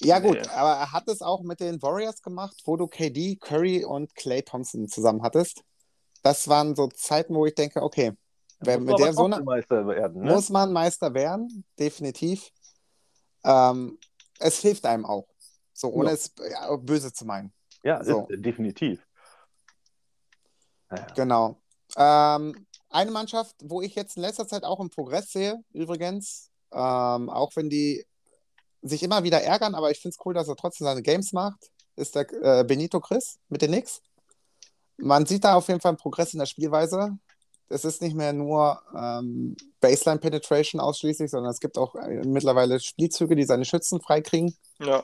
Ja, 0.00 0.18
gut, 0.18 0.34
nee. 0.34 0.48
aber 0.48 0.72
er 0.72 0.92
hat 0.92 1.08
es 1.08 1.22
auch 1.22 1.42
mit 1.42 1.60
den 1.60 1.80
Warriors 1.80 2.20
gemacht, 2.22 2.56
wo 2.64 2.76
du 2.76 2.86
KD, 2.86 3.36
Curry 3.36 3.84
und 3.84 4.14
Clay 4.14 4.42
Thompson 4.42 4.88
zusammen 4.88 5.22
hattest. 5.22 5.62
Das 6.22 6.48
waren 6.48 6.74
so 6.74 6.88
Zeiten, 6.88 7.34
wo 7.34 7.46
ich 7.46 7.54
denke, 7.54 7.82
okay, 7.82 8.12
wer, 8.60 8.80
mit 8.80 8.98
der 8.98 9.12
so 9.12 9.28
Meister 9.28 9.86
werden, 9.86 10.22
ne? 10.22 10.32
muss 10.32 10.50
man 10.50 10.72
Meister 10.72 11.14
werden, 11.14 11.64
definitiv. 11.78 12.50
Ähm, 13.44 13.98
es 14.40 14.58
hilft 14.60 14.86
einem 14.86 15.04
auch. 15.04 15.26
So, 15.74 15.88
ohne 15.88 16.08
ja. 16.08 16.14
es 16.14 16.32
ja, 16.50 16.76
böse 16.76 17.12
zu 17.12 17.26
meinen. 17.26 17.52
Ja, 17.82 18.02
so. 18.02 18.26
ist, 18.28 18.42
definitiv. 18.44 19.06
Ja. 20.90 21.06
Genau. 21.14 21.60
Ähm, 21.96 22.66
eine 22.88 23.10
Mannschaft, 23.10 23.56
wo 23.62 23.82
ich 23.82 23.94
jetzt 23.94 24.16
in 24.16 24.22
letzter 24.22 24.46
Zeit 24.46 24.64
auch 24.64 24.80
im 24.80 24.88
Progress 24.88 25.30
sehe, 25.30 25.62
übrigens, 25.72 26.50
ähm, 26.72 27.28
auch 27.28 27.50
wenn 27.56 27.68
die 27.68 28.06
sich 28.82 29.02
immer 29.02 29.24
wieder 29.24 29.42
ärgern, 29.42 29.74
aber 29.74 29.90
ich 29.90 30.00
finde 30.00 30.14
es 30.18 30.24
cool, 30.24 30.34
dass 30.34 30.48
er 30.48 30.56
trotzdem 30.56 30.86
seine 30.86 31.02
Games 31.02 31.32
macht, 31.32 31.70
ist 31.96 32.14
der 32.14 32.30
äh, 32.42 32.64
Benito 32.64 33.00
Chris 33.00 33.38
mit 33.48 33.62
den 33.62 33.72
Knicks. 33.72 34.00
Man 34.96 35.26
sieht 35.26 35.44
da 35.44 35.56
auf 35.56 35.68
jeden 35.68 35.80
Fall 35.80 35.90
einen 35.90 35.98
Progress 35.98 36.34
in 36.34 36.38
der 36.38 36.46
Spielweise. 36.46 37.18
Es 37.68 37.84
ist 37.84 38.02
nicht 38.02 38.14
mehr 38.14 38.32
nur 38.32 38.80
ähm, 38.94 39.56
Baseline 39.80 40.20
Penetration 40.20 40.80
ausschließlich, 40.80 41.30
sondern 41.30 41.50
es 41.50 41.60
gibt 41.60 41.78
auch 41.78 41.94
äh, 41.96 42.22
mittlerweile 42.24 42.78
Spielzüge, 42.78 43.34
die 43.34 43.44
seine 43.44 43.64
Schützen 43.64 44.00
freikriegen. 44.00 44.54
Ja. 44.78 45.02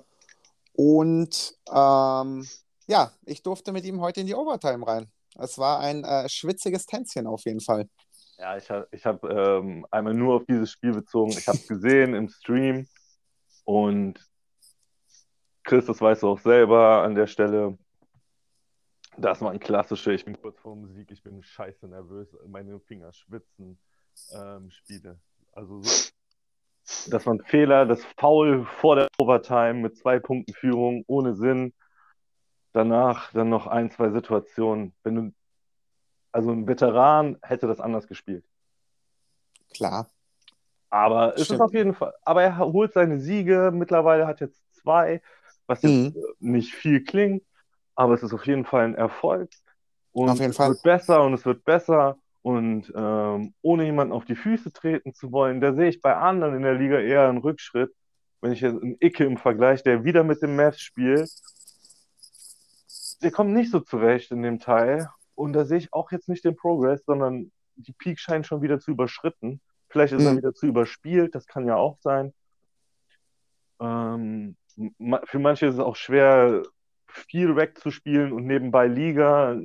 Und 0.73 1.57
ähm, 1.69 2.47
ja, 2.87 3.13
ich 3.25 3.43
durfte 3.43 3.73
mit 3.73 3.85
ihm 3.85 4.01
heute 4.01 4.21
in 4.21 4.27
die 4.27 4.35
Overtime 4.35 4.87
rein. 4.87 5.11
Es 5.39 5.59
war 5.59 5.81
ein 5.81 6.05
äh, 6.05 6.29
schwitziges 6.29 6.87
Tänzchen 6.87 7.27
auf 7.27 7.45
jeden 7.45 7.61
Fall. 7.61 7.89
Ja, 8.39 8.57
ich 8.57 8.71
habe 8.71 8.89
ich 8.91 9.05
hab, 9.05 9.23
ähm, 9.25 9.87
einmal 9.91 10.15
nur 10.15 10.37
auf 10.37 10.45
dieses 10.47 10.71
Spiel 10.71 10.93
bezogen. 10.93 11.33
Ich 11.33 11.47
habe 11.47 11.59
es 11.59 11.69
gesehen 11.69 12.15
im 12.15 12.29
Stream 12.29 12.87
und 13.65 14.19
Chris, 15.63 15.85
das 15.87 16.01
weißt 16.01 16.23
du 16.23 16.29
auch 16.29 16.41
selber 16.41 17.03
an 17.03 17.15
der 17.15 17.27
Stelle. 17.27 17.79
Das 19.19 19.41
war 19.43 19.51
ein 19.51 19.61
klassischer, 19.61 20.13
ich 20.13 20.25
bin 20.25 20.41
kurz 20.41 20.59
vor 20.59 20.75
Musik, 20.75 21.11
ich 21.11 21.23
bin 21.23 21.43
scheiße 21.43 21.87
nervös, 21.87 22.29
meine 22.47 22.81
Finger 22.81 23.13
schwitzen, 23.13 23.79
ähm, 24.33 24.71
Spiele. 24.71 25.21
Also 25.53 25.83
so, 25.83 26.11
das 27.09 27.27
war 27.27 27.35
ein 27.35 27.45
Fehler, 27.45 27.87
das 27.87 28.05
Foul 28.17 28.65
vor 28.65 28.97
der 28.97 29.09
Overtime 29.19 29.75
mit 29.75 29.97
zwei 29.97 30.19
Punkten 30.19 30.53
Führung, 30.53 31.05
ohne 31.07 31.35
Sinn. 31.35 31.73
Danach 32.73 33.33
dann 33.33 33.49
noch 33.49 33.67
ein, 33.67 33.91
zwei 33.91 34.11
Situationen. 34.11 34.95
Wenn 35.03 35.15
du, 35.15 35.33
also 36.33 36.51
ein 36.51 36.67
Veteran 36.67 37.39
hätte 37.43 37.67
das 37.67 37.81
anders 37.81 38.07
gespielt. 38.07 38.45
Klar. 39.75 40.11
Aber 40.91 41.35
es 41.37 41.51
ist 41.51 41.61
auf 41.61 41.73
jeden 41.73 41.95
Fall, 41.95 42.13
aber 42.25 42.43
er 42.43 42.59
holt 42.59 42.93
seine 42.93 43.21
Siege, 43.21 43.71
mittlerweile 43.73 44.27
hat 44.27 44.41
jetzt 44.41 44.61
zwei, 44.75 45.23
was 45.67 45.83
jetzt 45.83 46.17
mhm. 46.17 46.25
nicht 46.41 46.75
viel 46.75 47.05
klingt, 47.05 47.45
aber 47.95 48.15
es 48.15 48.25
ist 48.25 48.35
auf 48.35 48.45
jeden 48.45 48.65
Fall 48.65 48.87
ein 48.87 48.95
Erfolg. 48.97 49.51
Und 50.11 50.31
auf 50.31 50.41
jeden 50.41 50.53
Fall. 50.53 50.73
es 50.73 50.77
wird 50.77 50.83
besser 50.83 51.23
und 51.23 51.35
es 51.35 51.45
wird 51.45 51.65
besser. 51.65 52.19
Und 52.43 52.93
ähm, 52.97 53.55
ohne 53.61 53.85
jemanden 53.85 54.13
auf 54.13 54.25
die 54.25 54.35
Füße 54.35 54.73
treten 54.73 55.13
zu 55.13 55.31
wollen, 55.31 55.61
da 55.61 55.75
sehe 55.75 55.89
ich 55.89 56.01
bei 56.01 56.17
anderen 56.17 56.55
in 56.55 56.63
der 56.63 56.75
Liga 56.75 56.99
eher 56.99 57.29
einen 57.29 57.39
Rückschritt. 57.39 57.93
Wenn 58.41 58.53
ich 58.53 58.63
jetzt 58.63 58.81
einen 58.81 58.97
Icke 59.01 59.25
im 59.25 59.37
Vergleich, 59.37 59.83
der 59.83 60.05
wieder 60.05 60.25
mit 60.25 60.41
dem 60.41 60.57
Mavs 60.57 60.81
spielt, 60.81 61.31
der 63.23 63.31
kommt 63.31 63.53
nicht 63.53 63.71
so 63.71 63.81
zurecht 63.81 64.31
in 64.31 64.43
dem 64.43 64.59
Teil. 64.59 65.11
Und 65.35 65.53
da 65.53 65.65
sehe 65.65 65.79
ich 65.79 65.93
auch 65.93 66.11
jetzt 66.11 66.29
nicht 66.29 66.45
den 66.45 66.57
Progress, 66.57 67.05
sondern 67.05 67.53
die 67.77 67.93
Peak 67.93 68.19
scheint 68.19 68.47
schon 68.47 68.63
wieder 68.63 68.81
zu 68.81 68.91
überschritten. 68.91 69.61
Vielleicht 69.89 70.13
ist 70.13 70.23
mhm. 70.23 70.29
er 70.29 70.37
wieder 70.37 70.55
zu 70.55 70.67
überspielt, 70.67 71.35
das 71.35 71.47
kann 71.47 71.67
ja 71.67 71.77
auch 71.77 71.99
sein. 72.01 72.33
Ähm, 73.81 74.57
für 75.25 75.39
manche 75.39 75.67
ist 75.67 75.75
es 75.75 75.81
auch 75.81 75.97
schwer, 75.97 76.63
viel 77.07 77.57
wegzuspielen 77.57 78.33
und 78.33 78.47
nebenbei 78.47 78.87
Liga 78.87 79.59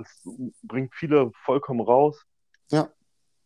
das 0.00 0.22
bringt 0.62 0.94
viele 0.94 1.30
vollkommen 1.44 1.80
raus. 1.80 2.24
Ja. 2.70 2.88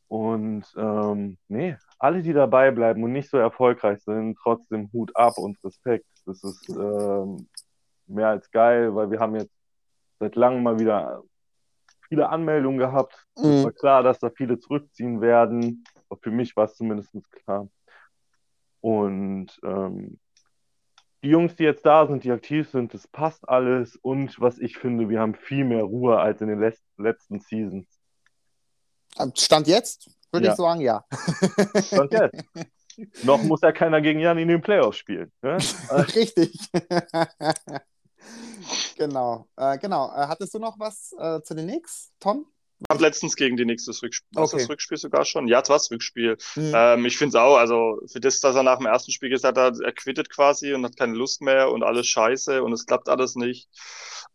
Und 0.08 0.64
ähm, 0.76 1.38
nee, 1.48 1.76
alle, 1.98 2.22
die 2.22 2.32
dabei 2.32 2.70
bleiben 2.70 3.02
und 3.02 3.12
nicht 3.12 3.30
so 3.30 3.36
erfolgreich 3.38 4.02
sind, 4.02 4.38
trotzdem 4.40 4.90
Hut 4.92 5.14
ab 5.16 5.38
und 5.38 5.62
Respekt. 5.64 6.06
Das 6.26 6.42
ist 6.44 6.68
ähm, 6.68 7.48
mehr 8.06 8.28
als 8.28 8.50
geil, 8.50 8.94
weil 8.94 9.10
wir 9.10 9.18
haben 9.18 9.34
jetzt 9.34 9.52
seit 10.20 10.36
langem 10.36 10.62
mal 10.62 10.78
wieder 10.78 11.22
viele 12.08 12.28
Anmeldungen 12.28 12.78
gehabt. 12.78 13.26
Mhm. 13.36 13.44
Es 13.44 13.64
war 13.64 13.72
klar, 13.72 14.02
dass 14.02 14.18
da 14.18 14.30
viele 14.30 14.58
zurückziehen 14.58 15.20
werden. 15.20 15.84
Für 16.22 16.30
mich 16.30 16.56
war 16.56 16.66
es 16.66 16.76
zumindest 16.76 17.12
klar. 17.32 17.68
Und 18.80 19.58
ähm, 19.64 20.20
die 21.24 21.30
Jungs, 21.30 21.56
die 21.56 21.64
jetzt 21.64 21.84
da 21.86 22.06
sind, 22.06 22.22
die 22.22 22.30
aktiv 22.30 22.70
sind, 22.70 22.94
das 22.94 23.08
passt 23.08 23.48
alles. 23.48 23.96
Und 23.96 24.40
was 24.40 24.58
ich 24.58 24.78
finde, 24.78 25.08
wir 25.08 25.20
haben 25.20 25.34
viel 25.34 25.64
mehr 25.64 25.82
Ruhe 25.82 26.18
als 26.18 26.40
in 26.40 26.48
den 26.48 26.72
letzten 26.98 27.40
Seasons. 27.40 27.86
Stand 29.34 29.66
jetzt? 29.66 30.10
Würde 30.30 30.46
ja. 30.46 30.52
ich 30.52 30.56
sagen, 30.56 30.80
ja. 30.80 31.04
Stand 31.82 32.12
jetzt. 32.12 32.44
Noch 33.24 33.42
muss 33.42 33.60
ja 33.62 33.72
keiner 33.72 34.00
gegen 34.00 34.20
Jan 34.20 34.38
in 34.38 34.48
den 34.48 34.60
Playoffs 34.60 34.98
spielen. 34.98 35.32
Ne? 35.42 35.56
Richtig. 36.14 36.56
genau. 38.96 39.48
Äh, 39.56 39.78
genau. 39.78 40.14
Äh, 40.14 40.28
hattest 40.28 40.54
du 40.54 40.60
noch 40.60 40.78
was 40.78 41.12
äh, 41.18 41.42
zu 41.42 41.54
den 41.54 41.66
Knicks, 41.66 42.12
Tom? 42.20 42.46
Hab 42.90 43.00
letztens 43.00 43.36
gegen 43.36 43.56
die 43.56 43.64
nächste 43.64 43.90
Rückspiel. 43.90 44.28
Okay. 44.34 44.58
das 44.58 44.68
Rückspiel 44.68 44.98
sogar 44.98 45.24
schon? 45.24 45.48
Ja, 45.48 45.60
es 45.60 45.68
war 45.68 45.76
das 45.76 45.90
Rückspiel. 45.90 46.36
Mhm. 46.56 46.72
Ähm, 46.74 47.06
ich 47.06 47.16
finde 47.16 47.36
es 47.36 47.42
auch, 47.42 47.56
also 47.56 48.00
für 48.10 48.20
das, 48.20 48.40
dass 48.40 48.56
er 48.56 48.62
nach 48.62 48.78
dem 48.78 48.86
ersten 48.86 49.12
Spiel 49.12 49.30
gesagt 49.30 49.56
hat, 49.56 49.78
er 49.80 49.92
quittet 49.92 50.28
quasi 50.28 50.74
und 50.74 50.84
hat 50.84 50.96
keine 50.96 51.14
Lust 51.14 51.40
mehr 51.40 51.70
und 51.70 51.82
alles 51.82 52.06
scheiße 52.06 52.62
und 52.62 52.72
es 52.72 52.86
klappt 52.86 53.08
alles 53.08 53.36
nicht. 53.36 53.68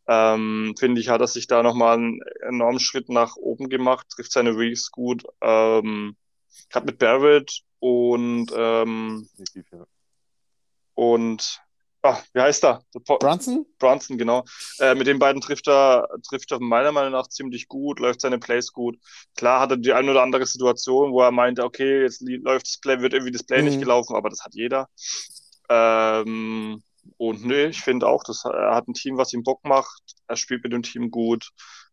Ähm, 0.08 0.74
finde 0.80 1.02
ich, 1.02 1.10
hat 1.10 1.22
er 1.22 1.28
sich 1.28 1.48
da 1.48 1.62
nochmal 1.62 1.98
einen 1.98 2.22
enormen 2.42 2.80
Schritt 2.80 3.10
nach 3.10 3.36
oben 3.36 3.70
gemacht, 3.70 4.08
trifft 4.10 4.32
seine 4.32 4.58
Reefs 4.58 4.90
gut. 4.92 5.24
Ähm, 5.42 6.16
Gerade 6.70 6.86
mit 6.88 6.98
Barrett 6.98 7.62
und 7.80 8.48
ähm, 8.56 9.30
und 10.96 11.62
ah, 12.02 12.20
wie 12.34 12.42
heißt 12.42 12.64
er? 12.64 12.84
Brunson? 13.06 13.66
Brunson, 13.78 14.18
genau. 14.18 14.44
Äh, 14.80 14.96
mit 14.96 15.08
den 15.08 15.20
beiden 15.20 15.42
trifft 15.42 15.68
er, 15.68 16.08
trifft 16.28 16.52
er 16.52 16.60
meiner 16.60 16.92
Meinung 16.92 17.12
nach 17.12 17.28
ziemlich 17.28 17.68
gut, 17.68 18.00
läuft 18.00 18.22
seine 18.22 18.40
Plays 18.40 18.72
gut. 18.72 18.98
Klar 19.36 19.62
hat 19.62 19.72
er 19.72 19.78
die 19.78 19.94
eine 19.94 20.12
oder 20.12 20.24
andere 20.24 20.46
Situation, 20.46 21.12
wo 21.12 21.22
er 21.22 21.32
meinte, 21.32 21.64
okay, 21.64 22.02
jetzt 22.02 22.22
läuft 22.22 22.68
das 22.68 22.80
Play, 22.80 23.02
wird 23.02 23.14
irgendwie 23.14 23.32
das 23.32 23.44
Play 23.44 23.62
mhm. 23.62 23.68
nicht 23.68 23.80
gelaufen, 23.80 24.16
aber 24.16 24.30
das 24.30 24.44
hat 24.44 24.54
jeder. 24.54 24.88
Ähm, 25.70 26.84
und 27.18 27.46
nee, 27.46 27.66
ich 27.66 27.82
finde 27.82 28.08
auch, 28.08 28.24
dass 28.24 28.46
er 28.46 28.76
hat 28.76 28.88
ein 28.88 28.94
Team, 28.94 29.18
was 29.18 29.34
ihm 29.34 29.44
Bock 29.44 29.64
macht. 29.64 30.02
Er 30.28 30.36
spielt 30.36 30.64
mit 30.64 30.74
dem 30.74 30.84
Team 30.84 31.12
gut. 31.12 31.50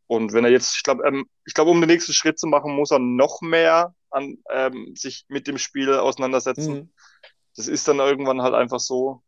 Und 0.07 0.33
wenn 0.33 0.45
er 0.45 0.51
jetzt, 0.51 0.77
ich 0.77 0.83
glaube, 0.83 1.07
ähm, 1.07 1.27
ich 1.45 1.55
glaube, 1.55 1.71
um 1.71 1.81
den 1.81 1.89
nächsten 1.89 2.13
Schritt 2.13 2.39
zu 2.39 2.47
machen, 2.47 2.75
muss 2.75 2.91
er 2.91 2.99
noch 2.99 3.41
mehr 3.41 3.95
an, 4.11 4.39
ähm, 4.53 4.95
sich 4.95 5.25
mit 5.29 5.47
dem 5.47 5.59
Spiel 5.59 5.93
auseinandersetzen. 5.93 6.75
Mhm. 6.75 6.93
Das 7.57 7.69
ist 7.69 7.89
dann 7.89 7.99
irgendwann 7.99 8.43
halt 8.43 8.55
einfach 8.55 8.81
so. 8.81 9.23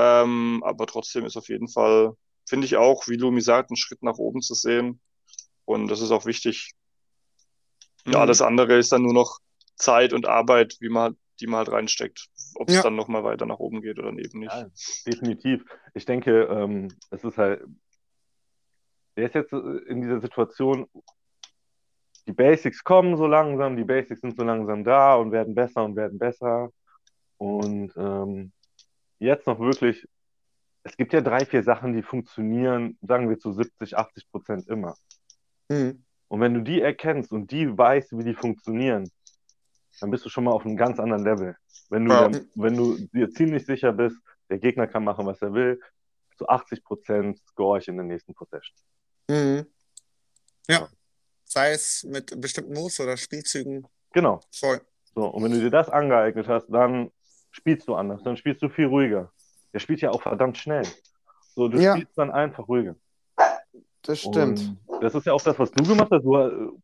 Ähm, 0.00 0.62
aber 0.64 0.86
trotzdem 0.86 1.26
ist 1.26 1.36
auf 1.36 1.48
jeden 1.48 1.68
Fall, 1.68 2.14
finde 2.48 2.64
ich 2.64 2.76
auch, 2.76 3.06
wie 3.06 3.16
Lumi 3.16 3.42
sagt, 3.42 3.70
ein 3.70 3.76
Schritt 3.76 4.02
nach 4.02 4.16
oben 4.16 4.40
zu 4.40 4.54
sehen. 4.54 5.00
Und 5.66 5.88
das 5.88 6.00
ist 6.00 6.10
auch 6.10 6.24
wichtig. 6.24 6.72
Mhm. 8.06 8.12
Ja, 8.12 8.20
alles 8.20 8.40
andere 8.40 8.78
ist 8.78 8.92
dann 8.92 9.02
nur 9.02 9.12
noch 9.12 9.38
Zeit 9.76 10.14
und 10.14 10.26
Arbeit, 10.26 10.76
wie 10.80 10.88
man, 10.88 11.18
die 11.40 11.46
man 11.46 11.58
halt 11.58 11.70
reinsteckt. 11.70 12.28
Ob 12.54 12.68
es 12.68 12.76
ja. 12.76 12.82
dann 12.82 12.96
nochmal 12.96 13.24
weiter 13.24 13.44
nach 13.44 13.58
oben 13.58 13.82
geht 13.82 13.98
oder 13.98 14.08
eben 14.08 14.40
nicht. 14.40 14.52
Ja, 14.52 14.66
definitiv. 15.06 15.64
Ich 15.92 16.06
denke, 16.06 16.44
ähm, 16.44 16.88
es 17.10 17.22
ist 17.22 17.36
halt, 17.36 17.62
der 19.16 19.26
ist 19.26 19.34
jetzt 19.34 19.52
in 19.52 20.00
dieser 20.00 20.20
Situation, 20.20 20.86
die 22.26 22.32
Basics 22.32 22.82
kommen 22.84 23.16
so 23.16 23.26
langsam, 23.26 23.76
die 23.76 23.84
Basics 23.84 24.22
sind 24.22 24.36
so 24.36 24.44
langsam 24.44 24.82
da 24.82 25.14
und 25.16 25.30
werden 25.30 25.54
besser 25.54 25.84
und 25.84 25.94
werden 25.94 26.18
besser. 26.18 26.70
Und 27.36 27.92
ähm, 27.96 28.52
jetzt 29.20 29.46
noch 29.46 29.60
wirklich, 29.60 30.08
es 30.82 30.96
gibt 30.96 31.12
ja 31.12 31.20
drei, 31.20 31.44
vier 31.44 31.62
Sachen, 31.62 31.94
die 31.94 32.02
funktionieren, 32.02 32.98
sagen 33.02 33.28
wir 33.28 33.38
zu 33.38 33.52
70, 33.52 33.96
80 33.96 34.30
Prozent 34.30 34.68
immer. 34.68 34.96
Mhm. 35.68 36.04
Und 36.28 36.40
wenn 36.40 36.54
du 36.54 36.62
die 36.62 36.80
erkennst 36.80 37.32
und 37.32 37.50
die 37.50 37.76
weißt, 37.76 38.16
wie 38.18 38.24
die 38.24 38.34
funktionieren, 38.34 39.10
dann 40.00 40.10
bist 40.10 40.24
du 40.24 40.28
schon 40.28 40.44
mal 40.44 40.52
auf 40.52 40.64
einem 40.64 40.76
ganz 40.76 40.98
anderen 40.98 41.24
Level. 41.24 41.56
Wenn 41.90 42.04
du, 42.04 42.10
dann, 42.10 42.48
wenn 42.54 42.76
du 42.76 42.96
dir 43.12 43.30
ziemlich 43.30 43.66
sicher 43.66 43.92
bist, 43.92 44.16
der 44.48 44.58
Gegner 44.58 44.86
kann 44.86 45.04
machen, 45.04 45.26
was 45.26 45.42
er 45.42 45.52
will, 45.52 45.80
zu 46.36 46.48
80 46.48 46.82
Prozent 46.82 47.38
score 47.46 47.78
ich 47.78 47.88
in 47.88 47.96
der 47.96 48.06
nächsten 48.06 48.34
Possession. 48.34 48.76
Mhm. 49.28 49.66
Ja. 50.68 50.88
Sei 51.44 51.72
es 51.72 52.04
mit 52.04 52.40
bestimmten 52.40 52.72
Moves 52.72 53.00
oder 53.00 53.16
Spielzügen. 53.16 53.86
Genau. 54.12 54.40
Voll. 54.52 54.80
So, 55.14 55.26
und 55.26 55.42
wenn 55.42 55.50
du 55.50 55.60
dir 55.60 55.70
das 55.70 55.88
angeeignet 55.88 56.46
hast, 56.46 56.68
dann 56.68 57.10
spielst 57.50 57.88
du 57.88 57.94
anders, 57.94 58.22
dann 58.22 58.36
spielst 58.36 58.62
du 58.62 58.68
viel 58.68 58.86
ruhiger. 58.86 59.32
Der 59.72 59.78
spielt 59.78 60.00
ja 60.00 60.10
auch 60.10 60.22
verdammt 60.22 60.58
schnell. 60.58 60.86
So, 61.54 61.68
du 61.68 61.78
ja. 61.78 61.94
spielst 61.94 62.16
dann 62.16 62.30
einfach 62.30 62.68
ruhiger. 62.68 62.96
Das 64.02 64.20
stimmt. 64.20 64.76
Und 64.86 65.02
das 65.02 65.14
ist 65.14 65.26
ja 65.26 65.32
auch 65.32 65.42
das, 65.42 65.58
was 65.58 65.70
du 65.70 65.84
gemacht 65.84 66.10
hast. 66.10 66.24
Du, 66.24 66.80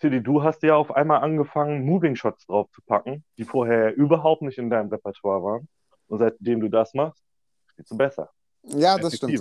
Tilly, 0.00 0.22
du 0.22 0.42
hast 0.42 0.62
ja 0.62 0.76
auf 0.76 0.94
einmal 0.94 1.22
angefangen, 1.22 1.84
Moving 1.84 2.16
Shots 2.16 2.46
drauf 2.46 2.68
zu 2.72 2.82
packen, 2.82 3.24
die 3.38 3.44
vorher 3.44 3.94
überhaupt 3.94 4.42
nicht 4.42 4.58
in 4.58 4.70
deinem 4.70 4.88
Repertoire 4.88 5.42
waren. 5.42 5.68
Und 6.08 6.18
seitdem 6.18 6.60
du 6.60 6.68
das 6.68 6.94
machst, 6.94 7.22
spielst 7.66 7.90
du 7.90 7.96
besser. 7.96 8.30
Ja, 8.62 8.98
das 8.98 9.16
stimmt. 9.16 9.40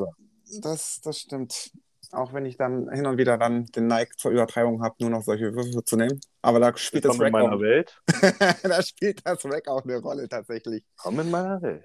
Das, 0.62 1.02
das 1.02 1.20
stimmt. 1.20 1.72
Auch 2.14 2.32
wenn 2.32 2.46
ich 2.46 2.58
dann 2.58 2.90
hin 2.92 3.08
und 3.08 3.18
wieder 3.18 3.40
dann 3.40 3.66
den 3.66 3.88
Nike 3.88 4.16
zur 4.18 4.32
Übertreibung 4.32 4.84
habe, 4.84 4.96
nur 5.00 5.10
noch 5.10 5.24
solche 5.24 5.56
Würfel 5.56 5.84
zu 5.84 5.98
nehmen. 5.98 6.22
Aber 6.44 6.60
da 6.60 6.76
spielt 6.78 7.06
das 7.06 7.20
Rack 7.20 7.28
in 7.28 7.32
meiner 7.32 7.56
auch. 7.56 7.60
Welt. 7.60 8.00
da 8.64 8.82
spielt 8.84 9.26
das 9.26 9.44
Rack 9.46 9.68
auch 9.68 9.84
eine 9.84 9.98
Rolle 9.98 10.30
tatsächlich. 10.30 10.86
Komm 10.96 11.20
in 11.20 11.32
meiner 11.32 11.60
Welt. 11.62 11.84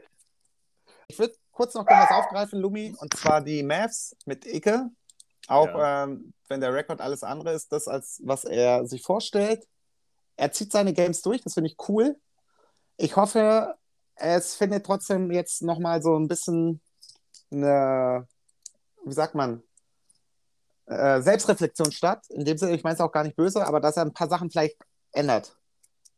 Ich 1.09 1.19
würde 1.19 1.35
kurz 1.51 1.73
noch 1.73 1.87
was 1.87 2.11
aufgreifen, 2.11 2.61
Lumi, 2.61 2.95
und 2.99 3.17
zwar 3.17 3.41
die 3.41 3.63
Mavs 3.63 4.15
mit 4.27 4.45
Icke. 4.45 4.91
Auch 5.47 5.69
ja. 5.69 6.05
ähm, 6.05 6.35
wenn 6.49 6.61
der 6.61 6.75
Rekord 6.75 7.01
alles 7.01 7.23
andere 7.23 7.55
ist, 7.55 7.73
das 7.73 7.89
als 7.89 8.21
was 8.23 8.45
er 8.45 8.87
sich 8.87 9.03
vorstellt. 9.03 9.67
Er 10.37 10.53
zieht 10.53 10.73
seine 10.73 10.93
Games 10.93 11.23
durch, 11.23 11.41
das 11.43 11.55
finde 11.55 11.71
ich 11.71 11.77
cool. 11.89 12.17
Ich 12.99 13.17
hoffe, 13.17 13.77
es 14.15 14.55
findet 14.55 14.85
trotzdem 14.85 15.31
jetzt 15.31 15.63
nochmal 15.63 16.03
so 16.03 16.17
ein 16.19 16.29
bisschen 16.29 16.83
eine, 17.51 18.29
wie 19.05 19.13
sagt 19.13 19.35
man, 19.35 19.63
äh, 20.89 21.21
Selbstreflexion 21.21 21.93
statt. 21.93 22.25
In 22.31 22.45
dem 22.45 22.59
Sinne, 22.59 22.75
ich 22.75 22.83
meine 22.83 22.95
es 22.95 23.01
auch 23.01 23.13
gar 23.13 23.25
nicht 23.25 23.37
böse, 23.37 23.67
aber 23.67 23.81
dass 23.81 23.97
er 23.97 24.05
ein 24.05 24.13
paar 24.13 24.29
Sachen 24.29 24.51
vielleicht 24.51 24.77
ändert. 25.13 25.57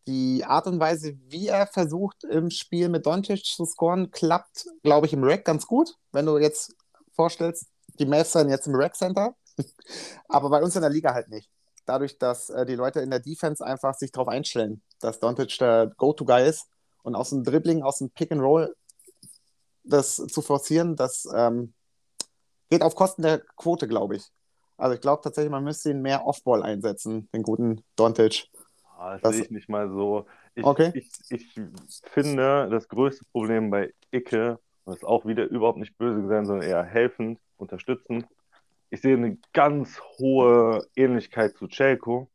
Die 0.07 0.45
Art 0.45 0.67
und 0.67 0.81
Weise, 0.81 1.17
wie 1.29 1.49
er 1.49 1.67
versucht, 1.67 2.25
im 2.25 2.51
Spiel 2.51 2.89
mit 2.89 3.07
Doncic 3.07 3.45
zu 3.45 3.65
scoren, 3.65 4.11
klappt, 4.11 4.67
glaube 4.83 5.07
ich, 5.07 5.13
im 5.13 5.23
Rack 5.23 5.45
ganz 5.45 5.67
gut. 5.67 5.97
Wenn 6.13 6.27
du 6.27 6.39
jetzt 6.39 6.75
vorstellst, 7.13 7.67
die 7.99 8.07
Mavs 8.07 8.33
sind 8.33 8.49
jetzt 8.49 8.67
im 8.67 8.75
Rack 8.75 8.97
Center, 8.97 9.35
aber 10.29 10.49
bei 10.49 10.63
uns 10.63 10.75
in 10.75 10.83
der 10.83 10.91
Liga 10.91 11.13
halt 11.13 11.29
nicht. 11.29 11.51
Dadurch, 11.85 12.19
dass 12.19 12.51
äh, 12.51 12.65
die 12.65 12.77
Leute 12.77 13.01
in 13.01 13.11
der 13.11 13.21
Defense 13.21 13.65
einfach 13.65 13.95
sich 13.95 14.13
darauf 14.13 14.29
einstellen, 14.29 14.83
dass 15.01 15.21
Doncic 15.21 15.59
der 15.59 15.93
Go-To-Guy 15.97 16.49
ist 16.49 16.67
und 17.03 17.15
aus 17.15 17.31
dem 17.31 17.45
Dribbling, 17.45 17.83
aus 17.83 17.99
dem 17.99 18.11
Pick 18.11 18.33
and 18.33 18.41
Roll 18.41 18.75
das 19.83 20.17
zu 20.17 20.43
forcieren, 20.43 20.97
das 20.97 21.27
ähm, 21.35 21.75
geht 22.69 22.83
auf 22.83 22.95
Kosten 22.95 23.23
der 23.23 23.41
Quote, 23.57 23.89
glaube 23.89 24.17
ich. 24.17 24.31
Also 24.81 24.95
ich 24.95 25.01
glaube 25.01 25.23
tatsächlich, 25.23 25.51
man 25.51 25.65
müsste 25.65 25.91
ihn 25.91 26.01
mehr 26.01 26.27
Offball 26.27 26.63
einsetzen, 26.63 27.29
den 27.35 27.43
guten 27.43 27.83
Dontage. 27.97 28.47
Ah, 28.99 29.13
das, 29.13 29.23
das 29.23 29.35
sehe 29.35 29.45
ich 29.45 29.51
nicht 29.51 29.69
mal 29.69 29.91
so. 29.91 30.27
Ich, 30.55 30.65
okay. 30.65 30.91
ich, 30.95 31.11
ich 31.29 31.61
finde, 32.05 32.69
das 32.71 32.89
größte 32.89 33.25
Problem 33.33 33.71
bei 33.71 33.93
Icke, 34.11 34.59
und 34.85 34.95
das 34.95 34.97
ist 34.97 35.05
auch 35.05 35.27
wieder 35.27 35.45
überhaupt 35.45 35.79
nicht 35.79 35.97
böse 35.99 36.27
sein, 36.27 36.47
sondern 36.47 36.69
eher 36.69 36.83
helfend, 36.83 37.39
unterstützend. 37.59 38.27
Ich 38.89 39.03
sehe 39.03 39.17
eine 39.17 39.37
ganz 39.53 40.01
hohe 40.19 40.87
Ähnlichkeit 40.97 41.55
zu 41.57 41.69
Chelko. 41.69 42.29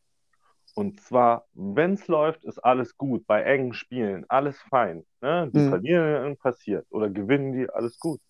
Und 0.76 1.02
zwar, 1.02 1.46
wenn 1.54 1.93
es 1.93 2.08
läuft, 2.08 2.46
ist 2.46 2.60
alles 2.60 2.98
gut. 2.98 3.26
Bei 3.28 3.41
engen 3.43 3.74
Spielen, 3.74 4.26
alles 4.30 4.60
fein. 4.70 5.06
Ne? 5.22 5.50
Die 5.54 5.60
mhm. 5.60 5.70
verlieren, 5.70 6.38
passiert. 6.38 6.86
Oder 6.91 7.10
gewinnen 7.10 7.54
die, 7.54 7.70
alles 7.70 7.98
gut. 8.00 8.22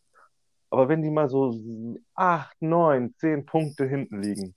Aber 0.70 0.90
wenn 0.90 1.02
die 1.02 1.10
mal 1.10 1.30
so 1.30 1.54
acht, 2.14 2.56
neun, 2.62 3.14
zehn 3.18 3.46
Punkte 3.46 3.86
hinten 3.86 4.22
liegen, 4.22 4.56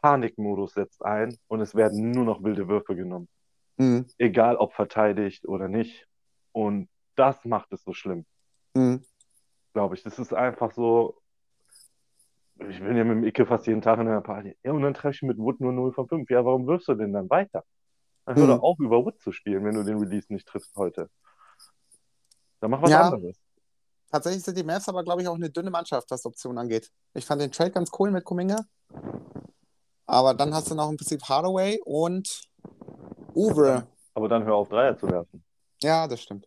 Panikmodus 0.00 0.74
setzt 0.74 1.04
ein 1.04 1.36
und 1.48 1.60
es 1.60 1.74
werden 1.74 2.10
nur 2.10 2.24
noch 2.24 2.42
wilde 2.42 2.68
Würfe 2.68 2.94
genommen. 2.94 3.28
Mhm. 3.76 4.06
Egal 4.18 4.56
ob 4.56 4.74
verteidigt 4.74 5.46
oder 5.46 5.68
nicht. 5.68 6.06
Und 6.52 6.88
das 7.16 7.44
macht 7.44 7.72
es 7.72 7.82
so 7.82 7.92
schlimm. 7.92 8.26
Mhm. 8.74 9.04
Glaube 9.72 9.94
ich. 9.94 10.02
Das 10.02 10.18
ist 10.18 10.32
einfach 10.32 10.72
so. 10.72 11.20
Ich 12.68 12.78
bin 12.78 12.96
ja 12.96 13.04
mit 13.04 13.16
dem 13.16 13.24
Icke 13.24 13.46
fast 13.46 13.66
jeden 13.66 13.82
Tag 13.82 13.98
in 13.98 14.06
einer 14.06 14.20
Party. 14.20 14.56
Ja, 14.62 14.72
und 14.72 14.82
dann 14.82 14.94
treffe 14.94 15.16
ich 15.16 15.22
mit 15.22 15.38
Wood 15.38 15.60
nur 15.60 15.72
0 15.72 15.92
von 15.92 16.06
5. 16.06 16.30
Ja, 16.30 16.44
warum 16.44 16.66
wirfst 16.66 16.86
du 16.86 16.94
denn 16.94 17.12
dann 17.12 17.28
weiter? 17.28 17.64
Dann 18.26 18.36
hör 18.36 18.44
mhm. 18.44 18.48
doch 18.48 18.62
auf, 18.62 18.78
über 18.78 19.04
Wood 19.04 19.20
zu 19.20 19.32
spielen, 19.32 19.64
wenn 19.64 19.74
du 19.74 19.82
den 19.82 19.98
Release 19.98 20.32
nicht 20.32 20.46
triffst 20.46 20.76
heute. 20.76 21.10
Dann 22.60 22.70
mach 22.70 22.82
was 22.82 22.90
ja. 22.90 23.08
anderes. 23.08 23.43
Tatsächlich 24.14 24.44
sind 24.44 24.56
die 24.56 24.62
Mavs 24.62 24.88
aber, 24.88 25.02
glaube 25.02 25.22
ich, 25.22 25.26
auch 25.26 25.34
eine 25.34 25.50
dünne 25.50 25.70
Mannschaft, 25.70 26.08
was 26.08 26.24
Optionen 26.24 26.58
angeht. 26.58 26.88
Ich 27.14 27.26
fand 27.26 27.42
den 27.42 27.50
Trade 27.50 27.72
ganz 27.72 27.90
cool 27.98 28.12
mit 28.12 28.22
Kuminga. 28.22 28.64
Aber 30.06 30.34
dann 30.34 30.54
hast 30.54 30.70
du 30.70 30.76
noch 30.76 30.88
im 30.88 30.96
Prinzip 30.96 31.20
Hardaway 31.24 31.80
und 31.84 32.44
Uwe. 33.34 33.88
Aber 34.14 34.28
dann 34.28 34.44
hör 34.44 34.54
auf, 34.54 34.68
Dreier 34.68 34.96
zu 34.96 35.10
werfen. 35.10 35.42
Ja, 35.82 36.06
das 36.06 36.22
stimmt. 36.22 36.46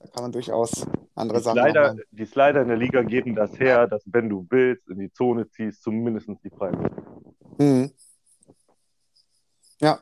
Da 0.00 0.08
kann 0.08 0.24
man 0.24 0.32
durchaus 0.32 0.84
andere 1.14 1.38
die 1.38 1.44
Sachen 1.44 1.60
Slider, 1.60 1.82
machen. 1.92 2.02
Die 2.10 2.26
Slider 2.26 2.62
in 2.62 2.68
der 2.68 2.76
Liga 2.76 3.02
geben 3.02 3.36
das 3.36 3.56
her, 3.60 3.86
dass 3.86 4.02
wenn 4.06 4.28
du 4.28 4.44
willst, 4.50 4.88
in 4.88 4.98
die 4.98 5.12
Zone 5.12 5.48
ziehst, 5.48 5.84
zumindest 5.84 6.28
die 6.42 6.50
freien 6.50 6.90
mhm. 7.56 7.92
Ja. 9.78 10.00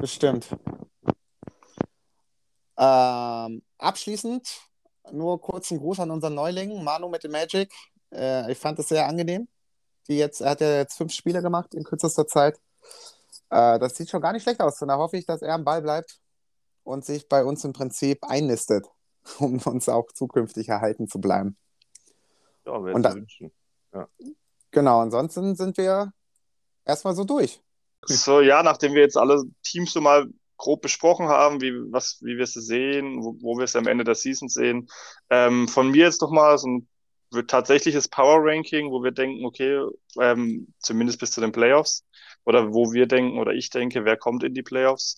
Bestimmt. 0.00 0.48
Ähm, 2.76 3.62
abschließend 3.78 4.48
nur 5.12 5.40
kurz 5.40 5.70
einen 5.70 5.80
Gruß 5.80 6.00
an 6.00 6.10
unseren 6.10 6.34
Neuling, 6.34 6.82
Manu 6.82 7.08
mit 7.08 7.24
dem 7.24 7.32
Magic. 7.32 7.72
Äh, 8.12 8.50
ich 8.50 8.58
fand 8.58 8.78
es 8.78 8.88
sehr 8.88 9.06
angenehm. 9.06 9.48
Die 10.08 10.18
jetzt, 10.18 10.40
er 10.40 10.50
hat 10.50 10.60
ja 10.60 10.76
jetzt 10.76 10.96
fünf 10.96 11.12
Spiele 11.12 11.42
gemacht 11.42 11.74
in 11.74 11.84
kürzester 11.84 12.26
Zeit. 12.26 12.58
Äh, 13.50 13.78
das 13.78 13.96
sieht 13.96 14.10
schon 14.10 14.20
gar 14.20 14.32
nicht 14.32 14.42
schlecht 14.42 14.60
aus. 14.60 14.80
Und 14.82 14.88
da 14.88 14.96
hoffe 14.96 15.16
ich, 15.16 15.26
dass 15.26 15.42
er 15.42 15.54
am 15.54 15.64
Ball 15.64 15.82
bleibt 15.82 16.18
und 16.82 17.04
sich 17.04 17.28
bei 17.28 17.44
uns 17.44 17.64
im 17.64 17.72
Prinzip 17.72 18.24
einnistet, 18.24 18.86
um 19.38 19.58
uns 19.58 19.88
auch 19.88 20.10
zukünftig 20.12 20.68
erhalten 20.68 21.08
zu 21.08 21.20
bleiben. 21.20 21.56
Ja, 22.66 22.82
wäre 22.84 23.02
zu 23.02 23.14
wünschen. 23.14 23.52
Ja. 23.92 24.08
Genau, 24.70 25.00
ansonsten 25.00 25.54
sind 25.54 25.76
wir 25.76 26.12
erstmal 26.84 27.14
so 27.14 27.24
durch. 27.24 27.60
So, 28.06 28.40
ja, 28.40 28.62
nachdem 28.62 28.92
wir 28.94 29.02
jetzt 29.02 29.16
alle 29.16 29.44
Teams 29.62 29.92
so 29.92 30.00
mal 30.00 30.28
grob 30.64 30.80
besprochen 30.80 31.28
haben, 31.28 31.60
wie, 31.60 31.72
was, 31.92 32.18
wie 32.22 32.38
wir 32.38 32.46
sie 32.46 32.62
sehen, 32.62 33.22
wo, 33.22 33.36
wo 33.40 33.58
wir 33.58 33.64
es 33.64 33.76
am 33.76 33.86
Ende 33.86 34.02
der 34.02 34.14
Season 34.14 34.48
sehen. 34.48 34.88
Ähm, 35.28 35.68
von 35.68 35.90
mir 35.90 36.06
jetzt 36.06 36.22
nochmal 36.22 36.56
so 36.56 36.68
ein 36.68 36.88
tatsächliches 37.46 38.08
Power 38.08 38.38
Ranking, 38.40 38.90
wo 38.90 39.02
wir 39.02 39.10
denken, 39.10 39.44
okay, 39.44 39.84
ähm, 40.18 40.72
zumindest 40.78 41.20
bis 41.20 41.32
zu 41.32 41.42
den 41.42 41.52
Playoffs, 41.52 42.06
oder 42.44 42.72
wo 42.72 42.92
wir 42.92 43.06
denken, 43.06 43.38
oder 43.38 43.52
ich 43.52 43.68
denke, 43.68 44.06
wer 44.06 44.16
kommt 44.16 44.42
in 44.42 44.54
die 44.54 44.62
Playoffs. 44.62 45.16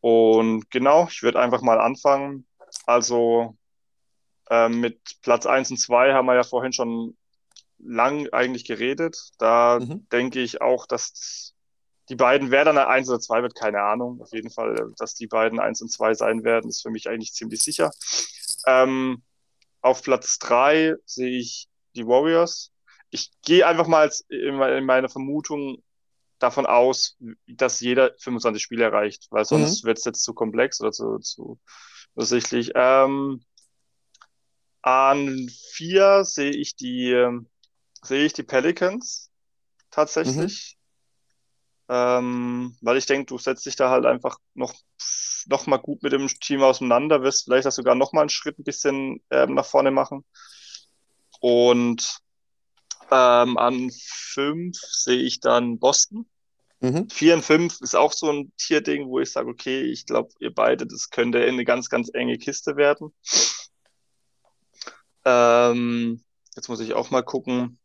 Und 0.00 0.70
genau, 0.70 1.08
ich 1.10 1.22
würde 1.24 1.40
einfach 1.40 1.62
mal 1.62 1.80
anfangen. 1.80 2.46
Also 2.86 3.56
ähm, 4.48 4.80
mit 4.80 5.00
Platz 5.22 5.46
1 5.46 5.72
und 5.72 5.78
2 5.78 6.12
haben 6.12 6.26
wir 6.26 6.34
ja 6.36 6.44
vorhin 6.44 6.72
schon 6.72 7.16
lang 7.78 8.28
eigentlich 8.32 8.64
geredet. 8.64 9.18
Da 9.38 9.80
mhm. 9.80 10.06
denke 10.12 10.40
ich 10.40 10.60
auch, 10.60 10.86
dass 10.86 11.53
die 12.08 12.16
beiden, 12.16 12.50
wer 12.50 12.64
dann 12.64 12.76
1 12.76 13.08
oder 13.08 13.20
2 13.20 13.42
wird, 13.42 13.54
keine 13.54 13.82
Ahnung. 13.82 14.20
Auf 14.20 14.32
jeden 14.32 14.50
Fall, 14.50 14.92
dass 14.98 15.14
die 15.14 15.26
beiden 15.26 15.58
1 15.58 15.82
und 15.82 15.90
2 15.90 16.14
sein 16.14 16.44
werden, 16.44 16.68
ist 16.68 16.82
für 16.82 16.90
mich 16.90 17.08
eigentlich 17.08 17.32
ziemlich 17.32 17.62
sicher. 17.62 17.90
Ähm, 18.66 19.22
auf 19.80 20.02
Platz 20.02 20.38
3 20.38 20.96
sehe 21.04 21.38
ich 21.38 21.68
die 21.96 22.06
Warriors. 22.06 22.72
Ich 23.10 23.30
gehe 23.42 23.66
einfach 23.66 23.86
mal 23.86 24.10
in 24.28 24.84
meiner 24.84 25.08
Vermutung 25.08 25.82
davon 26.38 26.66
aus, 26.66 27.16
dass 27.46 27.80
jeder 27.80 28.14
25 28.18 28.62
Spiele 28.62 28.84
erreicht, 28.84 29.28
weil 29.30 29.44
sonst 29.44 29.82
mhm. 29.82 29.88
wird 29.88 29.98
es 29.98 30.04
jetzt 30.04 30.24
zu 30.24 30.34
komplex 30.34 30.80
oder 30.80 30.90
zu, 30.90 31.18
zu 31.18 31.58
übersichtlich. 32.14 32.72
Ähm, 32.74 33.44
an 34.82 35.48
4 35.72 36.24
sehe 36.24 36.50
ich 36.50 36.76
die 36.76 37.40
sehe 38.02 38.26
ich 38.26 38.32
die 38.34 38.42
Pelicans 38.42 39.30
tatsächlich. 39.90 40.76
Ähm, 41.88 42.76
weil 42.80 42.96
ich 42.96 43.06
denke, 43.06 43.26
du 43.26 43.38
setzt 43.38 43.66
dich 43.66 43.76
da 43.76 43.90
halt 43.90 44.06
einfach 44.06 44.38
noch, 44.54 44.74
noch 45.46 45.66
mal 45.66 45.76
gut 45.76 46.02
mit 46.02 46.12
dem 46.12 46.28
Team 46.28 46.62
auseinander, 46.62 47.22
wirst 47.22 47.44
vielleicht 47.44 47.66
das 47.66 47.76
sogar 47.76 47.94
noch 47.94 48.12
mal 48.12 48.22
einen 48.22 48.30
Schritt 48.30 48.58
ein 48.58 48.64
bisschen 48.64 49.22
ähm, 49.30 49.54
nach 49.54 49.66
vorne 49.66 49.90
machen. 49.90 50.24
Und 51.40 52.20
ähm, 53.10 53.58
an 53.58 53.90
fünf 54.08 54.78
sehe 54.78 55.22
ich 55.22 55.40
dann 55.40 55.78
Boston. 55.78 56.26
Mhm. 56.80 57.08
Vier 57.10 57.34
und 57.34 57.44
fünf 57.44 57.80
ist 57.80 57.94
auch 57.94 58.12
so 58.12 58.30
ein 58.30 58.52
Tierding, 58.56 59.08
wo 59.08 59.20
ich 59.20 59.30
sage, 59.30 59.48
okay, 59.48 59.82
ich 59.82 60.06
glaube, 60.06 60.30
ihr 60.40 60.54
beide, 60.54 60.86
das 60.86 61.10
könnte 61.10 61.42
eine 61.42 61.64
ganz, 61.64 61.88
ganz 61.88 62.10
enge 62.12 62.38
Kiste 62.38 62.76
werden. 62.76 63.14
Ähm, 65.24 66.22
jetzt 66.56 66.68
muss 66.68 66.80
ich 66.80 66.94
auch 66.94 67.10
mal 67.10 67.22
gucken. 67.22 67.78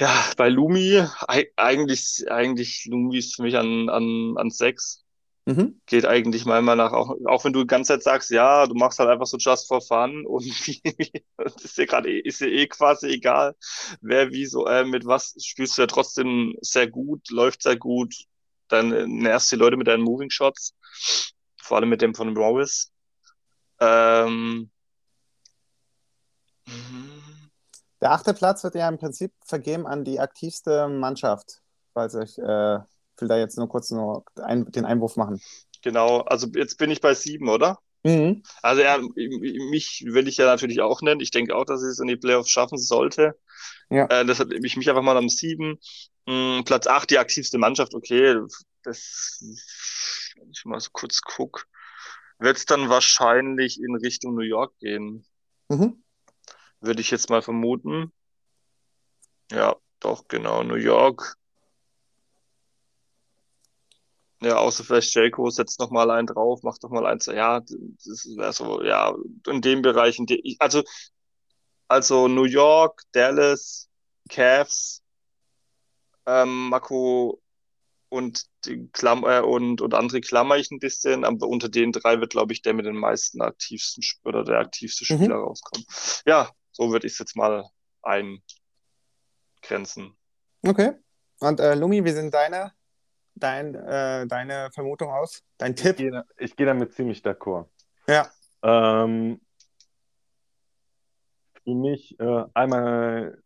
Ja, 0.00 0.24
bei 0.38 0.48
Lumi, 0.48 1.04
eigentlich, 1.56 2.24
eigentlich 2.30 2.86
Lumi 2.86 3.18
ist 3.18 3.36
für 3.36 3.42
mich 3.42 3.58
an, 3.58 3.90
an, 3.90 4.34
an 4.38 4.48
sechs. 4.48 5.04
Mhm. 5.44 5.78
Geht 5.84 6.06
eigentlich 6.06 6.46
meiner 6.46 6.74
nach, 6.74 6.92
auch, 6.92 7.14
auch 7.26 7.44
wenn 7.44 7.52
du 7.52 7.60
die 7.60 7.66
ganze 7.66 7.92
Zeit 7.92 8.02
sagst, 8.02 8.30
ja, 8.30 8.66
du 8.66 8.74
machst 8.74 8.98
halt 8.98 9.10
einfach 9.10 9.26
so 9.26 9.36
just 9.36 9.68
for 9.68 9.82
fun 9.82 10.24
und 10.26 10.46
ist 11.62 11.76
dir 11.76 11.86
gerade 11.86 12.18
ist 12.18 12.40
dir 12.40 12.48
eh 12.48 12.66
quasi 12.66 13.08
egal, 13.08 13.54
wer 14.00 14.30
wie 14.30 14.46
so, 14.46 14.66
äh, 14.66 14.84
mit 14.84 15.04
was 15.04 15.34
spielst 15.44 15.76
du 15.76 15.82
ja 15.82 15.86
trotzdem 15.86 16.54
sehr 16.62 16.88
gut, 16.88 17.28
läuft 17.28 17.62
sehr 17.62 17.76
gut, 17.76 18.14
dann 18.68 18.88
nervst 19.18 19.52
die 19.52 19.56
Leute 19.56 19.76
mit 19.76 19.86
deinen 19.86 20.02
Moving 20.02 20.30
Shots, 20.30 20.74
vor 21.60 21.76
allem 21.76 21.90
mit 21.90 22.00
dem 22.00 22.14
von 22.14 22.32
Morris. 22.32 22.90
Ähm, 23.80 24.70
mhm. 26.66 27.39
Der 28.00 28.12
achte 28.12 28.32
Platz 28.32 28.64
wird 28.64 28.74
ja 28.74 28.88
im 28.88 28.98
Prinzip 28.98 29.32
vergeben 29.44 29.86
an 29.86 30.04
die 30.04 30.20
aktivste 30.20 30.88
Mannschaft, 30.88 31.60
falls 31.92 32.14
ich 32.14 32.38
äh, 32.38 32.78
will 33.18 33.28
da 33.28 33.36
jetzt 33.36 33.58
nur 33.58 33.68
kurz 33.68 33.90
nur 33.90 34.24
ein, 34.36 34.70
den 34.72 34.86
Einwurf 34.86 35.16
machen. 35.16 35.40
Genau, 35.82 36.20
also 36.20 36.46
jetzt 36.54 36.78
bin 36.78 36.90
ich 36.90 37.00
bei 37.00 37.14
sieben, 37.14 37.48
oder? 37.48 37.78
Mhm. 38.02 38.42
Also 38.62 38.80
ja, 38.80 38.98
mich 38.98 40.04
will 40.06 40.28
ich 40.28 40.38
ja 40.38 40.46
natürlich 40.46 40.80
auch 40.80 41.02
nennen. 41.02 41.20
Ich 41.20 41.30
denke 41.30 41.54
auch, 41.54 41.64
dass 41.64 41.82
ich 41.82 41.90
es 41.90 41.98
in 41.98 42.08
die 42.08 42.16
Playoffs 42.16 42.50
schaffen 42.50 42.78
sollte. 42.78 43.38
Ja. 43.90 44.06
Äh, 44.06 44.24
deshalb 44.24 44.52
ich 44.52 44.76
mich 44.76 44.88
einfach 44.88 45.02
mal 45.02 45.18
am 45.18 45.28
sieben. 45.28 45.78
Hm, 46.26 46.62
Platz 46.64 46.86
acht, 46.86 47.10
die 47.10 47.18
aktivste 47.18 47.58
Mannschaft, 47.58 47.94
okay. 47.94 48.40
Das, 48.82 49.38
wenn 50.36 50.50
ich 50.50 50.64
mal 50.64 50.80
so 50.80 50.88
kurz 50.92 51.20
gucke, 51.20 51.64
wird 52.38 52.56
es 52.56 52.64
dann 52.64 52.88
wahrscheinlich 52.88 53.78
in 53.78 53.94
Richtung 53.96 54.34
New 54.34 54.40
York 54.40 54.72
gehen. 54.78 55.26
Mhm 55.68 56.02
würde 56.80 57.00
ich 57.00 57.10
jetzt 57.10 57.30
mal 57.30 57.42
vermuten. 57.42 58.12
Ja, 59.50 59.76
doch, 60.00 60.28
genau, 60.28 60.62
New 60.62 60.76
York. 60.76 61.36
Ja, 64.42 64.56
außer 64.56 64.84
vielleicht 64.84 65.14
Jelko 65.14 65.50
setzt 65.50 65.80
noch 65.80 65.90
mal 65.90 66.10
einen 66.10 66.26
drauf, 66.26 66.62
macht 66.62 66.82
doch 66.82 66.90
mal 66.90 67.04
eins. 67.04 67.26
Ja, 67.26 67.60
das 67.60 68.26
wäre 68.36 68.52
so, 68.54 68.82
ja, 68.82 69.14
in 69.46 69.60
dem 69.60 69.82
Bereich, 69.82 70.18
in 70.18 70.26
dem, 70.26 70.40
also, 70.58 70.82
also 71.88 72.26
New 72.26 72.44
York, 72.44 73.02
Dallas, 73.12 73.90
Cavs, 74.30 75.02
ähm, 76.24 76.70
Mako 76.70 77.42
und 78.08 78.46
die 78.64 78.88
Klam 78.92 79.24
äh, 79.24 79.40
und, 79.40 79.82
und 79.82 79.94
andere 79.94 80.20
klammer 80.22 80.56
ich 80.56 80.70
ein 80.70 80.78
bisschen, 80.78 81.24
aber 81.24 81.46
unter 81.46 81.68
den 81.68 81.92
drei 81.92 82.18
wird, 82.20 82.32
glaube 82.32 82.52
ich, 82.54 82.62
der 82.62 82.72
mit 82.72 82.86
den 82.86 82.96
meisten 82.96 83.42
aktivsten 83.42 84.02
oder 84.24 84.44
der 84.44 84.58
aktivste 84.58 85.04
mhm. 85.04 85.18
Spieler 85.18 85.36
mhm. 85.36 85.44
rauskommen. 85.44 85.86
Ja, 86.26 86.50
so 86.80 86.90
würde 86.90 87.06
ich 87.06 87.12
es 87.12 87.18
jetzt 87.18 87.36
mal 87.36 87.68
eingrenzen. 88.02 90.16
Okay. 90.66 90.92
Und 91.40 91.60
äh, 91.60 91.74
Lumi, 91.74 92.02
wie 92.06 92.10
sind 92.10 92.32
deine, 92.32 92.72
dein, 93.34 93.74
äh, 93.74 94.26
deine 94.26 94.70
Vermutung 94.72 95.10
aus? 95.10 95.42
Dein 95.58 95.76
Tipp? 95.76 96.00
Ich 96.00 96.06
gehe, 96.06 96.24
ich 96.38 96.56
gehe 96.56 96.64
damit 96.64 96.94
ziemlich 96.94 97.20
d'accord. 97.20 97.68
Ja. 98.08 98.30
Ähm, 98.62 99.42
für 101.64 101.74
mich 101.74 102.18
äh, 102.18 102.44
einmal 102.54 103.42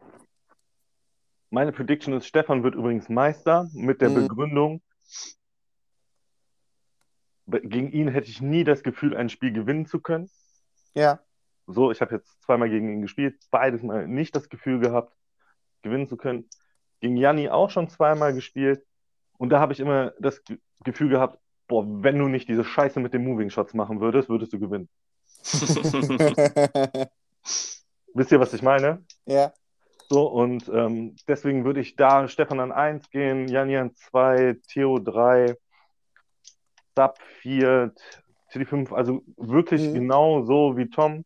meine 1.51 1.72
Prediction 1.72 2.14
ist, 2.14 2.26
Stefan 2.26 2.62
wird 2.62 2.76
übrigens 2.76 3.09
Meister 3.09 3.68
mit 3.72 4.01
der 4.01 4.11
mhm. 4.11 4.28
Begründung, 4.28 4.80
gegen 7.47 7.91
ihn 7.91 8.09
hätte 8.09 8.30
ich 8.30 8.41
nie 8.41 8.62
das 8.62 8.85
Gefühl, 8.85 9.16
ein 9.16 9.28
Spiel 9.28 9.53
gewinnen 9.53 9.87
zu 9.87 10.01
können. 10.01 10.30
Ja. 10.95 11.18
So, 11.67 11.91
ich 11.91 12.01
habe 12.01 12.15
jetzt 12.15 12.43
zweimal 12.43 12.69
gegen 12.69 12.93
ihn 12.93 13.03
gespielt, 13.03 13.39
beides 13.51 13.83
mal 13.83 14.07
nicht 14.07 14.37
das 14.37 14.49
Gefühl 14.49 14.81
gehabt, 14.81 15.15
gewinnen 15.83 16.09
zu 16.09 16.17
können. 16.17 16.49
Gegen 17.01 17.17
Janni 17.17 17.49
auch 17.49 17.71
schon 17.71 17.89
zweimal 17.89 18.35
gespielt. 18.35 18.85
Und 19.39 19.51
da 19.51 19.61
habe 19.61 19.73
ich 19.73 19.81
immer 19.81 20.12
das 20.19 20.43
Gefühl 20.85 21.09
gehabt, 21.09 21.39
boah, 21.69 21.85
wenn 21.87 22.19
du 22.19 22.29
nicht 22.29 22.49
diese 22.49 22.65
Scheiße 22.65 23.01
mit 23.01 23.15
den 23.15 23.25
Moving 23.25 23.51
Shots 23.51 23.75
machen 23.75 24.01
würdest, 24.01 24.29
würdest 24.29 24.53
du 24.53 24.59
gewinnen. 24.59 24.89
Wisst 28.15 28.33
ihr, 28.33 28.41
was 28.41 28.55
ich 28.55 28.62
meine? 28.62 29.05
Ja. 29.27 29.53
So, 30.09 30.27
und 30.27 30.69
ähm, 30.69 31.17
deswegen 31.27 31.65
würde 31.65 31.81
ich 31.81 31.97
da 31.97 32.29
Stefan 32.29 32.61
an 32.61 32.73
1 32.73 33.11
gehen, 33.11 33.49
Janni 33.49 33.77
an 33.77 33.95
2, 33.95 34.59
Theo 34.69 34.99
3, 34.99 35.57
Sub 36.97 37.19
4, 37.41 37.93
Tilly 38.51 38.67
5, 38.67 38.93
also 38.93 39.25
wirklich 39.37 39.83
mhm. 39.89 39.95
genau 39.95 40.43
so 40.43 40.77
wie 40.77 40.91
Tom. 40.91 41.25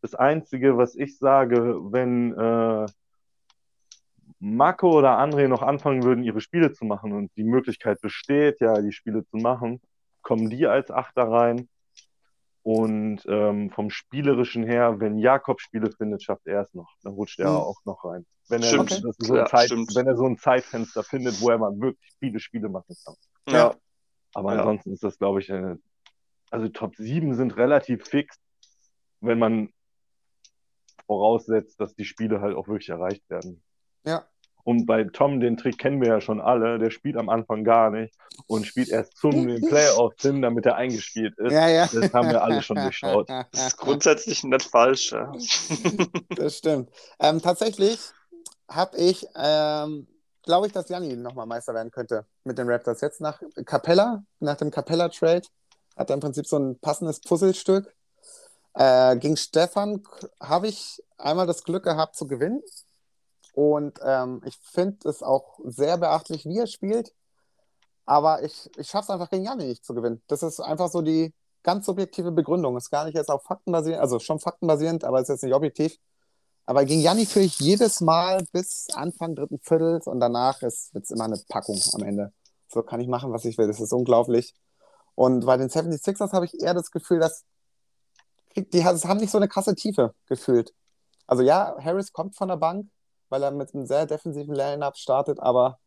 Das 0.00 0.14
Einzige, 0.14 0.76
was 0.78 0.94
ich 0.94 1.18
sage, 1.18 1.78
wenn 1.92 2.32
äh, 2.32 2.86
Marco 4.38 4.90
oder 4.98 5.18
André 5.18 5.48
noch 5.48 5.62
anfangen 5.62 6.02
würden, 6.02 6.24
ihre 6.24 6.40
Spiele 6.40 6.72
zu 6.72 6.84
machen 6.86 7.12
und 7.12 7.30
die 7.36 7.44
Möglichkeit 7.44 8.00
besteht, 8.00 8.60
ja, 8.60 8.80
die 8.80 8.92
Spiele 8.92 9.26
zu 9.26 9.36
machen, 9.36 9.80
kommen 10.22 10.48
die 10.48 10.66
als 10.66 10.90
Achter 10.90 11.24
rein. 11.24 11.68
Und 12.62 13.22
ähm, 13.26 13.70
vom 13.70 13.88
Spielerischen 13.90 14.64
her, 14.64 15.00
wenn 15.00 15.18
Jakob 15.18 15.60
Spiele 15.60 15.90
findet, 15.92 16.22
schafft 16.22 16.46
er 16.46 16.62
es 16.62 16.74
noch. 16.74 16.90
Dann 17.02 17.14
rutscht 17.14 17.40
er 17.40 17.50
mhm. 17.50 17.56
auch 17.56 17.84
noch 17.84 18.04
rein. 18.04 18.26
Wenn 18.48 18.62
er, 18.62 18.80
okay. 18.80 19.00
so 19.18 19.36
ja, 19.36 19.46
Zeit, 19.46 19.70
wenn 19.70 20.06
er 20.06 20.16
so 20.16 20.26
ein 20.26 20.36
Zeitfenster 20.36 21.02
findet, 21.02 21.40
wo 21.40 21.50
er 21.50 21.58
mal 21.58 21.72
wirklich 21.80 22.10
viele 22.18 22.38
Spiele 22.38 22.68
machen 22.68 22.94
kann. 23.04 23.14
Ja. 23.48 23.74
Aber 24.34 24.54
ja. 24.54 24.60
ansonsten 24.60 24.92
ist 24.92 25.02
das, 25.02 25.18
glaube 25.18 25.40
ich, 25.40 25.52
eine, 25.52 25.78
also 26.50 26.68
Top 26.68 26.96
7 26.96 27.34
sind 27.34 27.56
relativ 27.56 28.06
fix, 28.06 28.36
wenn 29.20 29.38
man 29.38 29.70
voraussetzt, 31.10 31.80
dass 31.80 31.96
die 31.96 32.04
Spiele 32.04 32.40
halt 32.40 32.56
auch 32.56 32.68
wirklich 32.68 32.88
erreicht 32.88 33.28
werden. 33.28 33.60
Ja. 34.06 34.26
Und 34.62 34.86
bei 34.86 35.02
Tom, 35.02 35.40
den 35.40 35.56
Trick 35.56 35.76
kennen 35.76 36.00
wir 36.00 36.06
ja 36.06 36.20
schon 36.20 36.40
alle, 36.40 36.78
der 36.78 36.90
spielt 36.92 37.16
am 37.16 37.28
Anfang 37.28 37.64
gar 37.64 37.90
nicht 37.90 38.14
und 38.46 38.64
spielt 38.64 38.90
erst 38.90 39.16
zum 39.16 39.32
den 39.48 39.60
Playoffs 39.60 40.22
hin, 40.22 40.40
damit 40.40 40.66
er 40.66 40.76
eingespielt 40.76 41.36
ist. 41.36 41.50
Ja, 41.52 41.68
ja. 41.68 41.88
Das 41.92 42.14
haben 42.14 42.28
wir 42.28 42.44
alle 42.44 42.62
schon 42.62 42.76
durchschaut. 42.76 43.28
Das 43.50 43.66
ist 43.66 43.76
grundsätzlich 43.76 44.44
nicht 44.44 44.62
falsch. 44.62 45.10
Ja. 45.10 45.32
Das 46.36 46.58
stimmt. 46.58 46.90
Ähm, 47.18 47.42
tatsächlich 47.42 47.98
habe 48.68 48.96
ich, 48.96 49.26
ähm, 49.34 50.06
glaube 50.44 50.68
ich, 50.68 50.72
dass 50.72 50.88
Janni 50.88 51.16
nochmal 51.16 51.46
Meister 51.46 51.74
werden 51.74 51.90
könnte 51.90 52.24
mit 52.44 52.56
den 52.56 52.70
Raptors. 52.70 53.00
Jetzt 53.00 53.20
nach 53.20 53.42
Capella, 53.66 54.22
nach 54.38 54.56
dem 54.58 54.70
Capella-Trade, 54.70 55.42
hat 55.96 56.08
er 56.08 56.14
im 56.14 56.20
Prinzip 56.20 56.46
so 56.46 56.56
ein 56.56 56.78
passendes 56.78 57.20
Puzzlestück. 57.20 57.92
Äh, 58.74 59.16
gegen 59.16 59.36
Stefan 59.36 60.02
habe 60.40 60.68
ich 60.68 61.02
einmal 61.18 61.46
das 61.46 61.64
Glück 61.64 61.84
gehabt 61.84 62.16
zu 62.16 62.26
gewinnen. 62.26 62.62
Und 63.52 63.98
ähm, 64.04 64.42
ich 64.44 64.56
finde 64.58 65.08
es 65.08 65.22
auch 65.22 65.58
sehr 65.64 65.98
beachtlich, 65.98 66.46
wie 66.46 66.58
er 66.58 66.66
spielt. 66.66 67.12
Aber 68.06 68.42
ich, 68.42 68.70
ich 68.76 68.88
schaffe 68.88 69.04
es 69.04 69.10
einfach 69.10 69.30
gegen 69.30 69.44
Janni 69.44 69.66
nicht 69.66 69.84
zu 69.84 69.94
gewinnen. 69.94 70.22
Das 70.28 70.42
ist 70.42 70.60
einfach 70.60 70.90
so 70.90 71.02
die 71.02 71.34
ganz 71.62 71.86
subjektive 71.86 72.32
Begründung. 72.32 72.76
Ist 72.76 72.90
gar 72.90 73.04
nicht 73.04 73.14
jetzt 73.14 73.28
auf 73.28 73.42
Fakten 73.42 73.72
basierend, 73.72 74.00
also 74.00 74.18
schon 74.18 74.40
faktenbasierend, 74.40 75.04
aber 75.04 75.20
ist 75.20 75.28
jetzt 75.28 75.42
nicht 75.42 75.54
objektiv. 75.54 75.96
Aber 76.66 76.84
gegen 76.84 77.00
Janni 77.00 77.26
führe 77.26 77.44
ich 77.44 77.58
jedes 77.58 78.00
Mal 78.00 78.46
bis 78.52 78.86
Anfang 78.94 79.34
dritten 79.34 79.58
Viertels 79.60 80.06
und 80.06 80.20
danach 80.20 80.62
wird 80.62 80.72
es 80.72 81.10
immer 81.10 81.24
eine 81.24 81.40
Packung 81.48 81.80
am 81.94 82.02
Ende. 82.02 82.32
So 82.68 82.82
kann 82.82 83.00
ich 83.00 83.08
machen, 83.08 83.32
was 83.32 83.44
ich 83.44 83.58
will. 83.58 83.66
Das 83.66 83.80
ist 83.80 83.92
unglaublich. 83.92 84.54
Und 85.16 85.44
bei 85.46 85.56
den 85.56 85.68
76ers 85.68 86.32
habe 86.32 86.46
ich 86.46 86.60
eher 86.60 86.74
das 86.74 86.90
Gefühl, 86.90 87.18
dass 87.18 87.44
die 88.56 88.84
haben 88.84 89.18
nicht 89.18 89.30
so 89.30 89.38
eine 89.38 89.48
krasse 89.48 89.74
Tiefe 89.74 90.14
gefühlt. 90.26 90.72
Also 91.26 91.42
ja, 91.42 91.76
Harris 91.80 92.12
kommt 92.12 92.36
von 92.36 92.48
der 92.48 92.56
Bank, 92.56 92.88
weil 93.28 93.42
er 93.42 93.50
mit 93.50 93.74
einem 93.74 93.86
sehr 93.86 94.06
defensiven 94.06 94.54
Line-Up 94.54 94.96
startet, 94.96 95.38
aber 95.40 95.78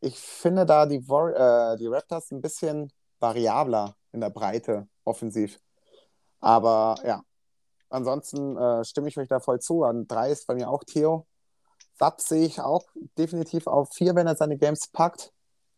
ich 0.00 0.18
finde 0.18 0.66
da 0.66 0.86
die, 0.86 0.96
äh, 0.96 1.76
die 1.76 1.86
Raptors 1.86 2.30
ein 2.30 2.40
bisschen 2.40 2.92
variabler 3.20 3.96
in 4.12 4.20
der 4.20 4.30
Breite 4.30 4.88
offensiv. 5.04 5.58
Aber 6.40 6.96
ja, 7.04 7.22
ansonsten 7.90 8.56
äh, 8.56 8.84
stimme 8.84 9.08
ich 9.08 9.18
euch 9.18 9.28
da 9.28 9.40
voll 9.40 9.60
zu. 9.60 9.84
An 9.84 10.06
drei 10.06 10.30
ist 10.30 10.46
bei 10.46 10.54
mir 10.54 10.68
auch 10.70 10.84
Theo. 10.84 11.26
Sab 11.98 12.20
sehe 12.20 12.46
ich 12.46 12.60
auch 12.60 12.84
definitiv 13.16 13.66
auf 13.66 13.90
vier, 13.92 14.14
wenn 14.14 14.28
er 14.28 14.36
seine 14.36 14.56
Games 14.56 14.88
packt 14.88 15.32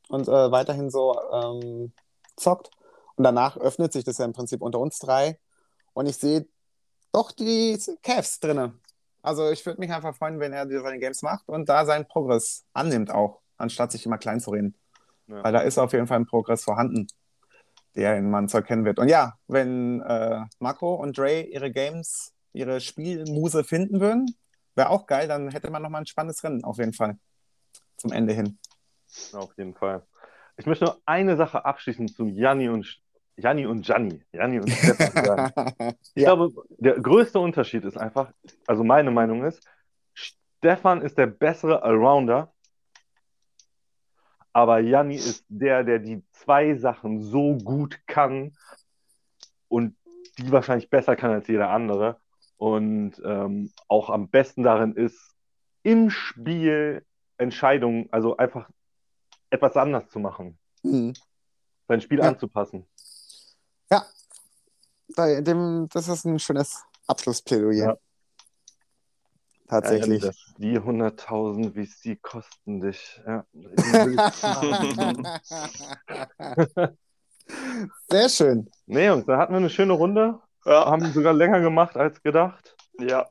und 0.09 0.29
äh, 0.29 0.53
weiterhin 0.53 0.91
so 0.91 1.19
ähm, 1.33 1.93
zockt. 2.37 2.71
Und 3.17 3.25
danach 3.25 3.57
öffnet 3.57 3.93
sich 3.93 4.05
das 4.05 4.19
ja 4.19 4.27
im 4.27 4.33
Prinzip 4.33 4.61
unter 4.61 4.81
uns 4.81 4.99
drei. 4.99 5.39
Und 5.93 6.07
ich 6.07 6.17
sehe 6.17 6.47
doch 7.13 7.33
die 7.33 7.79
Cavs 8.03 8.41
drinne. 8.41 8.75
Also 9.23 9.51
ich 9.51 9.65
würde 9.67 9.81
mich 9.81 9.93
einfach 9.93 10.15
freuen, 10.15 10.41
wenn 10.41 10.53
er 10.53 10.69
seine 10.69 10.99
Games 10.99 11.23
macht 11.23 11.49
und 11.49 11.69
da 11.69 11.85
seinen 11.85 12.07
Progress 12.07 12.65
annimmt 12.73 13.11
auch, 13.11 13.41
anstatt 13.59 13.93
sich 13.93 14.07
immer 14.07 14.19
klein 14.19 14.41
zu 14.41 14.51
reden. 14.51 14.75
Ja. 15.27 15.45
Weil 15.45 15.53
da 15.53 15.61
ist 15.61 15.79
auf 15.79 15.93
jeden 15.93 16.07
Fall 16.07 16.19
ein 16.19 16.27
Progress 16.27 16.65
vorhanden, 16.65 17.07
der 17.95 18.21
man 18.23 18.49
zu 18.49 18.59
erkennen 18.59 18.85
wird. 18.85 18.99
Und 18.99 19.09
ja, 19.09 19.35
wenn 19.47 20.01
äh, 20.01 20.41
Marco 20.59 20.95
und 20.95 21.19
Dre 21.19 21.43
ihre 21.43 21.71
Games, 21.71 22.33
ihre 22.53 22.81
Spielmuse 22.81 23.63
finden 23.63 24.01
würden, 24.01 24.35
wäre 24.75 24.91
auch 24.91 25.07
geil, 25.07 25.29
dann 25.29 25.51
hätte 25.51 25.71
man 25.71 25.83
nochmal 25.83 26.03
ein 26.03 26.07
spannendes 26.07 26.43
Rennen 26.43 26.65
auf 26.65 26.79
jeden 26.79 26.95
Fall 26.95 27.19
zum 27.97 28.13
Ende 28.13 28.33
hin. 28.33 28.59
Auf 29.33 29.57
jeden 29.59 29.75
Fall. 29.75 30.07
Ich 30.57 30.67
möchte 30.67 30.85
nur 30.85 31.01
eine 31.05 31.37
Sache 31.37 31.65
abschließen 31.65 32.09
zu 32.09 32.27
Janni 32.27 32.69
und 32.69 33.01
Janni 33.41 33.67
und 33.67 33.83
Gianni. 33.83 34.23
Janni 34.33 34.61
und 34.61 34.71
Stefan. 34.71 35.53
ich 36.15 36.23
ja. 36.23 36.35
glaube, 36.35 36.53
der 36.79 37.01
größte 37.01 37.39
Unterschied 37.39 37.85
ist 37.85 37.97
einfach, 37.97 38.33
also 38.67 38.85
meine 38.85 39.11
Meinung 39.11 39.45
ist, 39.45 39.67
Stefan 40.15 41.03
ist 41.03 41.19
der 41.19 41.27
bessere 41.27 41.83
Allrounder, 41.83 42.53
aber 44.53 44.81
Janni 44.81 45.17
ist 45.17 45.45
der, 45.49 45.85
der 45.85 45.99
die 45.99 46.23
zwei 46.33 46.75
Sachen 46.75 47.23
so 47.23 47.57
gut 47.57 47.99
kann 48.07 48.53
und 49.69 49.97
die 50.39 50.51
wahrscheinlich 50.51 50.91
besser 50.91 51.17
kann 51.17 51.31
als 51.31 51.49
jeder 51.49 51.71
andere 51.71 52.21
und 52.57 53.21
ähm, 53.25 53.73
auch 53.89 54.11
am 54.11 54.29
besten 54.29 54.63
darin 54.63 54.95
ist, 54.95 55.35
im 55.83 56.11
Spiel 56.11 57.07
Entscheidungen, 57.39 58.09
also 58.11 58.37
einfach 58.37 58.69
etwas 59.49 59.77
anders 59.77 60.09
zu 60.11 60.19
machen. 60.19 60.59
Mhm. 60.83 61.15
Sein 61.89 62.01
Spiel 62.01 62.19
ja. 62.19 62.29
anzupassen. 62.29 62.87
Ja, 65.29 65.41
dem, 65.41 65.89
das 65.93 66.09
ist 66.09 66.25
ein 66.25 66.39
schönes 66.39 66.85
Abschlussplädoyer. 67.07 67.87
Ja. 67.87 67.97
Tatsächlich. 69.69 70.25
Ja, 70.25 70.31
die 70.59 70.81
100.000 70.81 71.73
VC 71.73 72.21
kosten 72.21 72.81
dich. 72.81 73.21
Ja. 73.25 73.45
Sehr 78.09 78.29
schön. 78.29 78.69
Nee, 78.87 79.07
Jungs, 79.07 79.27
da 79.27 79.39
hatten 79.39 79.53
wir 79.53 79.59
eine 79.59 79.71
schöne 79.71 79.93
Runde. 79.93 80.41
Ja. 80.65 80.87
Haben 80.87 81.13
sogar 81.13 81.33
länger 81.33 81.61
gemacht 81.61 81.97
als 81.97 82.21
gedacht. 82.23 82.75
Ja. 82.99 83.29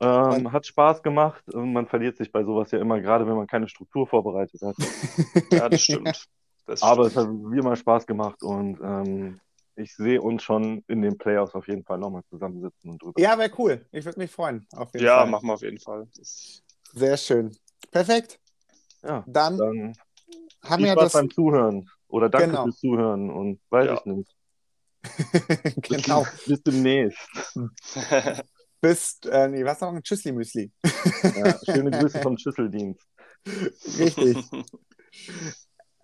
Ähm, 0.00 0.52
hat 0.52 0.66
Spaß 0.66 1.04
gemacht. 1.04 1.44
Man 1.54 1.86
verliert 1.86 2.16
sich 2.16 2.32
bei 2.32 2.42
sowas 2.42 2.72
ja 2.72 2.80
immer, 2.80 3.00
gerade 3.00 3.24
wenn 3.26 3.36
man 3.36 3.46
keine 3.46 3.68
Struktur 3.68 4.08
vorbereitet 4.08 4.60
hat. 4.62 4.74
ja, 5.52 5.68
das 5.68 5.80
stimmt. 5.80 6.26
Das 6.66 6.82
Aber 6.82 7.06
es 7.06 7.16
hat 7.16 7.28
wie 7.28 7.58
immer 7.58 7.76
Spaß 7.76 8.06
gemacht 8.06 8.42
und 8.42 8.80
ähm, 8.82 9.40
ich 9.76 9.94
sehe 9.94 10.20
uns 10.20 10.42
schon 10.42 10.84
in 10.88 11.02
den 11.02 11.18
Playoffs 11.18 11.54
auf 11.54 11.66
jeden 11.68 11.84
Fall 11.84 11.98
nochmal 11.98 12.22
zusammensitzen 12.28 12.90
und 12.90 13.02
drüber. 13.02 13.20
Ja, 13.20 13.38
wäre 13.38 13.50
cool. 13.58 13.86
Ich 13.92 14.04
würde 14.04 14.18
mich 14.18 14.30
freuen. 14.30 14.66
ja, 14.94 15.18
Fall. 15.18 15.30
machen 15.30 15.46
wir 15.46 15.54
auf 15.54 15.62
jeden 15.62 15.78
Fall. 15.78 16.06
Sehr 16.12 17.16
schön. 17.16 17.56
Perfekt. 17.90 18.38
Ja, 19.02 19.24
dann, 19.26 19.58
dann 19.58 19.94
haben 20.62 20.84
wir 20.84 20.94
das 20.94 21.12
beim 21.12 21.30
Zuhören 21.30 21.88
oder 22.08 22.28
danke 22.28 22.48
genau. 22.48 22.64
fürs 22.64 22.78
Zuhören 22.78 23.30
und 23.30 23.60
weiß 23.70 23.86
ja. 23.86 23.94
ich 23.94 24.04
nicht. 24.04 24.36
genau. 25.82 26.22
Bis, 26.22 26.44
bis 26.46 26.62
demnächst. 26.62 27.28
Bis, 28.80 29.20
äh, 29.30 29.46
nee, 29.46 29.64
was 29.64 29.80
noch? 29.80 29.90
Ein 29.94 30.02
Tschüssli-Müsli. 30.02 30.72
ja, 31.22 31.56
schöne 31.64 31.92
Grüße 31.92 32.20
vom 32.20 32.36
Schüsseldienst. 32.36 33.00
Richtig. 33.96 34.38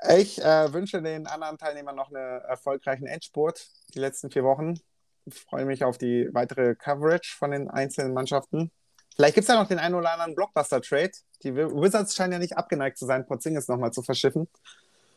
Ich 0.06 0.40
äh, 0.40 0.72
wünsche 0.72 1.02
den 1.02 1.26
anderen 1.26 1.58
Teilnehmern 1.58 1.96
noch 1.96 2.12
einen 2.12 2.40
erfolgreichen 2.42 3.06
Endspurt 3.06 3.68
die 3.94 3.98
letzten 3.98 4.30
vier 4.30 4.44
Wochen. 4.44 4.78
Ich 5.24 5.34
freue 5.34 5.64
mich 5.64 5.84
auf 5.84 5.98
die 5.98 6.28
weitere 6.32 6.74
Coverage 6.74 7.36
von 7.36 7.50
den 7.50 7.68
einzelnen 7.68 8.14
Mannschaften. 8.14 8.70
Vielleicht 9.16 9.34
gibt 9.34 9.48
es 9.48 9.52
ja 9.52 9.60
noch 9.60 9.68
den 9.68 9.80
einen 9.80 9.96
oder 9.96 10.12
anderen 10.12 10.36
Blockbuster-Trade. 10.36 11.10
Die 11.42 11.56
Wizards 11.56 12.14
scheinen 12.14 12.34
ja 12.34 12.38
nicht 12.38 12.56
abgeneigt 12.56 12.98
zu 12.98 13.06
sein, 13.06 13.26
Porzingis 13.26 13.66
nochmal 13.66 13.92
zu 13.92 14.02
verschiffen. 14.02 14.48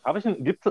Aber 0.01 0.17
ich, 0.17 0.25
gibt's, 0.39 0.67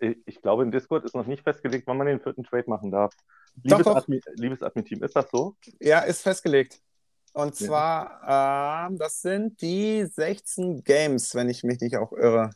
ich 0.00 0.42
glaube, 0.42 0.64
in 0.64 0.72
Discord 0.72 1.04
ist 1.04 1.14
noch 1.14 1.26
nicht 1.26 1.44
festgelegt, 1.44 1.86
wann 1.86 1.96
man 1.96 2.08
den 2.08 2.20
vierten 2.20 2.42
Trade 2.42 2.64
machen 2.66 2.90
darf. 2.90 3.14
Liebes, 3.62 3.84
doch, 3.84 3.92
doch. 3.92 3.96
Admin, 3.96 4.20
liebes 4.34 4.62
Admin-Team, 4.62 5.04
ist 5.04 5.14
das 5.14 5.30
so? 5.30 5.54
Ja, 5.80 6.00
ist 6.00 6.22
festgelegt. 6.22 6.80
Und 7.32 7.54
zwar, 7.54 8.20
ja. 8.26 8.88
äh, 8.88 8.96
das 8.96 9.20
sind 9.20 9.60
die 9.60 10.04
16 10.04 10.82
Games, 10.82 11.34
wenn 11.34 11.48
ich 11.48 11.62
mich 11.62 11.80
nicht 11.80 11.96
auch 11.96 12.12
irre. 12.12 12.50